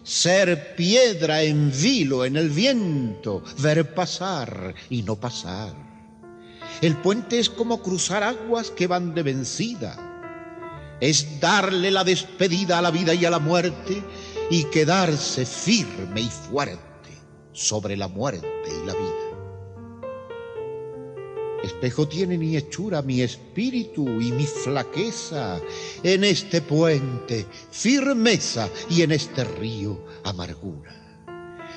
ser 0.02 0.74
piedra 0.76 1.42
en 1.42 1.72
vilo 1.72 2.26
en 2.26 2.36
el 2.36 2.50
viento, 2.50 3.42
ver 3.58 3.94
pasar 3.94 4.74
y 4.90 5.02
no 5.02 5.16
pasar. 5.16 5.72
El 6.82 6.96
puente 6.96 7.38
es 7.38 7.48
como 7.48 7.80
cruzar 7.80 8.22
aguas 8.22 8.70
que 8.70 8.86
van 8.86 9.14
de 9.14 9.22
vencida. 9.22 10.11
Es 11.02 11.40
darle 11.40 11.90
la 11.90 12.04
despedida 12.04 12.78
a 12.78 12.80
la 12.80 12.92
vida 12.92 13.12
y 13.12 13.24
a 13.24 13.30
la 13.30 13.40
muerte 13.40 14.04
y 14.50 14.62
quedarse 14.66 15.44
firme 15.44 16.20
y 16.20 16.28
fuerte 16.28 17.10
sobre 17.52 17.96
la 17.96 18.06
muerte 18.06 18.46
y 18.68 18.86
la 18.86 18.92
vida. 18.94 20.06
Espejo 21.64 22.06
tiene 22.06 22.38
mi 22.38 22.56
hechura, 22.56 23.02
mi 23.02 23.20
espíritu 23.20 24.20
y 24.20 24.30
mi 24.30 24.46
flaqueza. 24.46 25.60
En 26.04 26.22
este 26.22 26.62
puente, 26.62 27.46
firmeza 27.72 28.68
y 28.88 29.02
en 29.02 29.10
este 29.10 29.42
río, 29.42 30.04
amargura. 30.22 31.24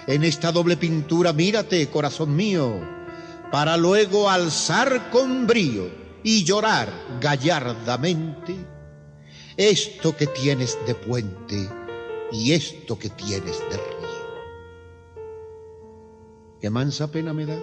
En 0.06 0.24
esta 0.24 0.52
doble 0.52 0.78
pintura, 0.78 1.34
mírate, 1.34 1.90
corazón 1.90 2.36
mío, 2.36 2.80
para 3.52 3.76
luego 3.76 4.30
alzar 4.30 5.10
con 5.10 5.48
brío 5.48 5.90
y 6.24 6.44
llorar 6.44 6.94
gallardamente 7.20 8.75
esto 9.58 10.16
que 10.16 10.28
tienes 10.28 10.78
de 10.86 10.96
puente 10.96 11.70
y 12.32 12.54
esto 12.54 12.98
que 12.98 13.10
tienes 13.10 13.60
de 13.70 13.78
río. 13.78 14.06
Qué 16.60 16.70
mansa 16.70 17.12
pena 17.12 17.34
me 17.34 17.46
da 17.46 17.60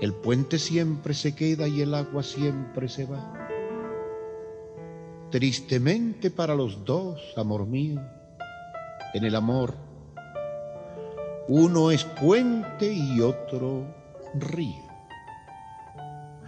el 0.00 0.14
puente 0.14 0.58
siempre 0.58 1.12
se 1.12 1.34
queda 1.34 1.68
y 1.68 1.82
el 1.82 1.92
agua 1.94 2.22
siempre 2.22 2.88
se 2.88 3.04
va. 3.04 3.34
Tristemente 5.30 6.30
para 6.30 6.54
los 6.54 6.86
dos, 6.86 7.20
amor 7.36 7.66
mío, 7.66 8.00
en 9.12 9.24
el 9.24 9.34
amor, 9.34 9.74
uno 11.48 11.90
es 11.90 12.04
puente 12.04 12.90
y 12.90 13.20
otro 13.20 13.84
río. 14.34 14.88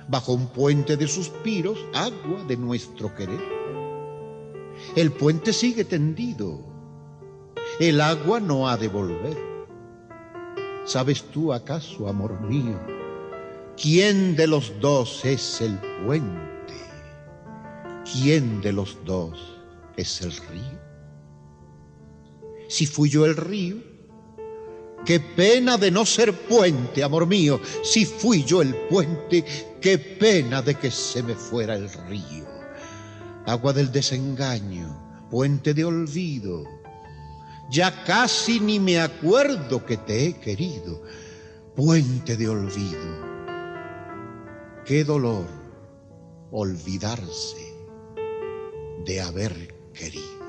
Bajo 0.08 0.32
un 0.32 0.46
puente 0.46 0.96
de 0.96 1.06
suspiros, 1.06 1.78
agua 1.92 2.44
de 2.48 2.56
nuestro 2.56 3.14
querer. 3.14 3.40
El 4.96 5.12
puente 5.12 5.52
sigue 5.52 5.84
tendido, 5.84 6.60
el 7.80 8.00
agua 8.00 8.40
no 8.40 8.68
ha 8.68 8.76
de 8.76 8.88
volver. 8.88 9.36
¿Sabes 10.84 11.22
tú 11.30 11.52
acaso, 11.52 12.08
amor 12.08 12.40
mío, 12.40 12.78
¿Quién 13.80 14.36
de 14.36 14.46
los 14.46 14.78
dos 14.80 15.24
es 15.24 15.60
el 15.60 15.78
puente? 16.04 16.74
¿Quién 18.04 18.60
de 18.60 18.72
los 18.72 18.98
dos 19.04 19.58
es 19.96 20.20
el 20.20 20.30
río? 20.30 20.80
Si 22.68 22.86
fui 22.86 23.08
yo 23.08 23.24
el 23.24 23.34
río, 23.34 23.78
qué 25.04 25.20
pena 25.20 25.78
de 25.78 25.90
no 25.90 26.04
ser 26.04 26.32
puente, 26.32 27.02
amor 27.02 27.26
mío. 27.26 27.60
Si 27.82 28.04
fui 28.04 28.44
yo 28.44 28.60
el 28.62 28.74
puente, 28.88 29.44
qué 29.80 29.98
pena 29.98 30.60
de 30.62 30.74
que 30.74 30.90
se 30.90 31.22
me 31.22 31.34
fuera 31.34 31.74
el 31.74 31.90
río. 32.08 32.46
Agua 33.46 33.72
del 33.72 33.90
desengaño, 33.90 35.28
puente 35.30 35.74
de 35.74 35.84
olvido. 35.84 36.64
Ya 37.70 38.04
casi 38.04 38.60
ni 38.60 38.78
me 38.78 39.00
acuerdo 39.00 39.84
que 39.84 39.96
te 39.96 40.26
he 40.26 40.34
querido, 40.34 41.02
puente 41.74 42.36
de 42.36 42.48
olvido 42.48 43.32
Qué 44.84 45.04
dolor 45.04 45.46
olvidarse 46.50 47.72
de 49.04 49.20
haber 49.20 49.52
querido. 49.94 50.42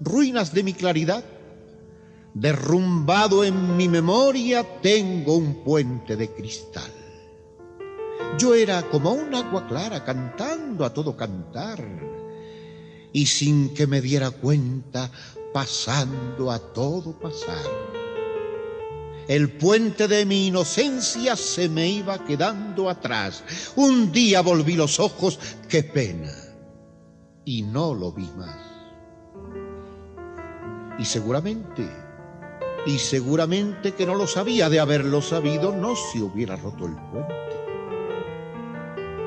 Ruinas 0.00 0.54
de 0.54 0.62
mi 0.62 0.74
claridad, 0.74 1.24
derrumbado 2.34 3.42
en 3.42 3.76
mi 3.76 3.88
memoria, 3.88 4.64
tengo 4.80 5.36
un 5.36 5.64
puente 5.64 6.14
de 6.14 6.30
cristal. 6.30 6.92
Yo 8.38 8.54
era 8.54 8.82
como 8.82 9.12
un 9.12 9.34
agua 9.34 9.66
clara 9.66 10.04
cantando 10.04 10.84
a 10.84 10.92
todo 10.92 11.16
cantar 11.16 11.84
y 13.12 13.26
sin 13.26 13.72
que 13.74 13.86
me 13.86 14.00
diera 14.00 14.30
cuenta 14.30 15.10
pasando 15.52 16.50
a 16.50 16.58
todo 16.58 17.18
pasar 17.18 17.96
el 19.28 19.50
puente 19.50 20.06
de 20.06 20.24
mi 20.24 20.46
inocencia 20.46 21.34
se 21.34 21.68
me 21.68 21.88
iba 21.88 22.24
quedando 22.24 22.88
atrás. 22.88 23.42
Un 23.74 24.12
día 24.12 24.40
volví 24.40 24.74
los 24.74 25.00
ojos, 25.00 25.38
qué 25.68 25.82
pena, 25.82 26.30
y 27.44 27.62
no 27.62 27.92
lo 27.92 28.12
vi 28.12 28.30
más. 28.36 28.56
Y 30.98 31.04
seguramente, 31.04 31.90
y 32.86 32.98
seguramente 32.98 33.94
que 33.94 34.06
no 34.06 34.14
lo 34.14 34.28
sabía, 34.28 34.70
de 34.70 34.78
haberlo 34.78 35.20
sabido 35.20 35.74
no 35.74 35.96
se 35.96 36.22
hubiera 36.22 36.54
roto 36.54 36.86
el 36.86 36.94
puente. 37.10 37.65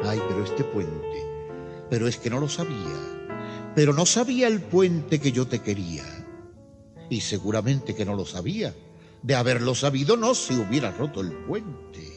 Ay, 0.09 0.19
pero 0.27 0.43
este 0.43 0.63
puente, 0.63 1.23
pero 1.87 2.07
es 2.07 2.17
que 2.17 2.31
no 2.31 2.39
lo 2.39 2.49
sabía, 2.49 2.97
pero 3.75 3.93
no 3.93 4.07
sabía 4.07 4.47
el 4.47 4.59
puente 4.59 5.19
que 5.19 5.31
yo 5.31 5.45
te 5.45 5.59
quería. 5.59 6.03
Y 7.11 7.21
seguramente 7.21 7.93
que 7.93 8.05
no 8.05 8.15
lo 8.15 8.25
sabía 8.25 8.73
de 9.21 9.35
haberlo 9.35 9.75
sabido 9.75 10.17
no 10.17 10.33
se 10.33 10.55
hubiera 10.55 10.89
roto 10.89 11.21
el 11.21 11.31
puente. 11.31 12.07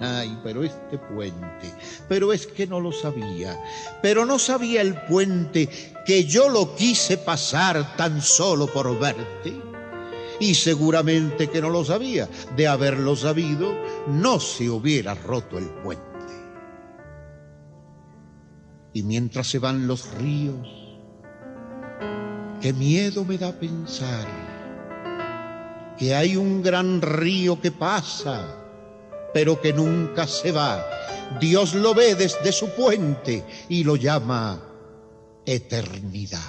Ay, 0.00 0.40
pero 0.42 0.64
este 0.64 0.96
puente, 0.96 1.74
pero 2.08 2.32
es 2.32 2.46
que 2.46 2.66
no 2.66 2.80
lo 2.80 2.90
sabía, 2.90 3.62
pero 4.00 4.24
no 4.24 4.38
sabía 4.38 4.80
el 4.80 4.94
puente 5.02 5.68
que 6.06 6.24
yo 6.24 6.48
lo 6.48 6.74
quise 6.74 7.18
pasar 7.18 7.98
tan 7.98 8.22
solo 8.22 8.66
por 8.66 8.98
verte. 8.98 9.60
Y 10.40 10.54
seguramente 10.54 11.50
que 11.50 11.60
no 11.60 11.68
lo 11.68 11.84
sabía, 11.84 12.30
de 12.56 12.66
haberlo 12.66 13.14
sabido 13.14 13.74
no 14.06 14.40
se 14.40 14.70
hubiera 14.70 15.14
roto 15.14 15.58
el 15.58 15.68
puente. 15.68 16.09
Y 18.92 19.02
mientras 19.02 19.48
se 19.48 19.58
van 19.58 19.86
los 19.86 20.12
ríos, 20.14 20.68
qué 22.60 22.72
miedo 22.72 23.24
me 23.24 23.38
da 23.38 23.52
pensar 23.52 24.26
que 26.00 26.14
hay 26.14 26.34
un 26.34 26.62
gran 26.62 27.02
río 27.02 27.60
que 27.60 27.70
pasa, 27.70 28.56
pero 29.34 29.60
que 29.60 29.72
nunca 29.72 30.26
se 30.26 30.50
va. 30.50 30.84
Dios 31.38 31.74
lo 31.74 31.94
ve 31.94 32.14
desde 32.14 32.52
su 32.52 32.70
puente 32.70 33.44
y 33.68 33.84
lo 33.84 33.96
llama 33.96 34.60
eternidad. 35.44 36.40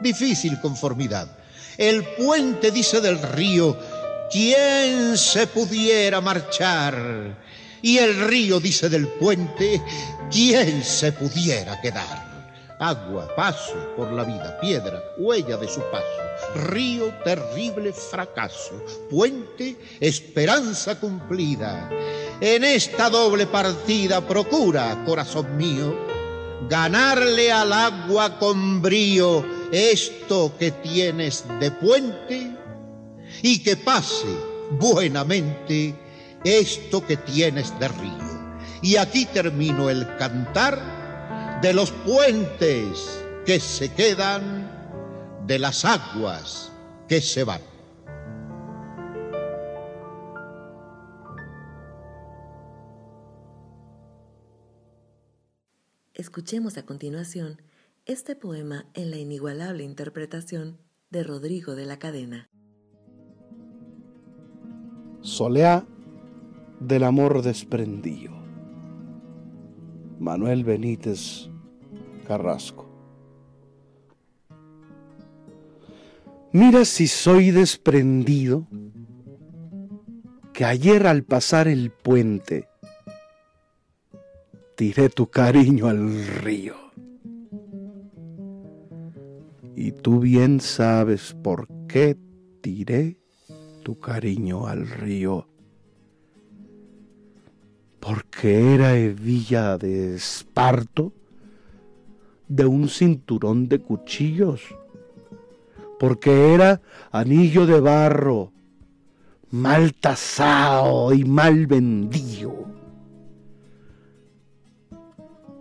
Difícil 0.00 0.60
conformidad. 0.60 1.36
El 1.76 2.04
puente 2.04 2.70
dice 2.70 3.00
del 3.00 3.20
río, 3.20 3.76
¿quién 4.30 5.18
se 5.18 5.46
pudiera 5.46 6.20
marchar? 6.20 7.36
Y 7.82 7.98
el 7.98 8.28
río 8.28 8.60
dice 8.60 8.88
del 8.88 9.08
puente, 9.08 9.82
¿quién 10.30 10.84
se 10.84 11.12
pudiera 11.12 11.80
quedar? 11.80 12.30
agua, 12.80 13.28
paso 13.36 13.74
por 13.94 14.10
la 14.10 14.24
vida, 14.24 14.58
piedra, 14.58 15.02
huella 15.18 15.58
de 15.58 15.68
su 15.68 15.82
paso, 15.90 16.64
río, 16.68 17.12
terrible 17.22 17.92
fracaso, 17.92 18.82
puente, 19.10 19.76
esperanza 20.00 20.98
cumplida. 20.98 21.90
En 22.40 22.64
esta 22.64 23.10
doble 23.10 23.46
partida 23.46 24.26
procura, 24.26 25.04
corazón 25.04 25.58
mío, 25.58 25.94
ganarle 26.70 27.52
al 27.52 27.72
agua 27.72 28.38
con 28.38 28.80
brío 28.80 29.44
esto 29.70 30.52
que 30.58 30.70
tienes 30.70 31.44
de 31.60 31.70
puente 31.70 32.56
y 33.42 33.62
que 33.62 33.76
pase 33.76 34.26
buenamente 34.70 35.94
esto 36.44 37.06
que 37.06 37.16
tienes 37.16 37.78
de 37.78 37.88
río. 37.88 38.30
Y 38.82 38.96
aquí 38.96 39.26
termino 39.26 39.90
el 39.90 40.06
cantar 40.16 41.60
de 41.60 41.74
los 41.74 41.90
puentes 41.92 43.22
que 43.44 43.60
se 43.60 43.92
quedan, 43.92 44.70
de 45.46 45.58
las 45.58 45.84
aguas 45.84 46.72
que 47.08 47.20
se 47.20 47.44
van. 47.44 47.60
Escuchemos 56.14 56.76
a 56.76 56.84
continuación 56.84 57.62
este 58.06 58.36
poema 58.36 58.86
en 58.94 59.10
la 59.10 59.16
inigualable 59.16 59.84
interpretación 59.84 60.78
de 61.10 61.22
Rodrigo 61.22 61.74
de 61.74 61.86
la 61.86 61.98
Cadena. 61.98 62.48
Soleá 65.22 65.86
del 66.80 67.04
amor 67.04 67.42
desprendido. 67.42 68.32
Manuel 70.18 70.64
Benítez 70.64 71.48
Carrasco. 72.26 72.86
Mira 76.52 76.84
si 76.84 77.06
soy 77.06 77.52
desprendido, 77.52 78.66
que 80.52 80.64
ayer 80.64 81.06
al 81.06 81.22
pasar 81.22 81.68
el 81.68 81.90
puente 81.90 82.68
tiré 84.74 85.08
tu 85.08 85.28
cariño 85.28 85.86
al 85.86 86.26
río. 86.26 86.74
Y 89.76 89.92
tú 89.92 90.20
bien 90.20 90.60
sabes 90.60 91.34
por 91.42 91.68
qué 91.86 92.16
tiré 92.60 93.16
tu 93.82 93.98
cariño 93.98 94.66
al 94.66 94.88
río. 94.88 95.49
Porque 98.00 98.74
era 98.74 98.96
hebilla 98.96 99.76
de 99.76 100.16
esparto, 100.16 101.12
de 102.48 102.64
un 102.64 102.88
cinturón 102.88 103.68
de 103.68 103.78
cuchillos. 103.80 104.62
Porque 105.98 106.54
era 106.54 106.80
anillo 107.12 107.66
de 107.66 107.78
barro, 107.78 108.52
mal 109.50 109.94
tasado 109.94 111.12
y 111.12 111.24
mal 111.24 111.66
vendido. 111.66 112.66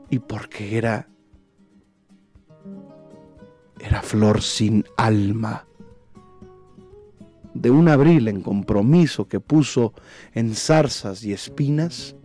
Y 0.09 0.19
porque 0.19 0.77
era 0.77 1.09
era 3.79 4.01
flor 4.01 4.41
sin 4.41 4.83
alma 4.97 5.65
de 7.53 7.71
un 7.71 7.87
abril 7.87 8.27
en 8.27 8.41
compromiso 8.41 9.27
que 9.27 9.39
puso 9.39 9.93
en 10.33 10.55
zarzas 10.55 11.23
y 11.23 11.33
espinas 11.33 12.15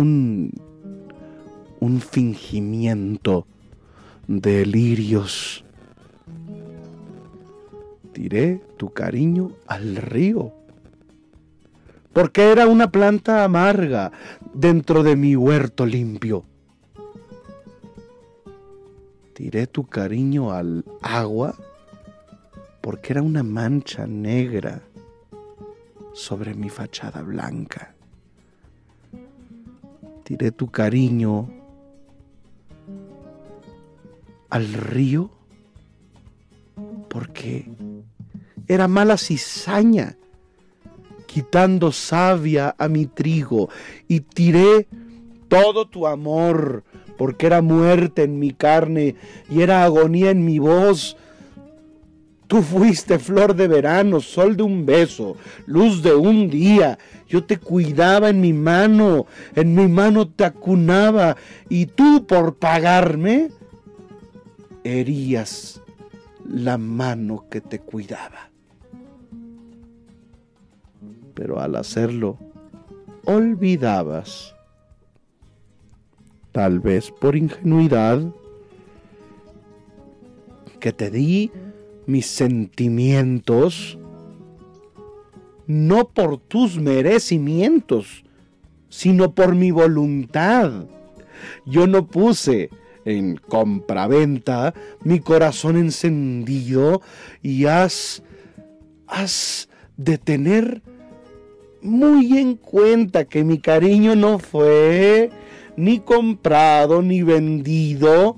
un, 0.00 0.52
un 1.78 2.00
fingimiento 2.00 3.46
de 4.26 4.64
lirios. 4.64 5.64
Tiré 8.12 8.60
tu 8.76 8.92
cariño 8.92 9.52
al 9.66 9.96
río, 9.96 10.52
porque 12.12 12.50
era 12.50 12.66
una 12.66 12.90
planta 12.90 13.44
amarga 13.44 14.12
dentro 14.54 15.02
de 15.02 15.16
mi 15.16 15.36
huerto 15.36 15.86
limpio. 15.86 16.44
Tiré 19.34 19.66
tu 19.66 19.86
cariño 19.86 20.52
al 20.52 20.84
agua 21.00 21.54
porque 22.80 23.12
era 23.12 23.22
una 23.22 23.42
mancha 23.42 24.06
negra 24.06 24.82
sobre 26.12 26.54
mi 26.54 26.68
fachada 26.68 27.22
blanca. 27.22 27.89
Tiré 30.30 30.52
tu 30.52 30.70
cariño 30.70 31.50
al 34.48 34.72
río 34.72 35.28
porque 37.08 37.68
era 38.68 38.86
mala 38.86 39.16
cizaña, 39.16 40.16
quitando 41.26 41.90
savia 41.90 42.76
a 42.78 42.86
mi 42.86 43.06
trigo, 43.06 43.70
y 44.06 44.20
tiré 44.20 44.86
todo 45.48 45.88
tu 45.88 46.06
amor, 46.06 46.84
porque 47.18 47.46
era 47.46 47.60
muerte 47.60 48.22
en 48.22 48.38
mi 48.38 48.52
carne 48.52 49.16
y 49.50 49.62
era 49.62 49.82
agonía 49.82 50.30
en 50.30 50.44
mi 50.44 50.60
voz, 50.60 51.16
Tú 52.50 52.62
fuiste 52.62 53.20
flor 53.20 53.54
de 53.54 53.68
verano, 53.68 54.20
sol 54.20 54.56
de 54.56 54.64
un 54.64 54.84
beso, 54.84 55.36
luz 55.66 56.02
de 56.02 56.12
un 56.12 56.50
día. 56.50 56.98
Yo 57.28 57.44
te 57.44 57.58
cuidaba 57.58 58.28
en 58.28 58.40
mi 58.40 58.52
mano, 58.52 59.26
en 59.54 59.72
mi 59.72 59.86
mano 59.86 60.26
te 60.26 60.42
acunaba 60.46 61.36
y 61.68 61.86
tú 61.86 62.26
por 62.26 62.56
pagarme 62.56 63.50
herías 64.82 65.80
la 66.44 66.76
mano 66.76 67.44
que 67.48 67.60
te 67.60 67.78
cuidaba. 67.78 68.50
Pero 71.34 71.60
al 71.60 71.76
hacerlo, 71.76 72.36
olvidabas, 73.26 74.56
tal 76.50 76.80
vez 76.80 77.12
por 77.12 77.36
ingenuidad, 77.36 78.20
que 80.80 80.92
te 80.92 81.10
di 81.10 81.52
mis 82.10 82.26
sentimientos 82.26 83.98
no 85.70 86.08
por 86.08 86.38
tus 86.38 86.80
merecimientos, 86.80 88.24
sino 88.88 89.36
por 89.36 89.54
mi 89.54 89.70
voluntad. 89.70 90.86
Yo 91.64 91.86
no 91.86 92.08
puse 92.08 92.70
en 93.04 93.36
compraventa 93.36 94.74
mi 95.04 95.20
corazón 95.20 95.76
encendido 95.76 97.02
y 97.40 97.66
has, 97.66 98.24
has 99.06 99.68
de 99.96 100.18
tener 100.18 100.82
muy 101.82 102.36
en 102.38 102.56
cuenta 102.56 103.24
que 103.24 103.44
mi 103.44 103.58
cariño 103.58 104.16
no 104.16 104.40
fue 104.40 105.30
ni 105.76 106.00
comprado 106.00 107.00
ni 107.00 107.22
vendido, 107.22 108.36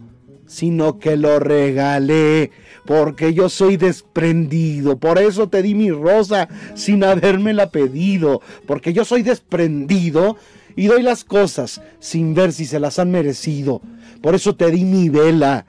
sino 0.52 0.98
que 0.98 1.16
lo 1.16 1.38
regalé 1.38 2.50
porque 2.84 3.32
yo 3.32 3.48
soy 3.48 3.78
desprendido. 3.78 4.98
Por 4.98 5.18
eso 5.18 5.48
te 5.48 5.62
di 5.62 5.74
mi 5.74 5.90
rosa 5.90 6.48
sin 6.74 7.04
habérmela 7.04 7.70
pedido, 7.70 8.42
porque 8.66 8.92
yo 8.92 9.06
soy 9.06 9.22
desprendido 9.22 10.36
y 10.76 10.88
doy 10.88 11.02
las 11.02 11.24
cosas 11.24 11.80
sin 12.00 12.34
ver 12.34 12.52
si 12.52 12.66
se 12.66 12.80
las 12.80 12.98
han 12.98 13.10
merecido. 13.10 13.80
Por 14.20 14.34
eso 14.34 14.54
te 14.54 14.70
di 14.70 14.84
mi 14.84 15.08
vela. 15.08 15.64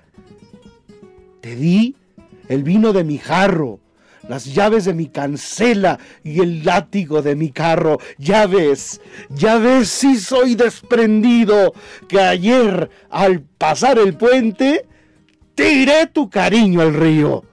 Te 1.40 1.56
di 1.56 1.96
el 2.50 2.64
vino 2.64 2.92
de 2.92 3.06
mi 3.06 3.18
jarro, 3.20 3.80
las 4.28 4.46
llaves 4.46 4.86
de 4.86 4.94
mi 4.94 5.08
cancela 5.08 6.00
y 6.24 6.40
el 6.40 6.64
látigo 6.64 7.22
de 7.22 7.36
mi 7.36 7.52
carro. 7.52 8.00
Ya 8.18 8.48
ves, 8.48 9.02
ya 9.30 9.58
ves 9.58 9.90
si 9.90 10.18
soy 10.18 10.56
desprendido, 10.56 11.74
que 12.08 12.20
ayer 12.20 12.90
al 13.10 13.42
pasar 13.42 14.00
el 14.00 14.16
puente 14.16 14.86
tiré 15.56 16.08
tu 16.08 16.30
cariño 16.30 16.82
al 16.82 16.94
río. 16.94 17.44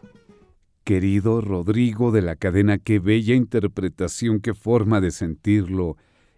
Querido 0.85 1.41
Rodrigo 1.41 2.11
de 2.11 2.23
la 2.23 2.37
cadena, 2.37 2.79
qué 2.79 2.99
bella 2.99 3.35
interpretación, 3.35 4.41
qué 4.41 4.55
forma 4.55 5.01
de 5.01 5.11
sentirlo. 5.11 5.97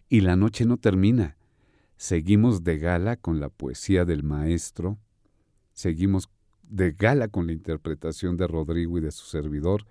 Y 0.09 0.20
la 0.20 0.37
noche 0.37 0.66
no 0.66 0.76
termina. 0.76 1.37
Seguimos 1.97 2.64
de 2.64 2.78
gala 2.78 3.16
con 3.16 3.39
la 3.39 3.49
poesía 3.49 4.05
del 4.05 4.24
maestro, 4.24 4.99
seguimos 5.72 6.28
de 6.68 6.91
gala 6.91 7.28
con 7.28 7.47
la 7.47 7.53
interpretación 7.53 8.37
de 8.37 8.49
Rodrigo 8.49 8.99
y 8.99 9.01
de 9.01 9.12
su 9.12 9.24
servidor, 9.24 9.87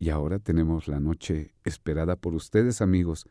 y 0.00 0.08
ahora 0.08 0.38
tenemos 0.38 0.88
la 0.88 0.98
noche 0.98 1.52
esperada 1.62 2.16
por 2.16 2.34
ustedes, 2.34 2.80
amigos. 2.80 3.26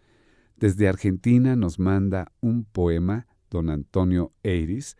Desde 0.55 0.87
Argentina 0.87 1.55
nos 1.55 1.79
manda 1.79 2.31
un 2.41 2.63
poema 2.63 3.25
don 3.49 3.71
Antonio 3.71 4.31
Eiris. 4.43 4.95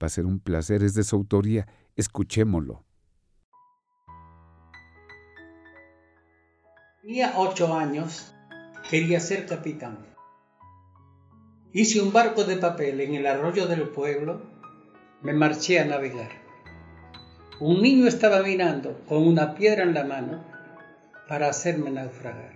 Va 0.00 0.06
a 0.06 0.10
ser 0.10 0.26
un 0.26 0.38
placer, 0.38 0.84
es 0.84 0.94
de 0.94 1.02
su 1.02 1.16
autoría 1.16 1.66
Escuchémoslo. 1.96 2.84
Tenía 7.02 7.32
ocho 7.36 7.74
años, 7.74 8.32
quería 8.88 9.18
ser 9.18 9.46
capitán. 9.46 10.06
Hice 11.72 12.00
un 12.00 12.12
barco 12.12 12.44
de 12.44 12.58
papel 12.58 13.00
en 13.00 13.16
el 13.16 13.26
arroyo 13.26 13.66
del 13.66 13.88
pueblo, 13.88 14.40
me 15.22 15.32
marché 15.32 15.80
a 15.80 15.84
navegar. 15.84 16.30
Un 17.58 17.82
niño 17.82 18.06
estaba 18.06 18.40
mirando 18.44 19.04
con 19.08 19.26
una 19.26 19.56
piedra 19.56 19.82
en 19.82 19.94
la 19.94 20.04
mano 20.04 20.57
para 21.28 21.48
hacerme 21.48 21.90
naufragar. 21.90 22.54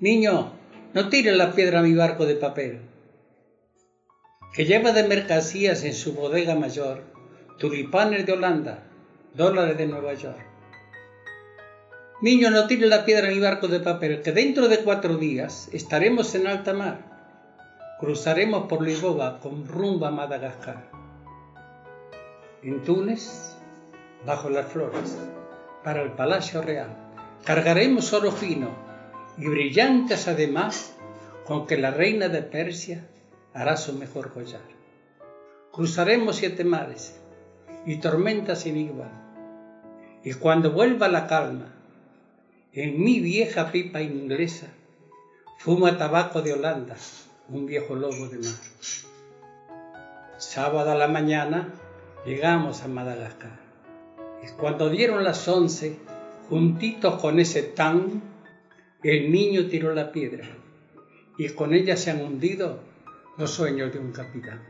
Niño, 0.00 0.52
no 0.94 1.08
tire 1.08 1.32
la 1.32 1.52
piedra 1.52 1.80
a 1.80 1.82
mi 1.82 1.94
barco 1.94 2.24
de 2.24 2.36
papel, 2.36 2.80
que 4.54 4.64
lleva 4.64 4.92
de 4.92 5.06
mercancías 5.06 5.84
en 5.84 5.92
su 5.92 6.14
bodega 6.14 6.54
mayor 6.54 7.02
tulipanes 7.58 8.24
de 8.24 8.32
Holanda, 8.32 8.84
dólares 9.34 9.76
de 9.76 9.86
Nueva 9.86 10.14
York. 10.14 10.38
Niño, 12.20 12.50
no 12.50 12.66
tire 12.68 12.86
la 12.86 13.04
piedra 13.04 13.28
en 13.28 13.34
mi 13.34 13.40
barco 13.40 13.66
de 13.66 13.80
papel, 13.80 14.22
que 14.22 14.32
dentro 14.32 14.68
de 14.68 14.78
cuatro 14.78 15.16
días 15.16 15.68
estaremos 15.72 16.34
en 16.36 16.46
alta 16.46 16.72
mar. 16.72 16.98
Cruzaremos 17.98 18.68
por 18.68 18.82
Lisboa 18.82 19.40
con 19.40 19.66
rumbo 19.66 20.06
a 20.06 20.12
Madagascar. 20.12 20.88
En 22.62 22.82
Túnez, 22.84 23.56
bajo 24.24 24.50
las 24.50 24.66
flores, 24.66 25.18
para 25.82 26.02
el 26.02 26.12
Palacio 26.12 26.62
Real, 26.62 27.07
cargaremos 27.44 28.12
oro 28.12 28.32
fino 28.32 28.70
y 29.36 29.48
brillantes 29.48 30.28
además 30.28 30.94
con 31.46 31.66
que 31.66 31.78
la 31.78 31.90
reina 31.90 32.28
de 32.28 32.42
Persia 32.42 33.06
hará 33.54 33.76
su 33.76 33.94
mejor 33.94 34.32
collar. 34.32 34.62
Cruzaremos 35.72 36.36
siete 36.36 36.64
mares, 36.64 37.18
y 37.86 37.96
tormenta 37.96 38.54
sin 38.54 38.76
igual. 38.76 39.10
Y 40.22 40.34
cuando 40.34 40.72
vuelva 40.72 41.08
la 41.08 41.26
calma, 41.26 41.74
en 42.72 43.02
mi 43.02 43.20
vieja 43.20 43.72
pipa 43.72 44.02
inglesa, 44.02 44.66
fuma 45.56 45.96
tabaco 45.96 46.42
de 46.42 46.52
Holanda, 46.52 46.96
un 47.48 47.66
viejo 47.66 47.94
lobo 47.94 48.28
de 48.28 48.38
mar. 48.38 48.54
Sábado 50.36 50.90
a 50.90 50.94
la 50.94 51.08
mañana 51.08 51.72
llegamos 52.26 52.82
a 52.82 52.88
Madagascar. 52.88 53.58
Y 54.42 54.48
cuando 54.60 54.90
dieron 54.90 55.24
las 55.24 55.48
once, 55.48 55.98
juntitos 56.48 57.20
con 57.20 57.38
ese 57.38 57.62
tan, 57.62 58.22
el 59.02 59.30
niño 59.30 59.66
tiró 59.66 59.94
la 59.94 60.10
piedra 60.12 60.48
y 61.36 61.48
con 61.50 61.74
ella 61.74 61.96
se 61.96 62.10
han 62.10 62.22
hundido 62.22 62.80
los 63.36 63.50
sueños 63.50 63.92
de 63.92 63.98
un 63.98 64.12
capitán. 64.12 64.60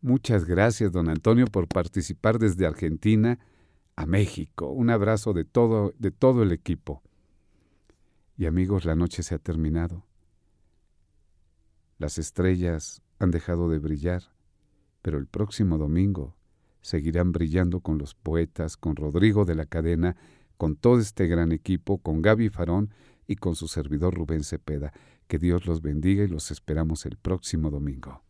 Muchas 0.00 0.44
gracias, 0.44 0.92
don 0.92 1.08
Antonio, 1.08 1.46
por 1.46 1.68
participar 1.68 2.38
desde 2.38 2.66
Argentina 2.66 3.38
a 3.96 4.06
México. 4.06 4.70
Un 4.70 4.90
abrazo 4.90 5.32
de 5.32 5.44
todo, 5.44 5.94
de 5.98 6.10
todo 6.10 6.42
el 6.42 6.52
equipo. 6.52 7.02
Y 8.36 8.46
amigos, 8.46 8.84
la 8.84 8.94
noche 8.94 9.22
se 9.22 9.34
ha 9.34 9.38
terminado. 9.38 10.06
Las 11.98 12.18
estrellas 12.18 13.02
han 13.18 13.30
dejado 13.30 13.68
de 13.68 13.78
brillar, 13.78 14.22
pero 15.02 15.18
el 15.18 15.26
próximo 15.26 15.78
domingo 15.78 16.36
seguirán 16.86 17.32
brillando 17.32 17.80
con 17.80 17.98
los 17.98 18.14
poetas, 18.14 18.76
con 18.76 18.94
Rodrigo 18.94 19.44
de 19.44 19.56
la 19.56 19.66
Cadena, 19.66 20.14
con 20.56 20.76
todo 20.76 21.00
este 21.00 21.26
gran 21.26 21.50
equipo, 21.50 21.98
con 21.98 22.22
Gaby 22.22 22.48
Farón 22.48 22.94
y 23.26 23.34
con 23.34 23.56
su 23.56 23.66
servidor 23.66 24.14
Rubén 24.14 24.44
Cepeda. 24.44 24.92
Que 25.26 25.40
Dios 25.40 25.66
los 25.66 25.82
bendiga 25.82 26.22
y 26.22 26.28
los 26.28 26.52
esperamos 26.52 27.04
el 27.04 27.16
próximo 27.16 27.70
domingo. 27.70 28.25